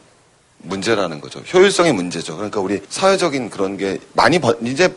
문제라는 0.59 1.19
거죠. 1.21 1.39
효율성의 1.53 1.93
문제죠. 1.93 2.35
그러니까 2.37 2.59
우리 2.61 2.81
사회적인 2.89 3.49
그런 3.49 3.77
게 3.77 3.99
많이 4.13 4.39
번- 4.39 4.57
이제 4.65 4.93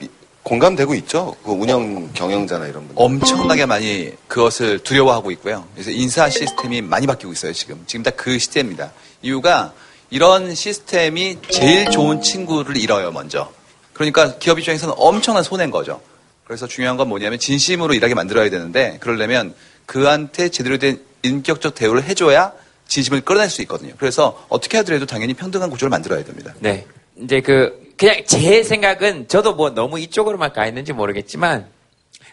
공감되고 0.46 0.94
있죠. 0.94 1.34
그 1.44 1.50
운영 1.50 2.12
경영자나 2.12 2.66
이런 2.66 2.86
분들. 2.86 2.94
엄청나게 2.94 3.66
많이 3.66 4.12
그것을 4.28 4.78
두려워하고 4.78 5.32
있고요. 5.32 5.66
그래서 5.74 5.90
인사 5.90 6.30
시스템이 6.30 6.82
많이 6.82 7.04
바뀌고 7.04 7.32
있어요, 7.32 7.52
지금. 7.52 7.82
지금 7.88 8.04
다그 8.04 8.38
시대입니다. 8.38 8.92
이유가 9.22 9.72
이런 10.08 10.54
시스템이 10.54 11.38
제일 11.50 11.90
좋은 11.90 12.22
친구를 12.22 12.76
잃어요, 12.76 13.10
먼저. 13.10 13.52
그러니까 13.92 14.38
기업 14.38 14.60
입장에서는 14.60 14.94
엄청난 14.96 15.42
손해인 15.42 15.72
거죠. 15.72 16.00
그래서 16.44 16.68
중요한 16.68 16.96
건 16.96 17.08
뭐냐면 17.08 17.40
진심으로 17.40 17.94
일하게 17.94 18.14
만들어야 18.14 18.48
되는데 18.48 18.98
그러려면 19.00 19.52
그한테 19.84 20.48
제대로 20.50 20.78
된 20.78 21.00
인격적 21.24 21.74
대우를 21.74 22.04
해줘야 22.04 22.52
진심을 22.86 23.22
끌어낼 23.22 23.50
수 23.50 23.62
있거든요. 23.62 23.94
그래서 23.98 24.46
어떻게 24.48 24.76
하더라도 24.76 25.06
당연히 25.06 25.34
평등한 25.34 25.70
구조를 25.70 25.90
만들어야 25.90 26.22
됩니다. 26.22 26.54
네. 26.60 26.86
이제 27.16 27.40
그, 27.40 27.85
그냥 27.96 28.16
제 28.26 28.62
생각은 28.62 29.28
저도 29.28 29.54
뭐 29.54 29.70
너무 29.70 29.98
이쪽으로만 29.98 30.52
가 30.52 30.66
있는지 30.66 30.92
모르겠지만, 30.92 31.66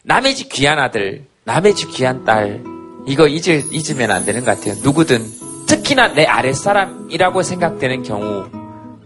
남의 0.04 0.36
집 0.36 0.50
귀한 0.50 0.80
아들, 0.80 1.26
남의 1.46 1.76
집 1.76 1.92
귀한 1.92 2.26
딸, 2.26 2.62
이거 3.08 3.28
잊을, 3.28 3.64
잊으면 3.72 4.12
안 4.12 4.26
되는 4.26 4.44
것 4.44 4.58
같아요. 4.58 4.76
누구든. 4.84 5.24
특히나 5.68 6.10
내 6.10 6.26
아랫사람이라고 6.26 7.44
생각되는 7.44 8.04
경우, 8.04 8.46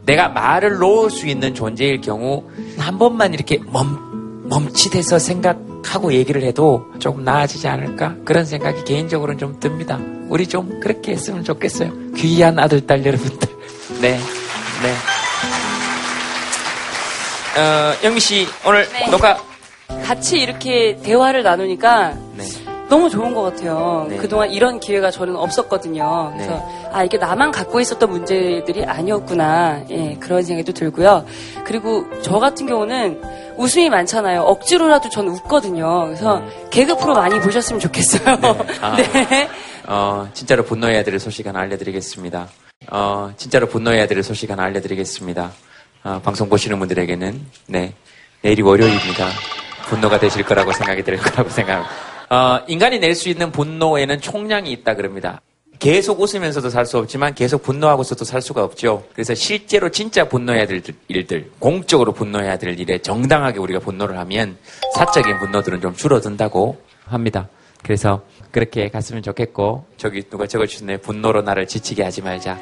내가 0.06 0.30
말을 0.30 0.78
놓을 0.78 1.12
수 1.12 1.28
있는 1.28 1.54
존재일 1.54 2.02
경우, 2.02 2.44
한 2.78 2.98
번만 2.98 3.34
이렇게 3.34 3.60
멈, 3.60 4.48
멈칫해서 4.50 5.20
생각하고 5.20 6.14
얘기를 6.14 6.42
해도 6.44 6.86
조금 7.00 7.24
나아지지 7.24 7.68
않을까? 7.68 8.16
그런 8.26 8.46
생각이 8.46 8.84
개인적으로는 8.84 9.38
좀 9.38 9.60
듭니다. 9.60 10.00
우리 10.30 10.48
좀 10.48 10.80
그렇게 10.80 11.12
했으면 11.12 11.44
좋겠어요. 11.44 11.92
귀한 12.16 12.58
아들, 12.58 12.86
딸 12.88 13.06
여러분들. 13.06 13.48
네. 14.02 14.20
어, 17.58 17.94
영미 18.04 18.20
씨, 18.20 18.48
오늘 18.66 18.88
네. 18.90 19.10
녹화, 19.10 19.36
같이 20.04 20.38
이렇게 20.38 20.96
대화를 21.02 21.42
나누니까 21.42 22.14
네. 22.36 22.44
너무 22.88 23.10
좋은 23.10 23.34
것 23.34 23.42
같아요. 23.42 24.06
네. 24.10 24.18
그동안 24.18 24.52
이런 24.52 24.80
기회가 24.80 25.10
저는 25.10 25.36
없었거든요. 25.36 26.34
그래서 26.36 26.70
아 26.94 27.04
이게 27.04 27.18
나만 27.18 27.52
갖고 27.52 27.80
있었던 27.80 28.10
문제들이 28.10 28.86
아니었구나. 28.86 29.84
예, 29.90 30.16
그런 30.20 30.44
생각도 30.44 30.72
들고요. 30.72 31.26
그리고 31.66 32.06
저 32.22 32.40
같은 32.40 32.68
경우는 32.68 33.22
웃음이 33.58 33.90
많잖아요. 33.90 34.42
억지로라도 34.42 35.10
전 35.10 35.28
웃거든요. 35.28 36.06
그래서 36.06 36.42
개그 36.70 36.96
프로 36.98 37.16
많이 37.16 37.40
보셨으면 37.40 37.80
좋겠어요. 37.80 38.38
아, 38.82 38.96
네. 38.96 39.50
어, 39.88 40.30
진짜로 40.34 40.64
분노해야 40.64 41.04
될 41.04 41.20
소식 41.20 41.48
하나 41.48 41.60
알려드리겠습니다. 41.62 42.48
어, 42.92 43.32
진짜로 43.36 43.68
분노해야 43.68 44.08
될 44.08 44.22
소식 44.24 44.50
하나 44.52 44.64
알려드리겠습니다. 44.64 45.52
어, 46.04 46.22
방송 46.24 46.50
보시는 46.50 46.80
분들에게는, 46.80 47.42
네, 47.68 47.94
내일이 48.42 48.62
월요일입니다. 48.62 49.30
분노가 49.90 50.20
되실 50.20 50.44
거라고 50.44 50.72
생각이 50.72 51.04
들 51.04 51.18
거라고 51.18 51.50
생각합니다. 51.50 51.94
어, 52.30 52.64
인간이 52.68 53.00
낼 53.00 53.16
수 53.16 53.30
있는 53.30 53.52
분노에는 53.52 54.20
총량이 54.22 54.72
있다 54.72 54.96
그럽니다. 54.96 55.42
계속 55.80 56.20
웃으면서도 56.20 56.70
살 56.70 56.86
수 56.86 56.98
없지만 56.98 57.36
계속 57.36 57.62
분노하고서도 57.62 58.26
살 58.26 58.42
수가 58.42 58.64
없죠. 58.64 59.06
그래서 59.14 59.36
실제로 59.36 59.90
진짜 59.90 60.28
분노해야 60.28 60.66
될 60.66 60.82
일들, 61.08 61.52
공적으로 61.60 62.14
분노해야 62.14 62.58
될 62.58 62.80
일에 62.80 62.98
정당하게 62.98 63.60
우리가 63.60 63.80
분노를 63.80 64.18
하면 64.18 64.58
사적인 64.96 65.38
분노들은 65.40 65.82
좀 65.82 65.94
줄어든다고 65.94 66.82
합니다. 67.06 67.48
그래서 67.84 68.24
그렇게 68.52 68.90
갔으면 68.90 69.22
좋겠고 69.22 69.86
저기 69.98 70.24
누가 70.24 70.48
적어주셨네요. 70.48 70.98
분노로 70.98 71.44
나를 71.44 71.68
지치게 71.68 72.04
하지 72.04 72.22
말자. 72.24 72.58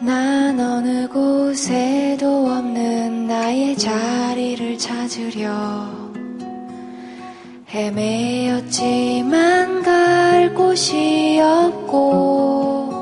난 0.00 0.60
어느 0.60 1.08
곳에도 1.08 2.46
없는 2.46 3.26
나의 3.26 3.76
자리를 3.76 4.78
찾으려 4.78 5.50
헤매였지만 7.68 9.82
갈 9.82 10.54
곳이 10.54 11.40
없고 11.42 12.94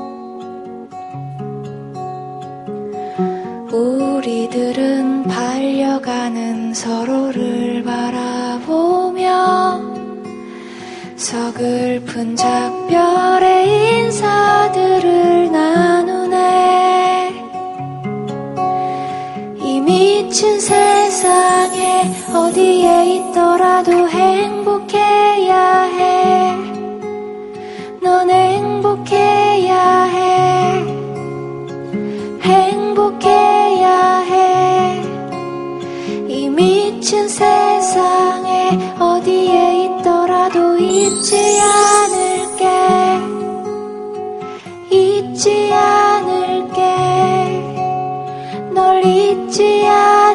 우리들은 3.70 5.24
반려가는 5.24 6.72
서로를 6.72 7.82
바라보며 7.84 9.82
서글픈 11.14 12.36
작별의 12.36 13.98
인사들을 13.98 15.52
나누 15.52 16.15
미친 20.36 20.60
세상에 20.60 22.12
어디에 22.30 23.14
있더라도 23.14 24.06
행복해야 24.06 25.84
해. 25.84 26.54
넌 28.02 28.28
행복해야 28.28 30.02
해. 30.04 30.84
행복해야 32.42 34.18
해. 34.28 35.02
이 36.28 36.50
미친 36.50 37.26
세상에 37.26 38.78
어디에 39.00 39.84
있더라도 39.84 40.76
잊지 40.76 41.58
않을게. 42.60 42.66
잊지 44.90 45.72
않을게. 45.72 46.82
널 48.74 49.02
잊지 49.02 49.86
않을게. 49.86 50.25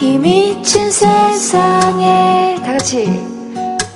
이 0.00 0.16
미친 0.16 0.90
세상에. 0.90 2.56
다 2.64 2.72
같이. 2.72 3.04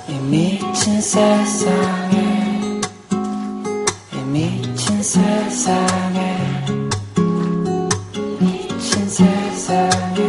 이 0.07 0.13
미친 0.29 1.01
세상에. 1.01 2.81
이 4.11 4.17
미친 4.31 5.01
세상에. 5.01 6.37
미친 8.39 9.09
세상에. 9.09 10.19